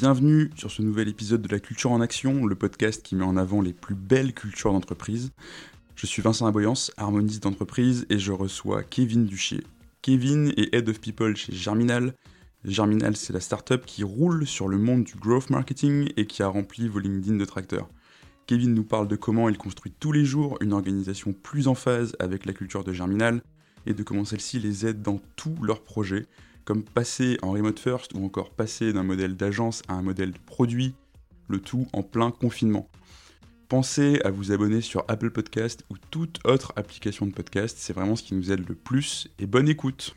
Bienvenue 0.00 0.50
sur 0.56 0.70
ce 0.70 0.80
nouvel 0.80 1.08
épisode 1.08 1.42
de 1.42 1.48
La 1.54 1.60
Culture 1.60 1.92
en 1.92 2.00
Action, 2.00 2.46
le 2.46 2.54
podcast 2.54 3.02
qui 3.02 3.14
met 3.16 3.24
en 3.24 3.36
avant 3.36 3.60
les 3.60 3.74
plus 3.74 3.94
belles 3.94 4.32
cultures 4.32 4.72
d'entreprise. 4.72 5.30
Je 5.94 6.06
suis 6.06 6.22
Vincent 6.22 6.46
Aboyance, 6.46 6.90
harmoniste 6.96 7.42
d'entreprise, 7.42 8.06
et 8.08 8.18
je 8.18 8.32
reçois 8.32 8.82
Kevin 8.82 9.26
Duchier. 9.26 9.62
Kevin 10.00 10.54
est 10.56 10.74
Head 10.74 10.88
of 10.88 11.02
People 11.02 11.36
chez 11.36 11.52
Germinal. 11.52 12.14
Germinal, 12.64 13.14
c'est 13.14 13.34
la 13.34 13.40
startup 13.40 13.84
qui 13.84 14.02
roule 14.02 14.46
sur 14.46 14.68
le 14.68 14.78
monde 14.78 15.04
du 15.04 15.16
growth 15.16 15.50
marketing 15.50 16.08
et 16.16 16.26
qui 16.26 16.42
a 16.42 16.48
rempli 16.48 16.88
vos 16.88 16.98
LinkedIn 16.98 17.36
de 17.36 17.44
tracteurs. 17.44 17.90
Kevin 18.46 18.72
nous 18.72 18.84
parle 18.84 19.06
de 19.06 19.16
comment 19.16 19.50
il 19.50 19.58
construit 19.58 19.92
tous 20.00 20.12
les 20.12 20.24
jours 20.24 20.56
une 20.62 20.72
organisation 20.72 21.34
plus 21.34 21.68
en 21.68 21.74
phase 21.74 22.16
avec 22.18 22.46
la 22.46 22.54
culture 22.54 22.84
de 22.84 22.94
Germinal 22.94 23.42
et 23.84 23.92
de 23.92 24.02
comment 24.02 24.24
celle-ci 24.24 24.60
les 24.60 24.86
aide 24.86 25.02
dans 25.02 25.20
tous 25.36 25.56
leurs 25.62 25.82
projets, 25.82 26.24
comme 26.64 26.82
passer 26.82 27.38
en 27.42 27.52
remote 27.52 27.78
first 27.78 28.12
ou 28.14 28.24
encore 28.24 28.50
passer 28.50 28.92
d'un 28.92 29.02
modèle 29.02 29.36
d'agence 29.36 29.82
à 29.88 29.94
un 29.94 30.02
modèle 30.02 30.32
de 30.32 30.38
produit, 30.38 30.94
le 31.48 31.60
tout 31.60 31.86
en 31.92 32.02
plein 32.02 32.30
confinement. 32.30 32.88
Pensez 33.68 34.20
à 34.24 34.30
vous 34.30 34.52
abonner 34.52 34.80
sur 34.80 35.04
Apple 35.08 35.30
Podcast 35.30 35.84
ou 35.90 35.94
toute 36.10 36.40
autre 36.44 36.72
application 36.76 37.26
de 37.26 37.32
podcast, 37.32 37.76
c'est 37.78 37.92
vraiment 37.92 38.16
ce 38.16 38.24
qui 38.24 38.34
nous 38.34 38.50
aide 38.50 38.68
le 38.68 38.74
plus 38.74 39.28
et 39.38 39.46
bonne 39.46 39.68
écoute. 39.68 40.16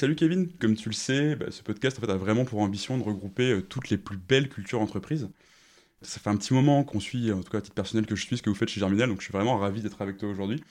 Salut 0.00 0.16
Kevin, 0.16 0.50
comme 0.58 0.76
tu 0.76 0.88
le 0.88 0.94
sais, 0.94 1.36
bah, 1.36 1.50
ce 1.50 1.62
podcast 1.62 1.98
en 1.98 2.00
fait, 2.00 2.10
a 2.10 2.16
vraiment 2.16 2.46
pour 2.46 2.60
ambition 2.60 2.96
de 2.96 3.02
regrouper 3.02 3.52
euh, 3.52 3.60
toutes 3.60 3.90
les 3.90 3.98
plus 3.98 4.16
belles 4.16 4.48
cultures 4.48 4.80
entreprises. 4.80 5.28
Ça 6.00 6.20
fait 6.20 6.30
un 6.30 6.38
petit 6.38 6.54
moment 6.54 6.84
qu'on 6.84 7.00
suit, 7.00 7.30
en 7.30 7.42
tout 7.42 7.50
cas 7.50 7.58
à 7.58 7.60
titre 7.60 7.74
personnel 7.74 8.06
que 8.06 8.16
je 8.16 8.24
suis, 8.24 8.38
ce 8.38 8.42
que 8.42 8.48
vous 8.48 8.56
faites 8.56 8.70
chez 8.70 8.80
Germinal, 8.80 9.10
donc 9.10 9.18
je 9.18 9.24
suis 9.24 9.32
vraiment 9.32 9.58
ravi 9.58 9.82
d'être 9.82 10.00
avec 10.00 10.16
toi 10.16 10.30
aujourd'hui. 10.30 10.64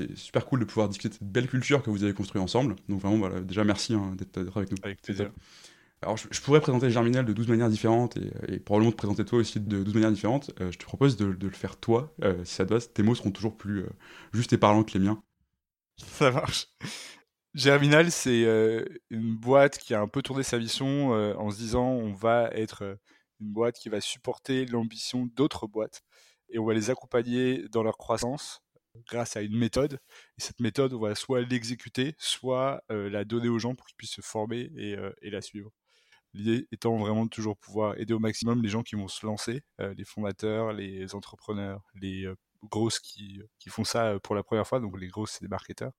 C'est 0.00 0.18
super 0.18 0.46
cool 0.46 0.58
de 0.58 0.64
pouvoir 0.64 0.88
discuter 0.88 1.10
de 1.10 1.14
cette 1.14 1.30
belle 1.30 1.46
culture 1.46 1.84
que 1.84 1.90
vous 1.90 2.02
avez 2.02 2.12
construite 2.12 2.42
ensemble. 2.42 2.74
Donc 2.88 3.00
vraiment, 3.00 3.18
voilà, 3.18 3.40
déjà 3.40 3.62
merci 3.62 3.94
hein, 3.94 4.16
d'être 4.18 4.56
avec 4.56 4.72
nous. 4.72 4.78
Avec 4.82 5.00
plaisir. 5.00 5.30
Alors 6.00 6.16
je, 6.16 6.40
pourrais 6.40 6.60
présenter 6.60 6.90
Germinal 6.90 7.24
de 7.24 7.32
12 7.32 7.46
manières 7.46 7.70
différentes 7.70 8.16
et, 8.48 8.58
probablement 8.58 8.90
te 8.90 8.96
présenter 8.96 9.24
toi 9.24 9.38
aussi 9.38 9.60
de 9.60 9.84
12 9.84 9.94
manières 9.94 10.10
différentes. 10.10 10.50
Euh, 10.60 10.72
je 10.72 10.78
te 10.78 10.84
propose 10.84 11.16
de, 11.16 11.26
le 11.26 11.50
faire 11.50 11.76
toi, 11.76 12.12
euh, 12.24 12.44
si 12.44 12.54
ça 12.54 12.66
te 12.66 12.74
va. 12.74 12.80
Tes 12.80 13.04
mots 13.04 13.14
seront 13.14 13.30
toujours 13.30 13.56
plus 13.56 13.84
justes 14.32 14.52
et 14.52 14.58
parlants 14.58 14.82
que 14.82 14.98
les 14.98 15.04
miens. 15.04 15.22
Ça 15.98 16.32
marche. 16.32 16.66
Germinal, 17.54 18.10
c'est 18.10 18.44
euh, 18.44 18.82
une 19.10 19.36
boîte 19.36 19.76
qui 19.78 19.92
a 19.92 20.00
un 20.00 20.08
peu 20.08 20.22
tourné 20.22 20.42
sa 20.42 20.56
vision 20.56 21.14
euh, 21.14 21.34
en 21.34 21.50
se 21.50 21.58
disant 21.58 21.84
on 21.84 22.14
va 22.14 22.48
être 22.52 22.82
euh, 22.82 22.94
une 23.40 23.52
boîte 23.52 23.76
qui 23.78 23.90
va 23.90 24.00
supporter 24.00 24.64
l'ambition 24.64 25.26
d'autres 25.26 25.66
boîtes 25.66 26.00
et 26.48 26.58
on 26.58 26.64
va 26.64 26.72
les 26.72 26.88
accompagner 26.88 27.68
dans 27.68 27.82
leur 27.82 27.98
croissance 27.98 28.62
grâce 29.06 29.36
à 29.36 29.42
une 29.42 29.56
méthode. 29.58 30.00
Et 30.38 30.42
cette 30.42 30.60
méthode, 30.60 30.94
on 30.94 31.00
va 31.00 31.14
soit 31.14 31.42
l'exécuter, 31.42 32.14
soit 32.18 32.82
la 32.88 33.24
donner 33.24 33.48
aux 33.48 33.58
gens 33.58 33.74
pour 33.74 33.86
qu'ils 33.86 33.96
puissent 33.96 34.12
se 34.12 34.20
former 34.20 34.70
et, 34.76 35.30
la 35.30 35.40
suivre. 35.40 35.70
L'idée 36.34 36.68
étant 36.72 36.96
vraiment 36.98 37.24
de 37.24 37.30
toujours 37.30 37.56
pouvoir 37.56 37.98
aider 37.98 38.12
au 38.12 38.18
maximum 38.18 38.62
les 38.62 38.68
gens 38.68 38.82
qui 38.82 38.96
vont 38.96 39.08
se 39.08 39.24
lancer, 39.24 39.62
les 39.78 40.04
fondateurs, 40.04 40.74
les 40.74 41.14
entrepreneurs, 41.14 41.80
les 41.94 42.30
grosses 42.64 43.00
qui, 43.00 43.40
qui 43.58 43.70
font 43.70 43.84
ça 43.84 44.18
pour 44.22 44.34
la 44.34 44.42
première 44.42 44.66
fois, 44.66 44.78
donc 44.78 45.00
les 45.00 45.08
grosses, 45.08 45.32
c'est 45.32 45.44
des 45.44 45.48
marketeurs 45.48 45.92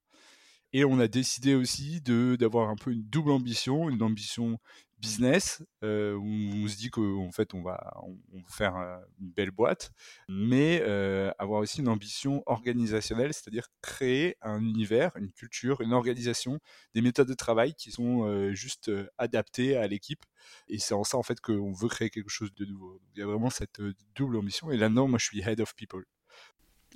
et 0.74 0.86
on 0.86 1.00
a 1.00 1.08
décidé 1.08 1.56
aussi 1.56 2.02
d'avoir 2.02 2.70
un 2.70 2.76
peu 2.76 2.92
une 2.92 3.04
double 3.04 3.32
ambition, 3.32 3.90
une 3.90 4.02
ambition 4.02 4.60
business 5.04 5.62
euh, 5.84 6.16
où 6.16 6.24
on 6.26 6.68
se 6.68 6.78
dit 6.78 6.90
qu'en 6.90 7.30
fait 7.32 7.54
on 7.54 7.62
va, 7.62 7.94
on, 8.04 8.42
faire 8.48 8.76
une 9.20 9.32
belle 9.32 9.52
boîte, 9.52 9.92
mais 10.30 10.82
euh, 10.84 11.30
avoir 11.38 11.60
aussi 11.60 11.82
une 11.82 11.90
ambition 11.90 12.42
organisationnelle, 12.46 13.34
c'est-à-dire 13.34 13.68
créer 13.82 14.38
un 14.42 14.62
univers, 14.64 15.12
une 15.18 15.32
culture, 15.32 15.82
une 15.82 15.92
organisation, 15.92 16.60
des 16.96 17.02
méthodes 17.02 17.28
de 17.28 17.34
travail 17.34 17.74
qui 17.74 17.92
sont 17.92 18.26
euh, 18.26 18.54
juste 18.54 18.90
adaptées 19.18 19.76
à 19.76 19.88
l'équipe. 19.88 20.24
Et 20.70 20.80
c'est 20.80 20.94
en 20.94 21.04
ça 21.04 21.18
en 21.18 21.24
fait 21.24 21.42
qu'on 21.42 21.74
veut 21.74 21.90
créer 21.90 22.10
quelque 22.10 22.30
chose 22.30 22.54
de 22.56 22.66
nouveau. 22.66 23.02
il 23.14 23.20
y 23.20 23.24
a 23.24 23.28
vraiment 23.28 23.50
cette 23.50 23.82
double 24.16 24.38
ambition. 24.38 24.72
Et 24.72 24.78
là-dedans, 24.78 25.10
moi 25.10 25.20
je 25.20 25.26
suis 25.26 25.42
head 25.42 25.60
of 25.60 25.76
people. 25.76 26.06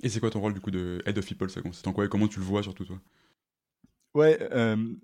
Et 0.02 0.08
c'est 0.08 0.20
quoi 0.20 0.30
ton 0.30 0.40
rôle 0.40 0.54
du 0.54 0.60
coup 0.60 0.70
de 0.70 1.02
head 1.06 1.18
of 1.18 1.26
people 1.26 1.50
Ça 1.50 1.60
consiste 1.60 1.86
en 1.86 1.92
quoi 1.92 2.06
et 2.06 2.08
comment 2.08 2.28
tu 2.28 2.38
le 2.38 2.44
vois 2.46 2.62
surtout 2.62 2.84
toi? 2.84 2.98
Ouais, 4.14 4.38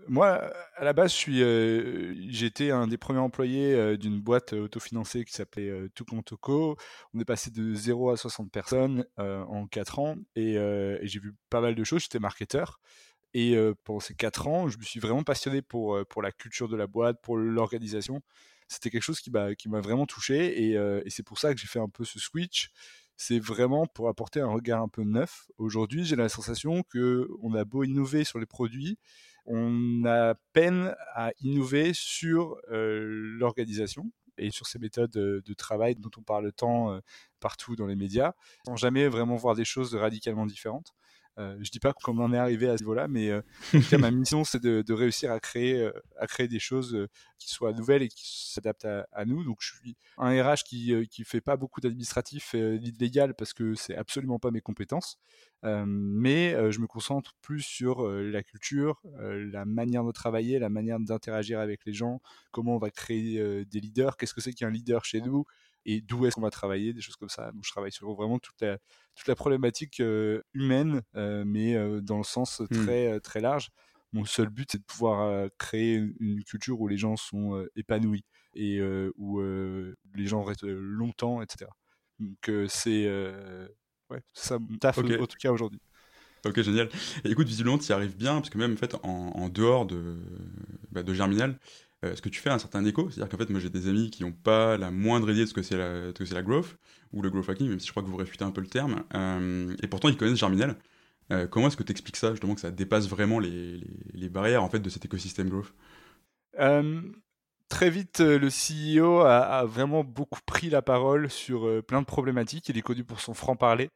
moi, 0.09 0.53
à 0.77 0.85
la 0.85 0.93
base, 0.93 1.15
j'étais 1.15 2.71
un 2.71 2.87
des 2.89 2.97
premiers 2.97 3.21
employés 3.21 3.97
d'une 3.99 4.21
boîte 4.21 4.55
autofinancée 4.55 5.25
qui 5.25 5.33
s'appelait 5.33 5.69
euh, 5.69 5.89
Toco. 6.25 6.77
On 7.13 7.21
est 7.21 7.25
passé 7.25 7.51
de 7.51 7.75
0 7.75 8.11
à 8.11 8.17
60 8.17 8.51
personnes 8.51 9.05
en 9.19 9.67
4 9.67 9.99
ans 9.99 10.17
et, 10.35 10.55
j'ai 11.03 11.21
vu 11.21 11.35
pas 11.51 11.61
mal 11.61 11.75
de 11.75 11.85
choses. 11.85 12.03
J'étais 12.03 12.19
marketeur. 12.19 12.81
Et 13.35 13.57
pendant 13.85 14.01
ces 14.01 14.15
4 14.15 14.49
ans, 14.49 14.69
je 14.69 14.79
me 14.79 14.83
suis 14.85 15.01
vraiment 15.01 15.23
passionné 15.23 15.61
pour, 15.63 15.99
pour 16.09 16.23
la 16.23 16.33
culture 16.33 16.69
de 16.69 16.77
la 16.77 16.87
boîte, 16.87 17.21
pour 17.23 17.37
l'organisation. 17.37 18.23
C'était 18.69 18.91
quelque 18.91 19.03
chose 19.03 19.21
qui 19.21 19.31
m'a 19.31 19.81
vraiment 19.81 20.07
touché 20.07 20.71
et 20.71 21.11
c'est 21.11 21.23
pour 21.23 21.39
ça 21.39 21.55
que 21.55 21.61
j'ai 21.61 21.67
fait 21.67 21.81
un 21.81 21.89
peu 21.89 22.05
ce 22.05 22.19
switch 22.19 22.71
c'est 23.17 23.39
vraiment 23.39 23.87
pour 23.87 24.09
apporter 24.09 24.41
un 24.41 24.49
regard 24.49 24.83
un 24.83 24.89
peu 24.89 25.03
neuf. 25.03 25.47
Aujourd'hui, 25.59 26.05
j'ai 26.05 26.17
la 26.17 26.29
sensation 26.29 26.83
que 26.83 27.29
on 27.43 27.55
a 27.55 27.65
beau 27.65 27.85
innover 27.85 28.25
sur 28.25 28.39
les 28.39 28.47
produits, 28.47 28.99
on 29.47 30.05
a 30.05 30.35
peine 30.53 30.95
à 31.15 31.33
innover 31.41 31.93
sur 31.95 32.57
l'organisation 32.69 34.11
et 34.39 34.51
sur 34.51 34.67
ces 34.67 34.79
méthodes 34.79 35.11
de 35.11 35.55
travail 35.55 35.95
dont 35.95 36.11
on 36.17 36.23
parle 36.23 36.53
tant 36.53 36.99
partout 37.41 37.77
dans 37.77 37.87
les 37.87 37.97
médias, 37.97 38.33
sans 38.67 38.77
jamais 38.77 39.07
vraiment 39.07 39.37
voir 39.37 39.55
des 39.55 39.65
choses 39.65 39.95
radicalement 39.95 40.47
différentes. 40.47 40.93
Euh, 41.39 41.57
je 41.61 41.71
dis 41.71 41.81
pas 41.81 41.93
qu'on 41.93 42.19
en 42.19 42.33
est 42.33 42.39
arrivé 42.39 42.69
à 42.69 42.77
ce 42.77 42.83
niveau-là, 42.83 43.09
mais 43.09 43.31
euh, 43.31 43.41
en 43.75 43.81
tout 43.81 43.89
cas, 43.89 43.99
ma 43.99 44.11
mission, 44.11 44.45
c'est 44.45 44.63
de, 44.63 44.93
réussir 44.93 45.33
à 45.33 45.41
créer, 45.41 45.81
euh, 45.81 45.93
à 46.19 46.27
créer 46.27 46.47
des 46.47 46.61
choses 46.61 47.09
qui 47.39 47.49
soient 47.51 47.73
nouvelles 47.73 48.03
et 48.03 48.09
qui 48.09 48.53
s'adaptent 48.53 48.87
à, 48.87 49.25
nous. 49.25 49.43
Donc, 49.45 49.59
je 49.61 49.75
suis 49.75 49.97
un 50.19 50.31
RH 50.31 50.63
qui 50.65 50.95
qui 51.09 51.25
fait 51.25 51.41
pas 51.41 51.57
beaucoup 51.57 51.81
d'administratif 51.81 52.55
et 52.55 52.79
légal 52.79 53.35
parce 53.35 53.53
que 53.53 53.75
c'est 53.75 53.97
absolument 53.97 54.39
pas 54.39 54.51
mes 54.51 54.61
compétences. 54.61 55.19
mais 55.63 56.55
je 56.71 56.79
me 56.79 56.87
concentre 56.87 57.35
plus 57.43 57.63
sur 57.63 58.07
la 58.07 58.43
culture, 58.43 59.03
la 59.19 59.65
manière 59.65 60.05
de 60.05 60.13
travailler, 60.13 60.59
la 60.59 60.69
manière 60.69 61.01
d'interagir 61.01 61.59
avec 61.59 61.85
les 61.85 61.93
gens, 61.93 62.21
comment 62.53 62.77
on 62.77 62.79
va 62.79 62.91
créer 62.91 63.65
des 63.65 63.81
leaders, 63.81 64.17
qu'est-ce 64.17 64.35
que 64.35 64.41
c'est 64.41 64.53
qu'un 64.53 64.71
leader 64.71 65.05
chez 65.05 65.21
nous, 65.21 65.45
et 65.87 66.01
d'où 66.01 66.27
est-ce 66.27 66.37
qu'on 66.37 66.43
va 66.43 66.51
travailler, 66.51 66.93
des 66.93 67.01
choses 67.01 67.17
comme 67.17 67.29
ça. 67.29 67.53
Donc 67.53 67.65
je 67.65 67.71
travaille 67.71 67.93
sur 67.93 68.13
vraiment 68.15 68.39
toute 68.39 68.61
la, 68.61 68.79
toute 69.15 69.29
la 69.29 69.35
problématique 69.35 70.03
humaine, 70.55 71.03
mais 71.15 71.75
dans 72.01 72.19
le 72.19 72.25
sens 72.25 72.61
mmh. 72.61 72.85
très, 72.85 73.21
très 73.21 73.41
large. 73.41 73.71
Mon 74.13 74.25
seul 74.25 74.49
but, 74.49 74.69
c'est 74.71 74.79
de 74.79 74.85
pouvoir 74.85 75.49
créer 75.59 75.97
une 76.21 76.45
culture 76.45 76.81
où 76.81 76.89
les 76.89 76.97
gens 76.97 77.17
sont 77.17 77.67
épanouis 77.77 78.25
et 78.55 78.81
où 79.17 79.41
les 79.41 80.27
gens 80.27 80.43
restent 80.43 80.65
longtemps, 80.65 81.43
etc. 81.43 81.71
Donc 82.19 82.51
c'est 82.69 83.07
ouais, 84.11 84.23
ça 84.33 84.59
mon 84.59 84.79
taf 84.79 84.99
en 84.99 85.03
tout 85.03 85.37
cas 85.39 85.51
aujourd'hui. 85.51 85.81
Ok, 86.45 86.61
génial. 86.61 86.89
Et 87.25 87.31
écoute, 87.31 87.47
visiblement, 87.47 87.79
tu 87.79 87.89
y 87.89 87.93
arrives 87.93 88.17
bien, 88.17 88.35
parce 88.35 88.51
que 88.51 88.59
même 88.59 88.75
en 88.75 88.77
fait, 88.77 88.95
en, 89.03 89.49
dehors 89.49 89.87
de, 89.87 90.19
bah, 90.93 91.03
de 91.03 91.15
Germinal, 91.15 91.51
euh, 91.53 91.57
est-ce 92.13 92.23
que 92.23 92.29
tu 92.29 92.41
fais 92.41 92.51
un 92.51 92.59
certain 92.59 92.85
écho 92.85 93.11
C'est-à-dire 93.11 93.29
qu'en 93.29 93.39
fait, 93.39 93.51
moi 93.51 93.61
j'ai 93.61 93.71
des 93.71 93.89
amis 93.89 94.11
qui 94.11 94.23
n'ont 94.23 94.33
pas 94.33 94.77
la 94.77 94.91
moindre 94.91 95.31
idée 95.31 95.43
de 95.43 95.47
ce 95.47 95.55
que 95.55 95.63
c'est 95.63 95.77
la, 95.77 96.43
growth 96.43 96.77
ou 97.13 97.23
le 97.23 97.31
growth 97.31 97.49
hacking, 97.49 97.69
même 97.69 97.81
si 97.81 97.87
je 97.87 97.93
crois 97.93 98.03
que 98.03 98.09
vous 98.09 98.17
réfutez 98.17 98.45
un 98.45 98.51
peu 98.51 98.61
le 98.61 98.67
terme, 98.67 99.05
euh, 99.15 99.75
et 99.83 99.87
pourtant 99.87 100.09
ils 100.09 100.17
connaissent 100.17 100.39
Germinal. 100.39 100.77
Euh, 101.33 101.47
comment 101.47 101.69
est-ce 101.69 101.77
que 101.77 101.83
tu 101.83 101.93
expliques 101.93 102.17
ça, 102.17 102.33
justement, 102.33 102.55
que 102.55 102.61
ça 102.61 102.71
dépasse 102.71 103.09
vraiment 103.09 103.39
les, 103.39 103.81
les, 104.13 104.29
barrières 104.29 104.63
en 104.63 104.69
fait, 104.69 104.81
de 104.81 104.91
cet 104.91 105.05
écosystème 105.05 105.49
growth? 105.49 105.73
Très 107.71 107.91
vite, 107.91 108.21
le 108.21 108.49
CEO 108.51 109.21
a, 109.21 109.65
vraiment 109.65 110.05
beaucoup 110.05 110.39
pris 110.47 110.69
la 110.69 110.83
parole 110.83 111.31
sur 111.31 111.83
plein 111.87 112.03
de 112.03 112.07
problématiques. 112.07 112.69
Il 112.69 112.77
est 112.77 112.83
connu 112.83 113.05
pour 113.05 113.21
son 113.21 113.35
franc-parler. 113.35 113.91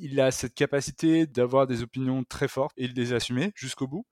Il 0.00 0.20
a 0.20 0.30
cette 0.30 0.54
capacité 0.54 1.26
d'avoir 1.26 1.66
des 1.66 1.82
opinions 1.82 2.24
très 2.24 2.48
fortes 2.48 2.72
et 2.76 2.88
de 2.88 2.94
les 2.94 3.12
assumer 3.12 3.52
jusqu'au 3.54 3.86
bout. 3.86 4.06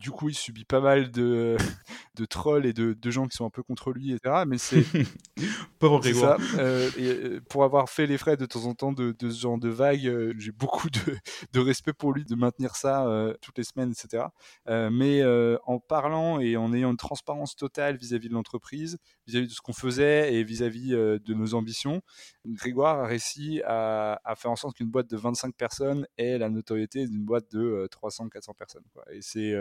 Du 0.00 0.10
coup, 0.10 0.30
il 0.30 0.34
subit 0.34 0.64
pas 0.64 0.80
mal 0.80 1.10
de, 1.10 1.56
de 2.14 2.24
trolls 2.24 2.64
et 2.64 2.72
de, 2.72 2.94
de, 2.94 3.10
gens 3.10 3.28
qui 3.28 3.36
sont 3.36 3.44
un 3.44 3.50
peu 3.50 3.62
contre 3.62 3.92
lui, 3.92 4.12
etc. 4.12 4.44
Mais 4.46 4.56
c'est. 4.56 4.84
Pauvre 5.78 6.00
Grégoire. 6.00 6.38
Euh, 6.58 6.90
et 6.96 7.08
euh, 7.08 7.40
pour 7.48 7.64
avoir 7.64 7.88
fait 7.88 8.06
les 8.06 8.18
frais 8.18 8.36
de 8.36 8.46
temps 8.46 8.64
en 8.64 8.74
temps 8.74 8.92
de, 8.92 9.14
de 9.18 9.30
ce 9.30 9.40
genre 9.40 9.58
de 9.58 9.68
vagues, 9.68 10.06
euh, 10.06 10.34
j'ai 10.38 10.52
beaucoup 10.52 10.88
de, 10.90 11.00
de, 11.52 11.60
respect 11.60 11.92
pour 11.92 12.12
lui 12.12 12.24
de 12.24 12.34
maintenir 12.34 12.76
ça 12.76 13.06
toutes 13.42 13.58
les 13.58 13.64
semaines, 13.64 13.92
etc. 13.92 14.24
mais 14.66 15.22
en 15.64 15.78
parlant 15.78 16.40
et 16.40 16.56
en 16.56 16.72
ayant 16.72 16.90
une 16.90 16.96
transparence 16.96 17.56
totale 17.56 17.96
vis-à-vis 17.96 18.28
de 18.28 18.34
l'entreprise, 18.34 18.98
vis-à-vis 19.26 19.48
de 19.48 19.52
ce 19.52 19.60
qu'on 19.60 19.72
faisait 19.72 20.34
et 20.34 20.44
vis-à-vis 20.44 20.90
de 20.90 21.34
nos 21.34 21.54
ambitions, 21.54 22.02
Grégoire 22.46 23.00
a 23.00 23.06
réussi 23.06 23.60
à, 23.64 24.20
à 24.24 24.34
faire 24.34 24.50
en 24.50 24.56
sorte 24.56 24.76
qu'une 24.76 24.90
boîte 24.90 25.10
de 25.10 25.16
25 25.16 25.54
personnes 25.54 26.06
ait 26.16 26.38
la 26.38 26.48
notoriété 26.48 27.06
d'une 27.06 27.24
boîte 27.24 27.50
de 27.52 27.88
300-400 27.90 28.54
personnes. 28.56 28.84
Quoi. 28.92 29.04
Et 29.12 29.20
c'est 29.20 29.54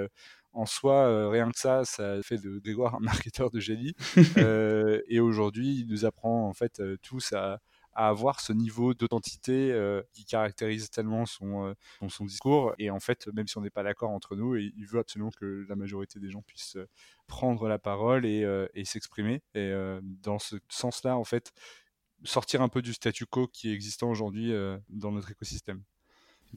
en 0.54 0.66
soi, 0.66 1.08
euh, 1.08 1.30
rien 1.30 1.50
que 1.52 1.60
ça, 1.60 1.86
ça 1.86 2.22
fait 2.24 2.38
de 2.38 2.60
Grégoire 2.60 2.96
un 2.96 3.00
marketeur 3.34 3.50
de 3.52 3.60
génie. 3.60 3.94
Euh, 4.38 5.02
et 5.08 5.20
aujourd'hui, 5.20 5.80
il 5.80 5.88
nous 5.88 6.06
apprend 6.06 6.48
en 6.48 6.54
fait 6.54 6.80
euh, 6.80 6.98
tous 7.02 7.34
à, 7.34 7.60
avoir 7.94 8.40
ce 8.40 8.54
niveau 8.54 8.94
d'authenticité 8.94 9.76
qui 10.14 10.24
caractérise 10.24 10.90
tellement 10.90 11.26
son, 11.26 11.76
son, 12.08 12.24
discours. 12.24 12.74
Et 12.78 12.90
en 12.90 13.02
fait, 13.02 13.28
même 13.34 13.48
si 13.48 13.58
on 13.58 13.62
n'est 13.62 13.70
pas 13.70 13.84
d'accord 13.84 14.12
entre 14.12 14.38
nous, 14.38 14.56
il 14.56 14.86
veut 14.86 15.00
absolument 15.00 15.32
que 15.32 15.66
la 15.68 15.76
majorité 15.76 16.18
des 16.20 16.30
gens 16.30 16.42
puissent 16.44 16.78
prendre 17.28 17.68
la 17.68 17.78
parole 17.78 18.26
et, 18.26 18.46
et 18.74 18.86
s'exprimer. 18.86 19.42
Et 19.54 19.74
dans 20.02 20.40
ce 20.40 20.56
sens-là, 20.70 21.18
en 21.18 21.26
fait, 21.26 21.52
sortir 22.24 22.62
un 22.62 22.70
peu 22.70 22.82
du 22.82 22.94
statu 22.94 23.26
quo 23.26 23.48
qui 23.48 23.70
est 23.70 23.74
existant 23.74 24.10
aujourd'hui 24.10 24.54
dans 24.88 25.12
notre 25.12 25.32
écosystème 25.32 25.84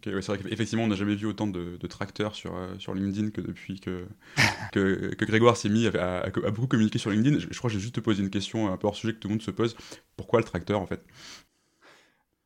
c'est 0.03 0.11
vrai 0.11 0.39
qu'effectivement, 0.39 0.85
on 0.85 0.89
n'a 0.89 0.97
jamais 0.97 1.15
vu 1.15 1.27
autant 1.27 1.47
de, 1.47 1.77
tracteurs 1.87 2.35
sur, 2.35 2.57
euh, 2.57 2.79
sur 2.79 2.95
LinkedIn 2.95 3.31
que 3.31 3.41
depuis 3.41 3.81
que, 3.81 4.07
que, 4.73 5.25
Grégoire 5.25 5.57
s'est 5.57 5.69
mis 5.69 5.87
à, 5.87 6.29
beaucoup 6.51 6.67
communiquer 6.67 6.99
sur 6.99 7.11
LinkedIn. 7.11 7.39
Je, 7.39 7.59
crois 7.59 7.69
que 7.69 7.75
j'ai 7.75 7.81
juste 7.81 7.95
te 7.95 8.01
poser 8.01 8.23
une 8.23 8.31
question 8.31 8.73
un 8.73 8.77
peu 8.77 8.87
hors 8.87 8.97
sujet 8.97 9.13
que 9.15 9.19
tout 9.19 9.29
le 9.29 9.35
monde 9.35 9.43
se 9.43 9.51
pose. 9.51 9.77
Pourquoi 10.17 10.41
le 10.41 10.45
tracteur 10.45 10.81
en 10.81 10.87
fait? 10.87 11.05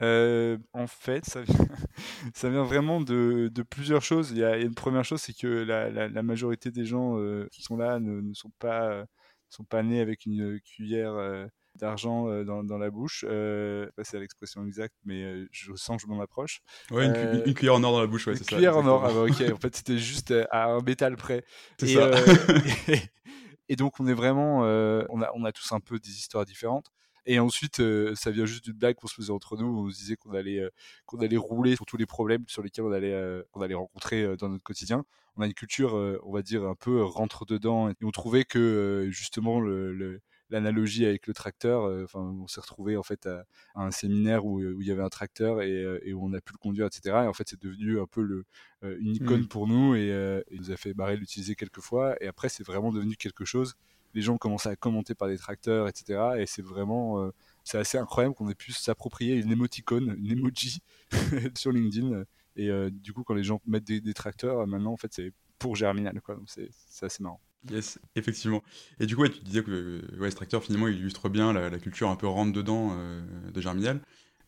Euh, 0.03 0.59
en 0.75 0.87
fait, 0.87 1.25
ça 1.25 1.41
vient, 1.43 1.55
ça 2.35 2.51
vient 2.51 2.65
vraiment 2.65 3.01
de, 3.01 3.51
de, 3.55 3.63
plusieurs 3.63 4.03
choses. 4.03 4.31
Il 4.33 4.39
y, 4.39 4.45
a, 4.45 4.59
une 4.59 4.75
première 4.75 5.05
chose, 5.05 5.23
c'est 5.23 5.37
que 5.37 5.47
la, 5.47 5.89
la, 5.89 6.23
majorité 6.23 6.71
des 6.71 6.85
gens 6.85 7.19
euh, 7.19 7.49
qui 7.51 7.63
sont 7.63 7.77
là 7.79 7.99
ne, 7.99 8.21
ne, 8.21 8.35
sont, 8.35 8.53
pas, 8.59 9.07
sont 9.49 9.65
pas 9.65 9.83
nés 9.83 10.01
avec 10.01 10.27
une 10.27 10.61
cuillère 10.61 11.49
d'argent 11.77 12.29
euh, 12.29 12.45
dans, 12.45 12.65
dans, 12.65 12.79
la 12.79 12.91
bouche. 12.91 13.25
Euh, 13.29 13.89
c'est 14.03 14.19
l'expression 14.19 14.67
exacte, 14.67 14.95
mais 15.05 15.23
euh, 15.23 15.49
je 15.53 15.75
sens 15.75 15.97
que 15.97 16.03
je 16.03 16.09
m'en 16.09 16.21
approche. 16.21 16.61
Ouais, 16.91 17.07
une, 17.07 17.55
cuillère 17.55 17.75
en 17.75 17.85
or 17.85 17.93
dans 17.93 18.01
la 18.01 18.07
bouche, 18.07 18.27
ouais, 18.27 18.37
c'est 18.37 18.45
ça. 18.45 18.57
Une 18.57 18.57
cuillère 18.57 18.77
en 18.77 18.87
or, 18.87 19.05
ah 19.05 19.13
bah, 19.13 19.23
ok. 19.23 19.41
en 19.55 19.59
fait, 19.59 19.77
c'était 19.77 19.99
juste 19.99 20.35
à 20.51 20.67
un 20.67 20.81
métal 20.81 21.17
près. 21.17 21.45
C'est 21.79 21.89
ça. 21.89 22.11
et, 23.69 23.77
donc, 23.77 24.01
on 24.01 24.07
est 24.07 24.15
vraiment, 24.15 24.61
on, 24.61 25.23
a, 25.23 25.31
on 25.35 25.45
a 25.45 25.53
tous 25.53 25.73
un 25.73 25.81
peu 25.81 25.99
des 25.99 26.11
histoires 26.11 26.45
différentes. 26.45 26.91
Et 27.29 27.41
ensuite, 27.41 27.83
ça 28.15 28.31
vient 28.31 28.47
juste 28.47 28.65
d'une 28.65 28.75
blague 28.75 28.95
qu'on 28.95 29.09
se 29.09 29.15
faisait 29.15 29.33
entre 29.33 29.57
nous. 29.57 29.67
On 29.67 29.91
se 29.91 29.97
disait 29.97 30.15
qu'on 30.15 30.33
allait, 30.33 30.63
qu'on 31.07 31.19
allait 31.19 31.37
rouler 31.37 31.75
sur 31.75 31.85
tous 31.85 31.97
les 31.97 32.07
problèmes 32.07 32.45
sur 32.47 32.63
lesquels 32.63 32.85
on 32.85 32.93
allait, 32.93 33.43
on 33.53 33.63
allait 33.63 33.75
rencontrer 33.75 34.37
dans 34.37 34.49
notre 34.49 34.63
quotidien. 34.63 35.05
On 35.37 35.43
a 35.43 35.47
une 35.47 35.55
culture, 35.55 35.95
on 36.23 36.33
va 36.33 36.43
dire, 36.43 36.65
un 36.65 36.77
peu 36.77 37.03
rentre 37.03 37.45
dedans. 37.45 37.89
Et 37.89 37.95
on 38.05 38.13
trouvait 38.13 38.45
que 38.45 39.09
justement 39.11 39.61
le, 39.61 40.21
l'analogie 40.51 41.05
avec 41.05 41.27
le 41.27 41.35
tracteur. 41.35 41.85
Euh, 41.85 42.05
enfin, 42.05 42.21
on 42.21 42.47
s'est 42.47 42.61
retrouvé 42.61 42.97
en 42.97 43.03
fait 43.03 43.27
à, 43.27 43.45
un 43.75 43.91
séminaire 43.91 44.45
où, 44.45 44.61
il 44.61 44.87
y 44.87 44.91
avait 44.91 45.03
un 45.03 45.09
tracteur 45.09 45.59
euh, 45.59 45.99
et, 46.03 46.13
où 46.13 46.25
on 46.25 46.33
a 46.33 46.41
pu 46.41 46.53
le 46.53 46.59
conduire, 46.59 46.87
etc. 46.87 47.17
Et 47.25 47.29
en 47.29 47.33
fait, 47.33 47.49
c'est 47.49 47.61
devenu 47.61 48.01
un 48.01 48.07
peu 48.07 48.23
le, 48.23 48.45
euh, 48.85 48.97
une 49.01 49.15
icône 49.15 49.43
mmh. 49.43 49.49
pour 49.49 49.67
nous 49.67 49.95
et, 49.95 50.43
il 50.51 50.61
nous 50.61 50.71
a 50.71 50.77
fait 50.77 50.95
barrer 50.95 51.17
l'utiliser 51.17 51.55
quelques 51.55 51.81
fois. 51.81 52.17
Et 52.23 52.27
après, 52.27 52.49
c'est 52.49 52.65
vraiment 52.65 52.93
devenu 52.93 53.17
quelque 53.17 53.45
chose. 53.45 53.75
Les 54.15 54.23
gens 54.23 54.35
ont 54.35 54.39
commencé 54.39 54.69
à 54.69 54.77
commenter 54.77 55.15
par 55.15 55.29
des 55.29 55.37
tracteurs, 55.37 55.89
etc. 55.89 56.39
Et 56.39 56.47
c'est 56.47 56.63
vraiment, 56.63 57.31
c'est 57.65 57.77
assez 57.77 57.99
incroyable 57.99 58.35
qu'on 58.35 58.49
ait 58.49 58.55
pu 58.55 58.73
s'approprier 58.73 59.37
une 59.37 59.53
émoticône, 59.53 60.17
une 60.19 60.39
emoji 60.39 60.81
sur 61.55 61.71
LinkedIn. 61.71 62.25
Et 62.57 62.71
du 62.91 63.13
coup, 63.13 63.25
quand 63.25 63.35
les 63.35 63.45
gens 63.45 63.61
mettent 63.67 63.85
des, 63.85 64.01
des 64.01 64.15
tracteurs, 64.15 64.67
maintenant, 64.67 64.93
en 64.93 64.97
fait, 64.97 65.13
c'est 65.13 65.33
pour 65.59 65.77
Germinal, 65.77 66.21
quoi. 66.23 66.37
Donc 66.37 66.49
c'est 66.49 66.71
assez 67.05 67.23
marrant. 67.23 67.41
Yes, 67.71 67.99
effectivement. 68.15 68.63
Et 69.01 69.07
du 69.07 69.17
coup, 69.17 69.27
tu 69.29 69.41
disais 69.43 69.63
que 69.63 69.71
euh, 69.71 70.21
ouais, 70.21 70.31
ce 70.31 70.37
tracteur, 70.37 70.63
finalement, 70.63 70.89
il 70.89 70.97
illustre 70.97 71.29
bien 71.29 71.53
la, 71.53 71.79
culture 71.79 72.09
un 72.09 72.17
peu 72.17 72.27
rentre-dedans 72.27 72.93
euh, 72.93 73.23
de 73.51 73.61
Germinal. 73.61 74.01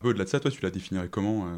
Au-delà 0.03 0.25
de 0.25 0.29
ça, 0.29 0.39
toi, 0.39 0.51
tu 0.51 0.63
la 0.63 0.71
définirais 0.71 1.09
comment, 1.09 1.49
euh, 1.49 1.51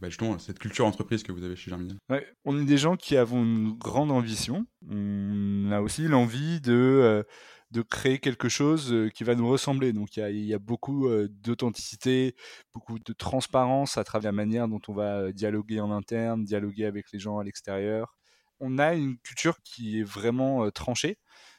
bah, 0.00 0.08
justement, 0.08 0.38
cette 0.38 0.58
culture 0.58 0.86
entreprise 0.86 1.22
que 1.22 1.30
vous 1.30 1.44
avez 1.44 1.54
chez 1.54 1.70
Germinal? 1.70 1.98
On 2.44 2.60
est 2.60 2.64
des 2.64 2.78
gens 2.78 2.96
qui 2.96 3.16
avons 3.16 3.42
une 3.42 3.72
grande 3.78 4.10
ambition. 4.10 4.66
On 4.90 5.70
a 5.70 5.80
aussi 5.80 6.08
l'envie 6.08 6.60
de, 6.60 7.24
créer 7.88 8.18
quelque 8.18 8.48
chose 8.48 8.92
qui 9.14 9.22
va 9.22 9.36
nous 9.36 9.48
ressembler. 9.48 9.92
Donc, 9.92 10.16
il 10.16 10.44
y 10.44 10.54
a, 10.54 10.58
beaucoup 10.58 11.08
d'authenticité, 11.28 12.34
beaucoup 12.74 12.98
de 12.98 13.12
transparence 13.12 13.96
à 13.96 14.02
travers 14.02 14.32
la 14.32 14.36
manière 14.36 14.66
dont 14.66 14.80
on 14.88 14.92
va 14.92 15.30
dialoguer 15.30 15.78
en 15.78 15.92
interne, 15.92 16.42
dialoguer 16.42 16.86
avec 16.86 17.12
les 17.12 17.20
gens 17.20 17.38
à 17.38 17.44
l'extérieur 17.44 18.15
on 18.60 18.78
a 18.78 18.94
une 18.94 19.18
culture 19.18 19.58
qui 19.62 20.00
est 20.00 20.04
vraiment 20.04 20.70
tranchée 20.70 21.18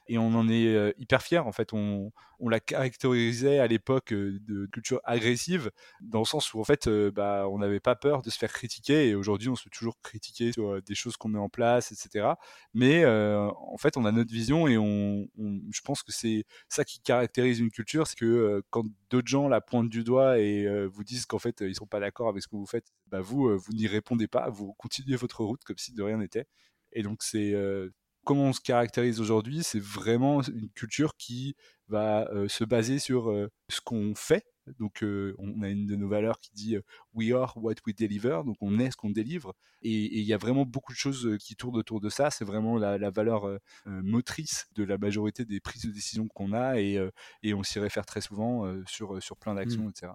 et 0.09 0.17
on 0.17 0.33
en 0.35 0.49
est 0.49 0.93
hyper 0.97 1.21
fier. 1.21 1.45
En 1.45 1.51
fait, 1.51 1.73
on, 1.73 2.11
la 2.39 2.59
caractérisait 2.59 3.59
à 3.59 3.67
l'époque 3.67 4.13
de 4.13 4.65
culture 4.67 5.01
agressive, 5.03 5.71
dans 6.01 6.19
le 6.19 6.25
sens 6.25 6.53
où 6.53 6.59
en 6.59 6.63
fait, 6.63 6.87
bah, 6.89 7.47
on 7.49 7.59
n'avait 7.59 7.79
pas 7.79 7.95
peur 7.95 8.21
de 8.21 8.29
se 8.29 8.37
faire 8.37 8.51
critiquer. 8.51 9.09
Et 9.09 9.15
aujourd'hui, 9.15 9.49
on 9.49 9.55
se 9.55 9.63
fait 9.63 9.69
toujours 9.69 9.99
critiquer 10.01 10.51
sur 10.53 10.81
des 10.81 10.95
choses 10.95 11.17
qu'on 11.17 11.29
met 11.29 11.39
en 11.39 11.49
place, 11.49 11.91
etc. 11.91 12.29
Mais 12.73 13.05
en 13.05 13.77
fait, 13.77 13.97
on 13.97 14.05
a 14.05 14.11
notre 14.11 14.31
vision 14.31 14.67
et 14.67 14.77
on, 14.77 15.27
je 15.71 15.81
pense 15.81 16.03
que 16.03 16.11
c'est 16.11 16.45
ça 16.69 16.83
qui 16.85 16.99
caractérise 17.01 17.59
une 17.59 17.71
culture, 17.71 18.07
c'est 18.07 18.17
que 18.17 18.63
quand 18.69 18.85
d'autres 19.09 19.27
gens 19.27 19.47
la 19.47 19.61
pointent 19.61 19.89
du 19.89 20.03
doigt 20.03 20.39
et 20.39 20.67
vous 20.87 21.03
disent 21.03 21.25
qu'en 21.25 21.39
fait 21.39 21.61
ils 21.61 21.75
sont 21.75 21.87
pas 21.87 21.99
d'accord 21.99 22.29
avec 22.29 22.43
ce 22.43 22.47
que 22.47 22.55
vous 22.55 22.65
faites, 22.65 22.87
bah 23.07 23.21
vous, 23.21 23.57
vous 23.57 23.73
n'y 23.73 23.87
répondez 23.87 24.27
pas, 24.27 24.49
vous 24.49 24.73
continuez 24.73 25.15
votre 25.15 25.43
route 25.43 25.63
comme 25.63 25.77
si 25.77 25.93
de 25.93 26.03
rien 26.03 26.17
n'était. 26.17 26.47
Et 26.93 27.03
donc, 27.03 27.23
c'est 27.23 27.53
euh, 27.53 27.89
comment 28.23 28.45
on 28.45 28.53
se 28.53 28.61
caractérise 28.61 29.19
aujourd'hui, 29.19 29.63
c'est 29.63 29.81
vraiment 29.81 30.41
une 30.41 30.69
culture 30.69 31.15
qui 31.17 31.55
va 31.87 32.27
euh, 32.31 32.47
se 32.47 32.63
baser 32.63 32.99
sur 32.99 33.29
euh, 33.29 33.49
ce 33.69 33.81
qu'on 33.81 34.13
fait. 34.15 34.45
Donc, 34.79 35.01
on 35.01 35.61
a 35.61 35.69
une 35.69 35.85
de 35.85 35.95
nos 35.95 36.09
valeurs 36.09 36.41
qui 36.41 36.51
dit 36.53 36.75
We 37.13 37.31
are 37.31 37.55
what 37.55 37.75
we 37.85 37.95
deliver. 37.95 38.41
Donc, 38.45 38.57
on 38.59 38.79
est 38.79 38.91
ce 38.91 38.97
qu'on 38.97 39.11
délivre. 39.11 39.53
Et 39.81 40.19
il 40.19 40.25
y 40.25 40.33
a 40.33 40.37
vraiment 40.37 40.65
beaucoup 40.65 40.91
de 40.91 40.97
choses 40.97 41.37
qui 41.39 41.55
tournent 41.55 41.77
autour 41.77 42.01
de 42.01 42.09
ça. 42.09 42.31
C'est 42.31 42.43
vraiment 42.43 42.77
la, 42.77 43.09
valeur 43.09 43.47
motrice 43.85 44.67
de 44.75 44.83
la 44.83 44.97
majorité 44.97 45.45
des 45.45 45.61
prises 45.61 45.83
de 45.83 45.91
décision 45.91 46.27
qu'on 46.27 46.51
a. 46.51 46.81
Et, 46.81 46.99
et 47.43 47.53
on 47.53 47.63
s'y 47.63 47.79
réfère 47.79 48.05
très 48.05 48.19
souvent 48.19 48.69
sur, 48.85 49.23
sur 49.23 49.37
plein 49.37 49.55
d'actions, 49.55 49.83
mmh. 49.83 49.91
etc. 49.91 50.11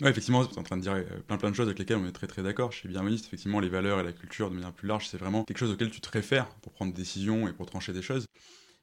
Ouais, 0.00 0.10
effectivement, 0.10 0.44
tu 0.46 0.54
es 0.54 0.58
en 0.58 0.62
train 0.62 0.76
de 0.76 0.82
dire 0.82 0.92
euh, 0.92 1.04
plein 1.26 1.36
plein 1.36 1.50
de 1.50 1.54
choses 1.56 1.66
avec 1.66 1.78
lesquelles 1.78 1.98
on 1.98 2.06
est 2.06 2.12
très 2.12 2.26
très 2.26 2.42
d'accord. 2.42 2.72
Chez 2.72 2.88
Birmaniste, 2.88 3.26
effectivement, 3.26 3.60
les 3.60 3.68
valeurs 3.68 4.00
et 4.00 4.02
la 4.02 4.12
culture 4.12 4.48
de 4.48 4.54
manière 4.54 4.72
plus 4.72 4.88
large, 4.88 5.08
c'est 5.08 5.18
vraiment 5.18 5.44
quelque 5.44 5.58
chose 5.58 5.70
auquel 5.70 5.90
tu 5.90 6.00
te 6.00 6.08
réfères 6.10 6.48
pour 6.62 6.72
prendre 6.72 6.92
des 6.92 7.02
décisions 7.02 7.48
et 7.48 7.52
pour 7.52 7.66
trancher 7.66 7.92
des 7.92 8.02
choses. 8.02 8.26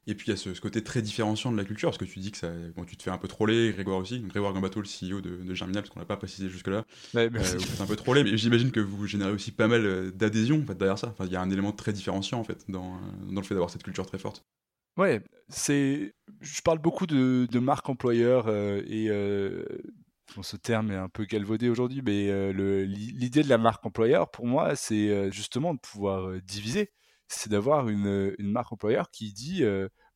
Et 0.09 0.15
puis 0.15 0.27
il 0.27 0.29
y 0.29 0.33
a 0.33 0.37
ce, 0.37 0.49
côté 0.61 0.81
très 0.81 1.01
différenciant 1.01 1.51
de 1.51 1.57
la 1.57 1.65
culture, 1.65 1.89
parce 1.89 1.97
que 1.97 2.05
tu 2.05 2.19
dis 2.19 2.31
que 2.31 2.37
ça, 2.37 2.49
bon, 2.77 2.85
tu 2.85 2.95
te 2.95 3.03
fais 3.03 3.11
un 3.11 3.17
peu 3.17 3.27
troller, 3.27 3.73
Grégoire 3.73 3.97
aussi, 3.97 4.21
Grégoire 4.21 4.53
Gambato, 4.53 4.79
le 4.79 4.85
CEO 4.85 5.19
de, 5.19 5.53
Germinal, 5.53 5.83
parce 5.83 5.93
qu'on 5.93 5.99
l'a 5.99 6.05
pas 6.05 6.15
précisé 6.15 6.49
jusque-là. 6.49 6.85
Ouais, 7.13 7.25
euh, 7.25 7.29
vous 7.57 7.59
faites 7.59 7.81
un 7.81 7.85
peu 7.85 7.97
troller, 7.97 8.23
mais 8.23 8.37
j'imagine 8.37 8.71
que 8.71 8.79
vous 8.79 9.05
générez 9.05 9.31
aussi 9.31 9.51
pas 9.51 9.67
mal 9.67 9.85
euh, 9.85 10.11
d'adhésion 10.11 10.61
en 10.61 10.65
fait, 10.65 10.77
derrière 10.77 10.97
ça. 10.97 11.09
Enfin, 11.09 11.25
il 11.25 11.33
y 11.33 11.35
a 11.35 11.41
un 11.41 11.49
élément 11.49 11.73
très 11.73 11.91
différenciant 11.91 12.39
en 12.39 12.45
fait 12.45 12.63
dans, 12.69 12.97
dans 13.29 13.41
le 13.41 13.45
fait 13.45 13.53
d'avoir 13.53 13.69
cette 13.69 13.83
culture 13.83 14.05
très 14.05 14.17
forte. 14.17 14.45
Ouais, 14.95 15.21
c'est. 15.49 16.13
Je 16.39 16.61
parle 16.61 16.79
beaucoup 16.79 17.05
de, 17.05 17.45
de 17.51 17.59
marque 17.59 17.89
employeur 17.89 18.49
et 18.49 19.09
ce 20.43 20.57
terme 20.57 20.91
est 20.91 20.95
un 20.95 21.09
peu 21.09 21.25
galvaudé 21.25 21.69
aujourd'hui, 21.69 22.01
mais 22.03 22.29
euh, 22.29 22.85
l'idée 22.85 23.43
de 23.43 23.49
la 23.49 23.57
marque 23.57 23.85
employeur, 23.85 24.29
pour 24.31 24.47
moi, 24.47 24.75
c'est 24.75 25.09
euh, 25.09 25.31
justement 25.31 25.73
de 25.73 25.79
pouvoir 25.79 26.27
euh, 26.27 26.41
diviser. 26.41 26.91
C'est 27.27 27.49
d'avoir 27.51 27.89
une, 27.89 28.35
marque 28.39 28.71
employeur 28.71 29.11
qui 29.11 29.33
dit 29.33 29.63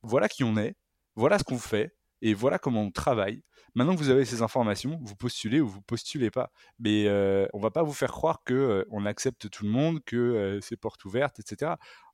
voilà 0.02 0.28
qui 0.30 0.44
on 0.44 0.56
est, 0.56 0.76
voilà 1.14 1.38
ce 1.38 1.44
qu'on 1.44 1.58
fait, 1.58 1.94
et 2.22 2.32
voilà 2.32 2.58
comment 2.58 2.82
on 2.82 2.90
travaille. 2.90 3.42
Maintenant 3.74 3.94
que 3.94 3.98
vous 3.98 4.08
avez 4.08 4.24
ces 4.24 4.40
informations, 4.40 4.98
vous 5.02 5.14
postulez 5.14 5.60
ou 5.60 5.68
vous 5.68 5.82
postulez 5.82 6.30
pas. 6.30 6.50
Mais 6.78 7.06
on 7.52 7.58
va 7.58 7.70
pas 7.70 7.82
vous 7.82 7.92
faire 7.92 8.12
croire 8.12 8.42
que 8.44 8.86
on 8.90 9.04
accepte 9.04 9.50
tout 9.50 9.66
le 9.66 9.70
monde, 9.70 10.02
que 10.06 10.58
c'est 10.62 10.78
porte 10.78 11.04
ouverte, 11.04 11.38
etc. 11.38 11.72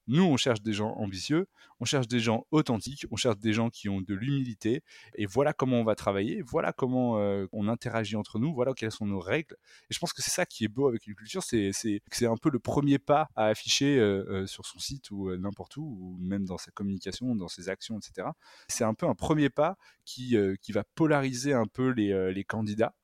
Nous, 0.09 0.23
on 0.25 0.39
cherche 0.39 0.63
des 0.63 0.73
gens 0.73 0.95
ambitieux, 0.95 1.47
on 1.81 1.85
cherche 1.85 2.09
des 2.09 2.19
gens 2.19 2.47
authentiques, 2.51 3.05
on 3.11 3.17
cherche 3.17 3.39
des 3.39 3.53
gens 3.53 3.69
qui 3.69 3.91
ont 3.91 4.01
de 4.01 4.15
l'humilité. 4.15 4.83
Et 5.15 5.27
voilà 5.27 5.53
comment 5.53 5.81
on 5.81 5.85
va 5.85 5.95
travailler, 5.95 6.41
voilà 6.41 6.73
comment 6.73 7.19
euh, 7.19 7.47
on 7.53 7.69
interagit 7.69 8.17
entre 8.17 8.39
nous, 8.39 8.55
voilà 8.55 8.73
quelles 8.73 8.91
sont 8.91 9.05
nos 9.05 9.21
règles. 9.21 9.57
Et 9.91 9.95
je 9.95 9.99
pense 9.99 10.15
que 10.15 10.23
c'est 10.23 10.31
ça 10.31 10.47
qui 10.47 10.65
est 10.65 10.69
beau 10.69 10.89
avec 10.89 11.07
une 11.07 11.15
culture, 11.15 11.43
c'est 11.43 12.27
un 12.27 12.37
peu 12.39 12.49
le 12.49 12.59
premier 12.59 12.99
pas 12.99 13.29
à 13.37 13.47
afficher 13.47 13.99
euh, 13.99 14.25
euh, 14.31 14.47
sur 14.47 14.65
son 14.65 14.79
site 14.79 15.11
ou 15.11 15.37
n'importe 15.37 15.77
où, 15.77 15.83
ou 15.83 16.17
même 16.21 16.47
dans 16.47 16.59
sa 16.59 16.71
communication, 16.71 17.35
dans 17.35 17.49
ses 17.49 17.69
actions, 17.69 17.99
etc. 17.99 18.29
C'est 18.69 18.85
un 18.85 18.95
peu 18.95 19.07
un 19.07 19.15
premier 19.15 19.51
pas 19.51 19.77
qui, 20.07 20.37
qui 20.63 20.73
va 20.73 20.85
polariser 20.95 21.53
un 21.53 21.67
peu 21.67 21.91
les, 21.91 22.33
les 22.33 22.45
candidats 22.45 22.95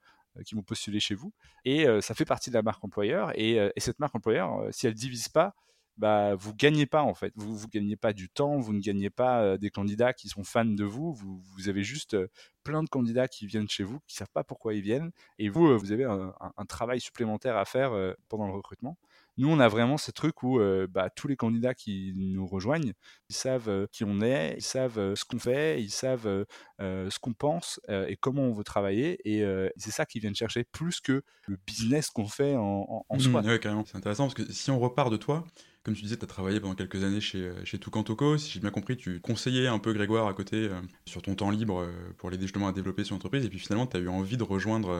qui 0.46 0.54
vont 0.54 0.62
postuler 0.62 1.00
chez 1.00 1.14
vous. 1.14 1.32
Et 1.66 1.86
ça 2.00 2.14
fait 2.14 2.24
partie 2.24 2.50
de 2.50 2.54
la 2.54 2.62
marque 2.62 2.82
employeur. 2.82 3.30
Et, 3.38 3.56
et 3.56 3.80
cette 3.80 3.98
marque 3.98 4.14
employeur, 4.14 4.66
si 4.70 4.86
elle 4.86 4.94
divise 4.94 5.28
pas, 5.28 5.54
bah, 5.96 6.34
vous 6.34 6.54
gagnez 6.54 6.86
pas 6.86 7.02
en 7.02 7.14
fait. 7.14 7.32
Vous 7.36 7.60
ne 7.60 7.66
gagnez 7.70 7.96
pas 7.96 8.12
du 8.12 8.28
temps, 8.28 8.58
vous 8.58 8.72
ne 8.72 8.80
gagnez 8.80 9.10
pas 9.10 9.56
des 9.58 9.70
candidats 9.70 10.12
qui 10.12 10.28
sont 10.28 10.44
fans 10.44 10.64
de 10.64 10.84
vous. 10.84 11.12
Vous, 11.12 11.40
vous 11.54 11.68
avez 11.68 11.84
juste 11.84 12.16
plein 12.64 12.82
de 12.82 12.88
candidats 12.88 13.28
qui 13.28 13.46
viennent 13.46 13.68
chez 13.68 13.84
vous, 13.84 14.00
qui 14.06 14.16
savent 14.16 14.32
pas 14.32 14.44
pourquoi 14.44 14.74
ils 14.74 14.80
viennent. 14.80 15.10
Et 15.38 15.48
vous, 15.48 15.78
vous 15.78 15.92
avez 15.92 16.04
un, 16.04 16.64
travail 16.66 17.00
supplémentaire 17.00 17.56
à 17.56 17.64
faire 17.64 17.92
pendant 18.28 18.46
le 18.46 18.52
recrutement. 18.52 18.96
Nous, 19.36 19.48
on 19.48 19.58
a 19.58 19.68
vraiment 19.68 19.98
ce 19.98 20.10
truc 20.10 20.42
où 20.42 20.58
bah, 20.88 21.10
tous 21.10 21.28
les 21.28 21.36
candidats 21.36 21.74
qui 21.74 22.12
nous 22.16 22.46
rejoignent, 22.46 22.92
ils 23.28 23.34
savent 23.34 23.86
qui 23.92 24.04
on 24.04 24.20
est, 24.20 24.54
ils 24.56 24.62
savent 24.62 25.14
ce 25.14 25.24
qu'on 25.24 25.38
fait, 25.38 25.82
ils 25.82 25.90
savent 25.90 26.46
ce 26.80 27.18
qu'on 27.18 27.34
pense 27.34 27.80
et 27.88 28.16
comment 28.16 28.42
on 28.42 28.52
veut 28.52 28.64
travailler. 28.64 29.18
Et 29.24 29.44
c'est 29.76 29.90
ça 29.90 30.06
qu'ils 30.06 30.22
viennent 30.22 30.34
chercher 30.34 30.64
plus 30.64 31.00
que 31.00 31.22
le 31.46 31.58
business 31.66 32.10
qu'on 32.10 32.26
fait 32.26 32.56
en, 32.56 33.04
en, 33.08 33.16
mmh, 33.16 33.20
soi. 33.20 33.58
Carrément. 33.58 33.84
C'est 33.86 33.96
intéressant 33.96 34.24
parce 34.24 34.34
que 34.34 34.50
si 34.50 34.70
on 34.70 34.78
repart 34.78 35.10
de 35.10 35.16
toi, 35.16 35.44
Comme 35.84 35.94
tu 35.94 36.02
disais, 36.02 36.16
tu 36.16 36.24
as 36.24 36.28
travaillé 36.28 36.60
pendant 36.60 36.74
quelques 36.74 37.04
années 37.04 37.20
chez, 37.20 37.52
chez 37.64 37.78
Toucantoco. 37.78 38.38
Si 38.38 38.50
j'ai 38.50 38.60
bien 38.60 38.70
compris, 38.70 38.96
tu 38.96 39.20
conseillais 39.20 39.66
un 39.66 39.78
peu 39.78 39.92
Grégoire 39.92 40.26
à 40.26 40.34
côté 40.34 40.70
sur 41.04 41.20
ton 41.22 41.34
temps 41.34 41.50
libre 41.50 41.86
pour 42.16 42.30
l'aider 42.30 42.44
justement 42.44 42.68
à 42.68 42.72
développer 42.72 43.04
son 43.04 43.16
entreprise. 43.16 43.44
Et 43.44 43.50
puis 43.50 43.58
finalement, 43.58 43.86
tu 43.86 43.98
as 43.98 44.00
eu 44.00 44.08
envie 44.08 44.38
de 44.38 44.42
rejoindre 44.42 44.98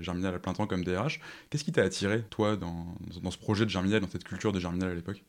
Germinal 0.00 0.34
à 0.34 0.38
plein 0.38 0.54
temps 0.54 0.66
comme 0.66 0.84
DRH. 0.84 1.20
Qu'est-ce 1.50 1.64
qui 1.64 1.72
t'a 1.72 1.82
attiré, 1.82 2.22
toi, 2.30 2.56
dans, 2.56 2.96
dans 3.22 3.30
ce 3.30 3.38
projet 3.38 3.66
de 3.66 3.70
Germinal, 3.70 4.00
dans 4.00 4.08
cette 4.08 4.24
culture 4.24 4.52
de 4.52 4.58
Germinal 4.58 4.90
à 4.90 4.94
l'époque? 4.94 5.22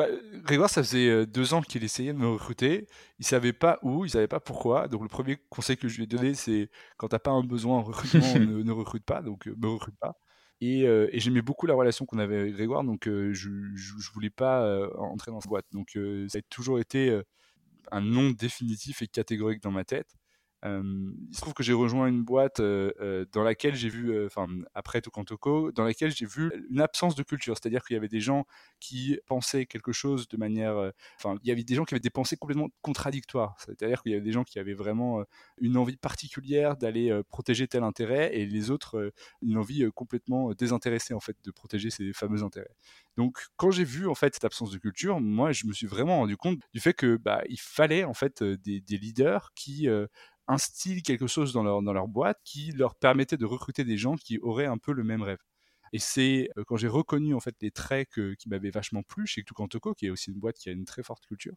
Bah, 0.00 0.06
Grégoire, 0.32 0.70
ça 0.70 0.82
faisait 0.82 1.10
euh, 1.10 1.26
deux 1.26 1.52
ans 1.52 1.60
qu'il 1.60 1.84
essayait 1.84 2.14
de 2.14 2.18
me 2.18 2.26
recruter. 2.28 2.88
Il 3.18 3.26
savait 3.26 3.52
pas 3.52 3.78
où, 3.82 4.06
il 4.06 4.10
savait 4.10 4.28
pas 4.28 4.40
pourquoi. 4.40 4.88
Donc 4.88 5.02
le 5.02 5.08
premier 5.08 5.36
conseil 5.50 5.76
que 5.76 5.88
je 5.88 5.96
lui 5.98 6.04
ai 6.04 6.06
donné, 6.06 6.32
c'est 6.32 6.70
quand 6.96 7.08
t'as 7.08 7.18
pas 7.18 7.32
un 7.32 7.44
besoin 7.44 7.76
en 7.76 7.82
recrutement, 7.82 8.20
ne, 8.64 8.72
recrute 8.72 9.04
pas. 9.04 9.20
Donc 9.20 9.44
ne 9.44 9.52
euh, 9.52 9.56
me 9.58 9.68
recrute 9.68 9.96
pas. 10.00 10.16
Euh, 10.62 11.08
et, 11.12 11.20
j'aimais 11.20 11.42
beaucoup 11.42 11.66
la 11.66 11.74
relation 11.74 12.04
qu'on 12.06 12.18
avait 12.18 12.38
avec 12.38 12.54
Grégoire, 12.54 12.84
donc 12.84 13.06
je, 13.06 13.32
je, 13.32 14.10
voulais 14.12 14.30
pas 14.30 14.88
entrer 14.98 15.30
dans 15.30 15.40
cette 15.40 15.48
boîte. 15.48 15.66
Donc 15.72 15.98
ça 16.28 16.38
a 16.38 16.42
toujours 16.50 16.78
été 16.78 17.18
un 17.90 18.00
nom 18.00 18.30
définitif 18.30 19.02
et 19.02 19.06
catégorique 19.06 19.62
dans 19.62 19.70
ma 19.72 19.84
tête 19.84 20.14
il 20.62 21.28
se 21.32 21.40
trouve 21.40 21.54
que 21.54 21.62
j'ai 21.62 21.72
rejoint 21.72 22.06
une 22.06 22.22
boîte 22.22 22.60
dans 22.60 23.42
laquelle 23.42 23.74
j'ai 23.74 23.88
vu, 23.88 24.26
enfin 24.26 24.46
après 24.74 25.00
Tokantoko, 25.00 25.72
dans 25.72 25.84
laquelle 25.84 26.10
j'ai 26.10 26.26
vu 26.26 26.52
une 26.70 26.80
absence 26.80 27.14
de 27.14 27.22
culture, 27.22 27.56
c'est-à-dire 27.56 27.82
qu'il 27.84 27.94
y 27.94 27.96
avait 27.96 28.08
des 28.08 28.20
gens 28.20 28.46
qui 28.78 29.18
pensaient 29.26 29.66
quelque 29.66 29.92
chose 29.92 30.28
de 30.28 30.36
manière, 30.36 30.92
enfin 31.16 31.36
il 31.42 31.48
y 31.48 31.52
avait 31.52 31.64
des 31.64 31.74
gens 31.74 31.84
qui 31.84 31.94
avaient 31.94 32.00
des 32.00 32.10
pensées 32.10 32.36
complètement 32.36 32.68
contradictoires, 32.82 33.56
c'est-à-dire 33.58 34.02
qu'il 34.02 34.12
y 34.12 34.14
avait 34.14 34.24
des 34.24 34.32
gens 34.32 34.44
qui 34.44 34.58
avaient 34.58 34.74
vraiment 34.74 35.24
une 35.58 35.76
envie 35.76 35.96
particulière 35.96 36.76
d'aller 36.76 37.20
protéger 37.30 37.66
tel 37.66 37.82
intérêt 37.82 38.36
et 38.36 38.44
les 38.46 38.70
autres 38.70 39.12
une 39.42 39.56
envie 39.56 39.88
complètement 39.94 40.52
désintéressée 40.52 41.14
en 41.14 41.20
fait 41.20 41.36
de 41.42 41.50
protéger 41.50 41.90
ces 41.90 42.12
fameux 42.12 42.42
intérêts. 42.42 42.74
Donc 43.16 43.46
quand 43.56 43.70
j'ai 43.70 43.84
vu 43.84 44.06
en 44.06 44.14
fait 44.14 44.34
cette 44.34 44.44
absence 44.44 44.70
de 44.70 44.78
culture, 44.78 45.20
moi 45.20 45.52
je 45.52 45.66
me 45.66 45.72
suis 45.72 45.86
vraiment 45.86 46.18
rendu 46.18 46.36
compte 46.36 46.58
du 46.74 46.80
fait 46.80 46.94
que 46.94 47.16
bah, 47.16 47.42
il 47.48 47.60
fallait 47.60 48.04
en 48.04 48.14
fait 48.14 48.42
des 48.42 48.82
leaders 48.88 49.52
qui 49.54 49.88
instillent 50.50 51.02
quelque 51.02 51.26
chose 51.26 51.52
dans 51.52 51.62
leur, 51.62 51.82
dans 51.82 51.92
leur 51.92 52.08
boîte 52.08 52.38
qui 52.44 52.72
leur 52.72 52.94
permettait 52.96 53.36
de 53.36 53.46
recruter 53.46 53.84
des 53.84 53.96
gens 53.98 54.16
qui 54.16 54.38
auraient 54.40 54.66
un 54.66 54.78
peu 54.78 54.92
le 54.92 55.04
même 55.04 55.22
rêve. 55.22 55.38
Et 55.92 55.98
c'est 55.98 56.48
quand 56.68 56.76
j'ai 56.76 56.86
reconnu 56.88 57.34
en 57.34 57.40
fait 57.40 57.56
les 57.60 57.72
traits 57.72 58.08
qui 58.38 58.48
m'avaient 58.48 58.70
vachement 58.70 59.02
plu 59.02 59.26
chez 59.26 59.42
Tukantoko, 59.42 59.92
qui 59.94 60.06
est 60.06 60.10
aussi 60.10 60.30
une 60.30 60.38
boîte 60.38 60.56
qui 60.56 60.68
a 60.68 60.72
une 60.72 60.84
très 60.84 61.02
forte 61.02 61.26
culture. 61.26 61.56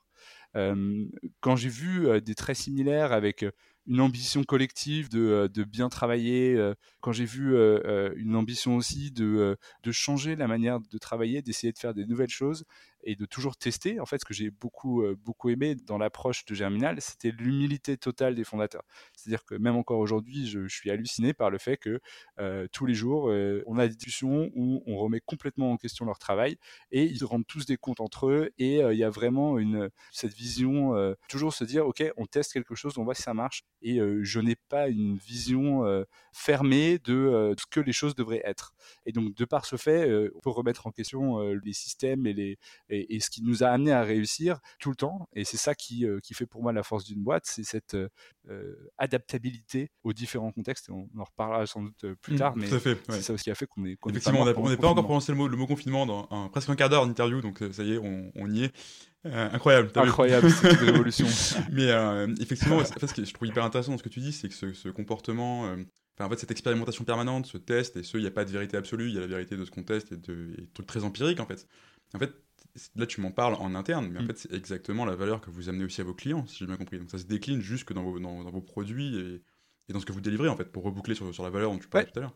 quand 1.42 1.56
j'ai 1.56 1.70
vu 1.70 2.22
des 2.22 2.36
traits 2.36 2.58
similaires 2.58 3.12
avec 3.12 3.46
une 3.86 4.00
ambition 4.02 4.44
collective 4.44 5.10
de, 5.10 5.50
de 5.54 5.64
bien 5.64 5.90
travailler, 5.90 6.58
quand 7.02 7.12
j'ai 7.12 7.26
vu 7.26 7.56
une 8.16 8.36
ambition 8.36 8.76
aussi 8.78 9.12
de, 9.12 9.58
de 9.84 9.92
changer 9.92 10.36
la 10.36 10.48
manière 10.48 10.80
de 10.80 10.98
travailler, 10.98 11.42
d'essayer 11.42 11.74
de 11.74 11.78
faire 11.80 11.94
des 11.94 12.06
nouvelles 12.06 12.30
choses, 12.30 12.66
et 13.06 13.16
de 13.16 13.26
toujours 13.26 13.56
tester. 13.56 14.00
En 14.00 14.06
fait, 14.06 14.20
ce 14.20 14.26
que 14.26 14.34
j'ai 14.34 14.50
beaucoup, 14.50 15.04
euh, 15.04 15.16
beaucoup 15.24 15.50
aimé 15.50 15.76
dans 15.76 15.98
l'approche 15.98 16.46
de 16.46 16.56
Germinal, 16.56 17.00
c'était 17.02 17.32
l'humilité 17.32 17.98
totale 17.98 18.36
des 18.36 18.44
fondateurs. 18.44 18.84
C'est-à-dire 19.16 19.46
que 19.46 19.56
même 19.56 19.76
encore 19.76 20.00
aujourd'hui, 20.00 20.48
je, 20.48 20.68
suis 20.68 20.90
halluciné 20.90 21.34
par 21.34 21.52
le 21.52 21.58
fait 21.58 21.78
que 21.78 22.00
euh, 22.40 22.68
tous 22.72 22.86
les 22.86 22.96
jours, 22.96 23.30
euh, 23.30 23.62
on 23.68 23.78
a 23.78 23.88
des 23.88 23.96
discussions 23.96 24.50
où 24.56 24.82
on 24.88 24.98
remet 24.98 25.20
complètement 25.20 25.72
en 25.72 25.78
question 25.78 26.06
leur 26.06 26.18
travail 26.18 26.58
et 26.92 27.04
ils 27.04 27.24
rendent 27.24 27.46
tous 27.46 27.66
des 27.66 27.78
comptes 27.78 28.00
entre 28.00 28.28
eux. 28.28 28.52
Et 28.58 28.78
il 28.78 28.98
y 28.98 29.04
a 29.04 29.10
vraiment 29.10 29.58
cette 30.12 30.34
vision, 30.34 31.16
toujours 31.30 31.54
se 31.54 31.64
dire, 31.64 31.86
OK, 31.86 32.04
on 32.18 32.26
teste 32.26 32.54
quelque 32.54 32.76
chose, 32.76 32.98
on 32.98 33.04
voit 33.04 33.14
si 33.14 33.22
ça 33.22 33.34
marche. 33.34 33.64
Et 33.82 34.00
je 34.22 34.40
n'ai 34.40 34.56
pas 34.56 34.88
une 34.88 35.16
vision 35.16 35.84
fermée 36.32 36.98
de 37.00 37.54
ce 37.60 37.66
que 37.70 37.80
les 37.80 37.94
choses 37.94 38.16
devraient 38.16 38.42
être. 38.46 38.74
Et 39.06 39.12
donc, 39.12 39.36
de 39.36 39.46
par 39.46 39.66
ce 39.66 39.76
fait, 39.76 40.30
on 40.36 40.40
peut 40.40 40.50
remettre 40.50 40.88
en 40.88 40.92
question 40.92 41.40
les 41.42 41.74
systèmes 41.74 42.26
et 42.26 42.34
les 42.34 42.58
ce 43.20 43.30
qui 43.30 43.44
nous 43.44 43.64
a 43.64 43.68
amené 43.68 43.92
à 43.92 44.04
réussir 44.04 44.60
tout 44.80 44.90
le 44.90 44.96
temps. 44.96 45.28
Et 45.34 45.46
c'est 45.46 45.58
ça 45.58 45.76
qui, 45.76 46.06
euh, 46.06 46.20
qui 46.22 46.34
fait 46.34 46.46
pour 46.46 46.62
moi 46.62 46.74
la 46.74 46.84
force 46.84 47.06
d'une 47.06 47.24
boîte, 47.24 47.44
c'est 47.46 47.64
cette 47.64 47.96
euh, 47.96 48.10
euh, 48.50 48.76
adaptabilité 48.98 49.92
aux 50.04 50.14
différents 50.14 50.52
contextes. 50.52 50.90
Et 50.90 50.92
on 50.92 51.10
en 51.18 51.24
reparlera 51.24 51.66
sans 51.66 51.84
doute 51.84 52.06
plus 52.22 52.36
mmh, 52.36 52.38
tard, 52.38 52.54
mais 52.56 52.68
c'est 52.68 53.22
ça 53.22 53.34
aussi 53.34 53.44
qui 53.46 53.52
a 53.52 53.56
fait 53.56 53.66
qu'on 53.66 53.86
est. 53.86 53.98
Effectivement, 54.10 54.42
on 54.42 54.70
n'a 54.70 54.78
pas 54.78 54.88
encore 54.88 55.04
prononcé 55.04 55.32
le 55.32 55.38
mot, 55.38 55.48
le 55.48 55.58
mot 55.58 55.68
confinement 55.68 56.06
dans 56.06 56.50
presque 56.50 56.70
un 56.70 56.76
quart 56.76 56.90
d'heure 56.90 57.06
d'interview, 57.08 57.42
donc 57.42 57.64
ça 57.72 57.84
y 57.84 57.94
est, 57.94 57.98
on, 57.98 58.50
y 58.50 58.66
est. 58.66 58.74
incroyable. 59.26 59.92
Incroyable, 59.96 60.50
c'est 60.50 60.72
une 60.74 60.90
révolution. 60.90 61.28
Mais 61.72 61.90
effectivement, 62.40 62.78
en 62.78 62.86
fait, 62.86 63.08
ce 63.08 63.14
que 63.14 63.26
je 63.26 63.34
trouve 63.34 63.48
hyper 63.48 63.64
intéressant 63.64 63.92
dans 63.92 63.98
ce 63.98 64.04
que 64.04 64.10
tu 64.10 64.20
dis, 64.20 64.34
c'est 64.34 64.50
que 64.50 64.56
ce, 64.56 64.74
ce 64.74 64.90
comportement, 64.90 65.64
enfin, 66.16 66.26
en 66.26 66.30
fait, 66.30 66.40
cette 66.40 66.52
expérimentation 66.52 67.04
permanente, 67.04 67.46
ce 67.46 67.58
test, 67.58 67.98
et 67.98 68.04
ce, 68.04 68.18
il 68.18 68.22
n'y 68.22 68.28
a 68.28 68.32
pas 68.32 68.46
de 68.46 68.52
vérité 68.52 68.78
absolue, 68.78 69.08
il 69.08 69.16
y 69.16 69.18
a 69.18 69.22
la 69.22 69.28
vérité 69.28 69.58
de 69.58 69.66
ce 69.66 69.72
qu'on 69.72 69.84
teste 69.84 70.12
et 70.12 70.18
de 70.18 70.56
et 70.58 70.68
trucs 70.74 70.88
très 70.88 71.04
empiriques, 71.04 71.40
en 71.40 71.46
fait. 71.46 71.68
En 72.14 72.20
fait, 72.20 72.34
là 72.96 73.06
tu 73.06 73.22
m'en 73.22 73.32
parles 73.32 73.56
en 73.56 73.76
interne, 73.76 74.10
mais 74.10 74.20
en 74.20 74.24
mm. 74.24 74.28
fait 74.28 74.38
c'est 74.38 74.54
exactement 74.54 75.06
la 75.06 75.16
valeur 75.16 75.42
que 75.42 75.50
vous 75.50 75.70
amenez 75.70 75.86
aussi 75.86 76.02
à 76.02 76.04
vos 76.04 76.14
clients, 76.14 76.46
si 76.48 76.58
j'ai 76.58 76.66
bien 76.66 76.78
compris. 76.78 77.00
Donc 77.00 77.10
ça 77.10 77.18
se 77.18 77.26
décline 77.26 77.62
jusque 77.62 77.94
dans 77.94 78.04
vos, 78.04 78.20
dans, 78.20 78.44
vos 78.44 78.62
produits 78.62 79.16
et, 79.18 79.44
et, 79.90 79.94
dans 79.94 80.00
ce 80.00 80.06
que 80.06 80.12
vous 80.12 80.22
délivrez 80.22 80.50
en 80.50 80.56
fait, 80.56 80.72
pour 80.72 80.84
reboucler 80.84 81.16
sur, 81.16 81.34
sur 81.34 81.44
la 81.44 81.50
valeur 81.50 81.72
dont 81.72 81.80
tu 81.80 81.88
parlais 81.88 82.08
tout 82.08 82.20
à 82.20 82.22
l'heure. 82.22 82.36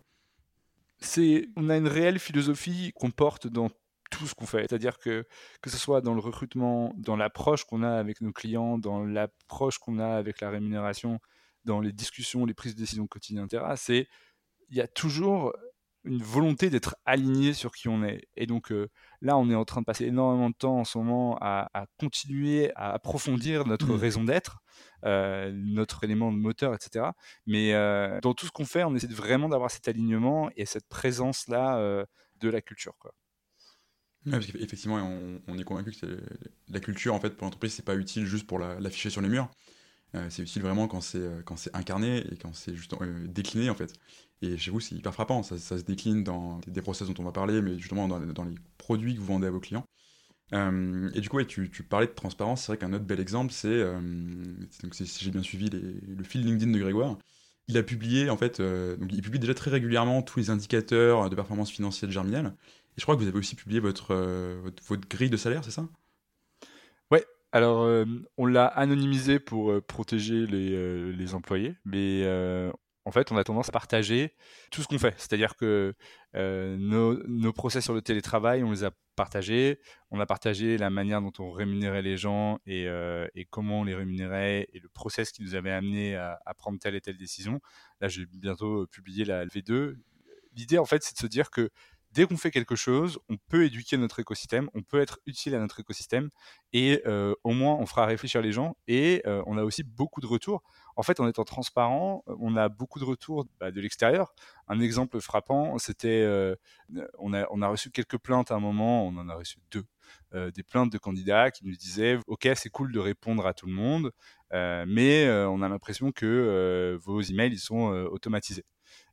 C'est, 1.00 1.50
on 1.56 1.70
a 1.70 1.77
une 1.77 1.88
réelle 1.88 2.20
philosophie 2.20 2.91
qu'on 2.96 3.12
porte 3.12 3.48
dans 3.48 3.70
tout 4.10 4.25
ce 4.25 4.34
qu'on 4.34 4.46
fait. 4.46 4.65
C'est-à-dire 4.70 4.98
que 4.98 5.25
que 5.62 5.70
ce 5.70 5.77
soit 5.77 6.01
dans 6.01 6.13
le 6.13 6.20
recrutement, 6.20 6.94
dans 6.98 7.15
l'approche 7.15 7.65
qu'on 7.65 7.84
a 7.84 7.91
avec 7.91 8.22
nos 8.22 8.32
clients, 8.32 8.77
dans 8.77 9.03
l'approche 9.03 9.77
qu'on 9.79 10.00
a 10.00 10.08
avec 10.08 10.41
la 10.41 10.50
rémunération, 10.50 11.20
dans 11.65 11.82
les 11.82 11.91
discussions, 11.91 12.46
les 12.46 12.53
prises 12.53 12.75
de 12.75 12.79
décision 12.79 13.08
quotidiennes, 13.08 13.46
etc., 13.46 13.63
c'est 13.75 14.08
il 14.70 14.77
y 14.77 14.82
a 14.82 14.88
toujours 14.88 15.53
une 16.08 16.24
volonté 16.24 16.70
d'être 16.70 16.96
aligné 17.06 17.54
sur 17.54 17.72
qui 17.72 17.88
on 17.90 18.04
est. 18.04 18.28
Et 18.36 18.48
donc 18.48 18.72
euh, 18.72 18.90
là, 19.22 19.38
on 19.38 19.50
est 19.50 19.56
en 19.56 19.66
train 19.66 19.82
de 19.82 19.86
passer 19.86 20.06
énormément 20.06 20.50
de 20.50 20.56
temps 20.56 20.80
en 20.80 20.86
ce 20.86 20.98
moment 20.98 21.38
à, 21.42 21.70
continuer 22.00 22.72
à 22.76 22.94
approfondir 22.94 23.66
notre 23.68 23.94
mmh. 23.94 24.00
raison 24.00 24.24
d'être, 24.24 24.60
euh, 25.06 25.52
notre 25.54 26.04
élément 26.04 26.32
de 26.32 26.38
moteur, 26.38 26.74
etc. 26.74 27.06
Mais 27.46 27.74
euh, 27.74 28.20
dans 28.22 28.34
tout 28.34 28.46
ce 28.46 28.52
qu'on 28.52 28.66
fait, 28.66 28.84
on 28.84 28.96
essaie 28.96 29.08
vraiment 29.08 29.50
d'avoir 29.50 29.70
cet 29.70 29.88
alignement 29.88 30.50
et 30.56 30.66
cette 30.66 30.88
présence-là 30.88 32.06
de 32.40 32.50
la 32.50 32.62
culture. 32.62 32.98
Quoi. 33.00 33.14
parce 34.30 34.46
qu'effectivement, 34.46 34.98
on, 35.48 35.58
est 35.58 35.64
convaincu 35.64 35.92
que 35.92 36.22
la 36.70 36.80
culture, 36.80 37.14
en 37.14 37.20
fait, 37.20 37.32
pour 37.32 37.46
l'entreprise, 37.46 37.74
c'est 37.74 37.86
pas 37.86 37.96
utile 37.96 38.26
juste 38.26 38.48
pour 38.48 38.60
l'afficher 38.60 39.10
sur 39.10 39.22
les 39.22 39.30
murs. 39.30 39.50
c'est 40.30 40.42
utile 40.42 40.62
vraiment 40.62 40.88
quand 40.88 41.02
c'est 41.02 41.44
quand 41.46 41.58
c'est 41.58 41.76
incarné 41.76 42.20
et 42.32 42.38
quand 42.38 42.54
c'est 42.56 42.76
juste 42.76 42.96
décliné 43.28 43.70
en 43.70 43.76
fait. 43.76 43.94
Et 44.41 44.58
chez 44.58 44.72
vous, 44.72 44.79
c'est 44.79 44.96
hyper 44.96 45.13
frappant. 45.13 45.44
Ça, 45.44 45.58
se 45.58 45.84
décline 45.84 46.24
dans 46.24 46.60
des 46.67 46.82
process 46.82 47.08
dont 47.08 47.15
on 47.20 47.24
va 47.24 47.32
parler, 47.32 47.62
mais 47.62 47.77
justement 47.77 48.08
dans, 48.08 48.20
les 48.20 48.56
produits 48.77 49.15
que 49.15 49.20
vous 49.20 49.25
vendez 49.25 49.48
à 49.48 49.51
vos 49.51 49.60
clients. 49.60 49.86
Euh, 50.53 51.10
et 51.13 51.20
du 51.20 51.29
coup, 51.29 51.44
tu, 51.44 51.70
parlais 51.84 52.08
de 52.08 52.12
transparence. 52.12 52.62
C'est 52.62 52.72
vrai 52.72 52.77
qu'un 52.77 52.94
autre 52.94 53.06
bel 53.06 53.20
exemple, 53.20 53.51
c'est, 53.51 53.67
euh, 53.67 54.00
si 54.91 55.25
j'ai 55.25 55.32
bien 55.32 55.44
suivi 55.44 55.70
le 55.70 56.24
fil 56.24 56.46
LinkedIn 56.46 56.72
de 56.72 56.79
Grégoire, 56.79 57.17
il 57.67 57.77
a 57.77 57.84
publié, 57.84 58.29
en 58.29 58.38
fait, 58.38 58.60
euh, 58.60 58.96
donc 58.96 59.12
il 59.12 59.22
publie 59.22 59.39
déjà 59.39 59.53
très 59.53 59.72
régulièrement 59.72 60.22
tous 60.22 60.39
les 60.39 60.50
indicateurs 60.50 61.29
de 61.29 61.36
performance 61.36 61.72
financière 61.72 62.08
de 62.08 62.13
Germinal. 62.13 62.53
Et 62.96 63.00
je 63.00 63.03
crois 63.03 63.15
que 63.15 63.22
vous 63.22 63.27
avez 63.27 63.38
aussi 63.38 63.56
publié 63.56 63.79
votre, 63.79 64.15
votre, 64.88 65.08
grille 65.10 65.29
de 65.29 65.38
salaire, 65.38 65.63
c'est 65.63 65.72
ça? 65.72 65.88
Ouais, 67.12 67.25
alors, 67.51 68.06
on 68.38 68.46
l'a 68.46 68.65
anonymisé 68.65 69.39
pour 69.39 69.82
protéger 69.84 70.48
les, 70.48 71.12
les, 71.12 71.34
employés, 71.36 71.75
mais 71.86 72.24
en 73.08 73.12
fait, 73.12 73.32
on 73.32 73.38
a 73.38 73.44
tendance 73.46 73.70
à 73.70 73.72
partager 73.72 74.34
tout 74.70 74.82
ce 74.82 74.88
qu'on 74.88 75.00
fait. 75.00 75.14
C'est-à-dire 75.18 75.56
que 75.56 75.94
euh, 76.36 76.76
nos, 76.78 77.54
procès 77.54 77.80
sur 77.80 77.94
le 77.94 78.02
télétravail, 78.02 78.66
on 78.66 78.72
les 78.72 78.84
a 78.84 78.92
partagés. 79.16 79.80
On 80.12 80.20
a 80.20 80.26
partagé 80.26 80.78
la 80.78 80.90
manière 80.90 81.22
dont 81.22 81.32
on 81.40 81.52
rémunérait 81.52 82.02
les 82.02 82.18
gens 82.18 82.60
euh, 82.68 83.26
et, 83.34 83.46
comment 83.46 83.80
on 83.80 83.84
les 83.86 83.96
rémunérait 83.96 84.68
et 84.74 84.80
le 84.82 84.90
process 84.90 85.32
qui 85.32 85.42
nous 85.42 85.56
avait 85.56 85.72
amené 85.72 86.18
à, 86.18 86.38
à, 86.46 86.54
prendre 86.54 86.80
telle 86.80 86.96
et 86.96 87.02
telle 87.02 87.16
décision. 87.16 87.62
Là, 88.02 88.10
j'ai 88.10 88.26
bientôt 88.26 88.86
publié 88.88 89.24
la 89.24 89.46
LV2. 89.46 89.96
L'idée, 90.58 90.78
en 90.78 90.86
fait, 90.86 91.02
c'est 91.02 91.14
de 91.14 91.20
se 91.20 91.28
dire 91.28 91.50
que 91.50 91.70
dès 92.17 92.25
qu'on 92.25 92.36
fait 92.36 92.50
quelque 92.50 92.75
chose, 92.75 93.19
on 93.29 93.38
peut 93.47 93.65
éduquer 93.65 93.95
notre 93.95 94.19
écosystème, 94.19 94.71
on 94.74 94.81
peut 94.81 95.00
être 95.00 95.19
utile 95.27 95.53
à 95.53 95.59
notre 95.59 95.79
écosystème 95.79 96.31
et 96.74 97.00
euh, 97.05 97.36
au 97.43 97.51
moins 97.51 97.75
on 97.75 97.86
fera 97.86 98.07
réfléchir 98.07 98.41
les 98.41 98.51
gens 98.51 98.75
et 98.88 99.21
euh, 99.27 99.43
on 99.45 99.55
a 99.55 99.63
aussi 99.63 99.83
beaucoup 99.83 100.19
de 100.19 100.25
retours. 100.25 100.63
En 100.95 101.03
fait, 101.03 101.19
en 101.19 101.27
étant 101.27 101.43
transparent, 101.43 102.24
on 102.25 102.55
a 102.55 102.69
beaucoup 102.69 102.97
de 102.97 103.03
retours 103.03 103.45
bah, 103.59 103.69
de 103.69 103.79
l'extérieur. 103.79 104.33
Un 104.67 104.79
exemple 104.79 105.19
frappant, 105.21 105.77
c'était 105.77 106.24
euh, 106.24 106.55
on, 107.19 107.33
a, 107.33 107.67
reçu 107.67 107.91
quelques 107.91 108.17
plaintes 108.17 108.50
à 108.50 108.55
un 108.55 108.59
moment, 108.59 109.05
on 109.05 109.15
en 109.17 109.29
a 109.29 109.36
reçu 109.36 109.59
deux. 109.69 109.86
des 110.33 110.63
plaintes 110.63 110.91
de 110.91 110.97
candidats 110.97 111.51
qui 111.51 111.65
nous 111.65 111.75
disaient 111.75 112.17
ok 112.25 112.50
c'est 112.55 112.69
cool 112.69 112.91
de 112.91 113.00
répondre 113.00 113.45
à 113.45 113.53
tout 113.53 113.67
le 113.67 113.74
monde 113.74 114.12
mais 114.51 115.29
on 115.29 115.62
a 115.62 115.69
l'impression 115.69 116.12
que 116.12 116.97
vos 117.03 117.21
emails 117.21 117.53
ils 117.53 117.59
sont 117.59 117.89
automatisés 118.15 118.65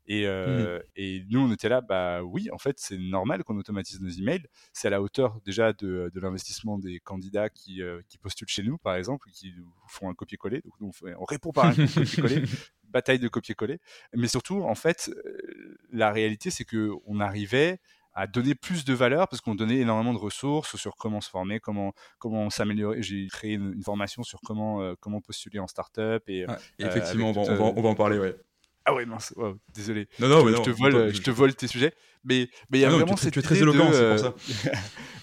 et, 0.07 0.25
mmh 0.25 0.29
euh, 0.29 0.81
et, 0.97 1.25
nous, 1.31 1.41
on 1.41 1.53
était 1.53 1.69
là, 1.69 1.81
bah 1.81 2.23
oui, 2.23 2.49
en 2.53 2.59
fait, 2.59 2.79
c'est 2.79 2.99
normal 2.99 3.43
qu'on 3.45 3.57
automatise 3.57 4.01
nos 4.01 4.11
emails. 4.11 4.47
C'est 4.73 4.89
à 4.89 4.91
la 4.91 5.01
hauteur 5.01 5.41
déjà 5.45 5.73
de, 5.73 6.11
de 6.13 6.21
l'investissement 6.21 6.79
des 6.79 7.01
candidats 7.01 7.49
qui, 7.49 7.83
euh, 7.83 8.01
qui, 8.09 8.19
postulent 8.19 8.49
chez 8.49 8.63
nous, 8.63 8.77
par 8.79 8.97
exemple, 8.97 9.29
qui 9.33 9.55
font 9.89 10.11
un 10.11 10.15
copier-coller. 10.15 10.61
Donc, 10.63 10.75
nous, 10.81 10.91
on, 11.03 11.23
on, 11.23 11.25
répond 11.25 11.53
par 11.53 11.67
un 11.67 11.75
copier-coller, 11.75 12.43
bataille 12.85 13.19
de 13.19 13.29
copier-coller. 13.29 13.81
Mais 14.15 14.29
surtout, 14.29 14.63
en 14.63 14.75
fait, 14.75 15.11
euh, 15.11 15.77
la 15.91 16.13
réalité, 16.13 16.51
c'est 16.51 16.65
que 16.65 16.93
on 17.07 17.21
arrivait 17.21 17.79
à 18.17 18.27
donner 18.29 18.55
plus 18.55 18.85
de 18.85 18.95
valeur 18.95 19.27
parce 19.27 19.41
qu'on 19.41 19.57
donnait 19.57 19.79
énormément 19.79 20.13
de 20.13 20.19
ressources 20.19 20.77
sur 20.77 20.97
comment 20.97 21.21
se 21.21 21.29
former, 21.29 21.59
comment 21.59 21.93
comment 22.19 22.49
s'améliorer. 22.49 23.03
J'ai 23.03 23.27
créé 23.27 23.55
une, 23.55 23.83
formation 23.83 24.23
sur 24.23 24.41
comment 24.41 24.83
euh, 24.83 24.95
comment 25.01 25.21
postuler 25.21 25.59
en 25.59 25.67
startup 25.67 26.23
et, 26.29 26.47
et 26.79 26.85
effectivement, 26.85 27.31
on, 27.31 27.33
va, 27.33 27.43
on, 27.43 27.83
va, 27.83 27.89
en 27.89 27.95
parler, 27.97 28.19
ouais. 28.21 28.37
Ah 28.87 28.95
ouais, 28.95 29.07
mince, 29.07 29.35
désolé. 29.75 30.09
Non, 30.19 30.29
non, 30.29 30.47
je, 30.47 30.63
te 30.63 30.71
vole, 30.71 31.15
je 31.15 31.23
te 31.23 31.31
vole 31.31 31.55
tes 31.55 31.67
sujets. 31.67 31.95
Mais 32.25 32.49
mais 32.71 32.79
il 32.79 32.81
y 32.83 32.85
a 32.85 32.89
ah 32.89 32.93
vraiment 32.93 33.17
cette 33.17 33.35
ça. 34.19 34.35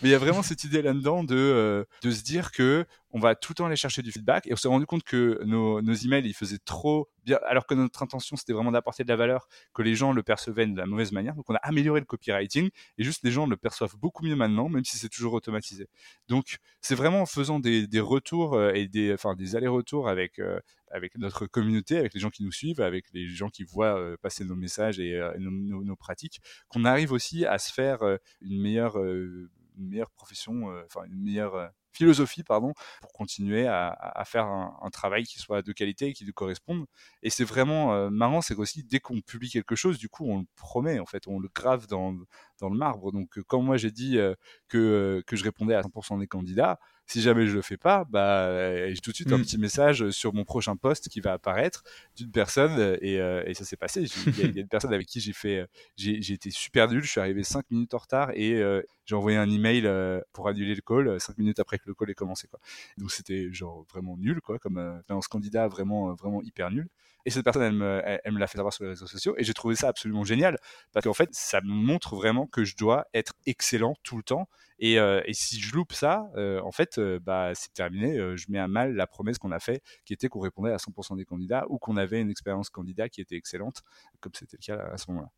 mais 0.01 0.09
il 0.09 0.11
y 0.11 0.15
a 0.15 0.19
vraiment 0.19 0.43
cette 0.43 0.63
idée 0.63 0.81
là-dedans 0.81 1.23
de 1.23 1.85
de 2.03 2.11
se 2.11 2.23
dire 2.23 2.51
que 2.51 2.85
on 3.13 3.19
va 3.19 3.35
tout 3.35 3.51
le 3.51 3.55
temps 3.55 3.65
aller 3.65 3.75
chercher 3.75 4.01
du 4.01 4.11
feedback. 4.11 4.47
Et 4.47 4.53
on 4.53 4.55
s'est 4.55 4.67
rendu 4.67 4.85
compte 4.85 5.03
que 5.03 5.41
nos, 5.43 5.81
nos 5.81 5.93
emails, 5.93 6.25
ils 6.25 6.33
faisaient 6.33 6.59
trop 6.63 7.09
bien, 7.25 7.39
alors 7.45 7.65
que 7.65 7.73
notre 7.73 8.01
intention, 8.03 8.35
c'était 8.35 8.53
vraiment 8.53 8.71
d'apporter 8.71 9.03
de 9.03 9.09
la 9.09 9.15
valeur, 9.15 9.47
que 9.73 9.81
les 9.81 9.95
gens 9.95 10.11
le 10.13 10.23
percevaient 10.23 10.65
de 10.65 10.77
la 10.77 10.85
mauvaise 10.85 11.11
manière. 11.11 11.35
Donc, 11.35 11.49
on 11.49 11.55
a 11.55 11.59
amélioré 11.59 11.99
le 11.99 12.05
copywriting 12.05 12.69
et 12.97 13.03
juste 13.03 13.23
les 13.23 13.31
gens 13.31 13.45
le 13.45 13.57
perçoivent 13.57 13.95
beaucoup 13.97 14.25
mieux 14.25 14.35
maintenant, 14.35 14.69
même 14.69 14.85
si 14.85 14.97
c'est 14.97 15.09
toujours 15.09 15.33
automatisé. 15.33 15.87
Donc, 16.27 16.57
c'est 16.81 16.95
vraiment 16.95 17.21
en 17.21 17.25
faisant 17.25 17.59
des, 17.59 17.87
des 17.87 17.99
retours 17.99 18.55
euh, 18.55 18.71
et 18.73 18.87
des, 18.87 19.13
enfin, 19.13 19.35
des 19.35 19.55
allers-retours 19.55 20.07
avec, 20.07 20.39
euh, 20.39 20.59
avec 20.89 21.17
notre 21.17 21.47
communauté, 21.47 21.97
avec 21.97 22.13
les 22.13 22.19
gens 22.19 22.29
qui 22.29 22.43
nous 22.43 22.51
suivent, 22.51 22.81
avec 22.81 23.05
les 23.13 23.27
gens 23.27 23.49
qui 23.49 23.63
voient 23.63 23.99
euh, 23.99 24.15
passer 24.21 24.45
nos 24.45 24.55
messages 24.55 24.99
et, 24.99 25.19
nos, 25.37 25.51
nos, 25.51 25.83
nos, 25.83 25.95
pratiques, 25.95 26.41
qu'on 26.69 26.85
arrive 26.91 27.11
aussi 27.11 27.45
à 27.45 27.57
se 27.57 27.71
faire 27.73 27.99
une 28.41 28.61
meilleure, 28.61 28.97
une 28.97 29.49
meilleure 29.77 30.11
profession, 30.11 30.73
enfin, 30.85 31.03
une 31.05 31.21
meilleure 31.21 31.71
philosophie 31.91 32.43
pardon 32.43 32.73
pour 33.01 33.11
continuer 33.13 33.67
à, 33.67 34.23
faire 34.25 34.45
un, 34.45 34.89
travail 34.91 35.23
qui 35.23 35.39
soit 35.39 35.61
de 35.61 35.71
qualité 35.71 36.07
et 36.07 36.13
qui 36.13 36.25
nous 36.25 36.33
corresponde. 36.33 36.85
Et 37.23 37.29
c'est 37.29 37.43
vraiment 37.43 37.93
euh, 37.93 38.09
marrant 38.09 38.41
c'est 38.41 38.55
qu'aussi 38.55 38.83
dès 38.83 38.99
qu'on 38.99 39.21
publie 39.21 39.49
quelque 39.49 39.75
chose 39.75 39.97
du 39.97 40.09
coup 40.09 40.25
on 40.29 40.39
le 40.39 40.45
promet 40.55 40.99
en 40.99 41.05
fait 41.05 41.27
on 41.27 41.39
le 41.39 41.49
grave 41.53 41.87
dans, 41.87 42.15
dans 42.59 42.69
le 42.69 42.77
marbre. 42.77 43.11
Donc 43.11 43.37
euh, 43.37 43.43
quand 43.47 43.61
moi 43.61 43.77
j'ai 43.77 43.91
dit 43.91 44.17
euh, 44.17 44.35
que, 44.67 45.23
que 45.27 45.35
je 45.35 45.43
répondais 45.43 45.75
à 45.75 45.81
100% 45.81 46.19
des 46.19 46.27
candidats 46.27 46.79
si 47.11 47.21
jamais 47.21 47.45
je 47.45 47.53
le 47.53 47.61
fais 47.61 47.75
pas, 47.75 48.05
bah, 48.05 48.87
j'ai 48.89 49.01
tout 49.01 49.11
de 49.11 49.15
suite 49.15 49.33
un 49.33 49.37
mm. 49.37 49.41
petit 49.41 49.57
message 49.57 50.09
sur 50.11 50.33
mon 50.33 50.45
prochain 50.45 50.77
poste 50.77 51.09
qui 51.09 51.19
va 51.19 51.33
apparaître 51.33 51.83
d'une 52.15 52.31
personne 52.31 52.97
et, 53.01 53.19
euh, 53.19 53.43
et 53.45 53.53
ça 53.53 53.65
s'est 53.65 53.75
passé. 53.75 54.05
Il 54.27 54.55
y, 54.55 54.59
a 54.59 54.61
une 54.61 54.67
personne 54.69 54.93
avec 54.93 55.07
qui 55.07 55.19
j'ai 55.19 55.33
fait, 55.33 55.67
j'ai 55.97 56.31
été 56.31 56.51
super 56.51 56.89
nul. 56.89 57.03
Je 57.03 57.09
suis 57.09 57.19
arrivé 57.19 57.43
5 57.43 57.69
minutes 57.69 57.93
en 57.93 57.97
retard 57.97 58.31
et 58.33 58.53
euh, 58.53 58.81
j'ai 59.05 59.15
envoyé 59.15 59.37
un 59.37 59.49
email 59.49 59.85
euh, 59.85 60.21
pour 60.31 60.47
annuler 60.47 60.73
le 60.73 60.81
call 60.81 61.19
5 61.19 61.37
minutes 61.37 61.59
après 61.59 61.79
que 61.79 61.83
le 61.87 61.95
call 61.95 62.09
ait 62.09 62.15
commencé. 62.15 62.47
Quoi. 62.47 62.59
Donc 62.97 63.11
c'était 63.11 63.51
genre 63.51 63.85
vraiment 63.91 64.15
nul, 64.15 64.39
quoi, 64.39 64.57
comme 64.57 64.77
un 64.77 65.19
candidat 65.29 65.67
vraiment, 65.67 66.13
vraiment 66.13 66.41
hyper 66.41 66.71
nul. 66.71 66.87
Et 67.25 67.29
cette 67.29 67.43
personne, 67.43 67.63
elle 67.63 67.73
me, 67.73 68.01
elle, 68.03 68.31
me 68.31 68.39
l'a 68.39 68.47
fait 68.47 68.57
savoir 68.57 68.73
sur 68.73 68.83
les 68.83 68.91
réseaux 68.91 69.07
sociaux. 69.07 69.35
Et 69.37 69.43
j'ai 69.43 69.53
trouvé 69.53 69.75
ça 69.75 69.87
absolument 69.87 70.23
génial. 70.23 70.57
Parce 70.91 71.05
qu'en 71.05 71.13
fait, 71.13 71.29
ça 71.31 71.61
me 71.61 71.71
montre 71.71 72.15
vraiment 72.15 72.47
que 72.47 72.63
je 72.63 72.75
dois 72.75 73.05
être 73.13 73.33
excellent 73.45 73.95
tout 74.03 74.17
le 74.17 74.23
temps. 74.23 74.47
Et, 74.79 74.99
euh, 74.99 75.21
et 75.25 75.33
si 75.33 75.59
je 75.59 75.75
loupe 75.75 75.93
ça, 75.93 76.31
euh, 76.35 76.59
en 76.61 76.71
fait, 76.71 76.97
euh, 76.97 77.19
bah, 77.19 77.51
c'est 77.53 77.73
terminé. 77.73 78.17
je 78.35 78.45
mets 78.49 78.59
à 78.59 78.67
mal 78.67 78.95
la 78.95 79.05
promesse 79.05 79.37
qu'on 79.37 79.51
a 79.51 79.59
fait, 79.59 79.83
qui 80.05 80.13
était 80.13 80.27
qu'on 80.27 80.39
répondait 80.39 80.71
à 80.71 80.77
100% 80.77 81.15
des 81.15 81.25
candidats 81.25 81.65
ou 81.69 81.77
qu'on 81.77 81.97
avait 81.97 82.19
une 82.19 82.31
expérience 82.31 82.69
candidat 82.69 83.07
qui 83.07 83.21
était 83.21 83.35
excellente, 83.35 83.83
comme 84.19 84.33
c'était 84.33 84.57
le 84.59 84.65
cas 84.65 84.83
à 84.91 84.97
ce 84.97 85.11
moment-là. 85.11 85.29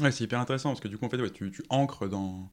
Ouais, 0.00 0.12
c'est 0.12 0.24
hyper 0.24 0.40
intéressant 0.40 0.70
parce 0.70 0.80
que 0.80 0.88
du 0.88 0.98
coup, 0.98 1.06
en 1.06 1.08
fait, 1.08 1.20
ouais, 1.20 1.30
tu, 1.30 1.50
tu 1.50 1.62
ancres 1.70 2.08
dans, 2.08 2.50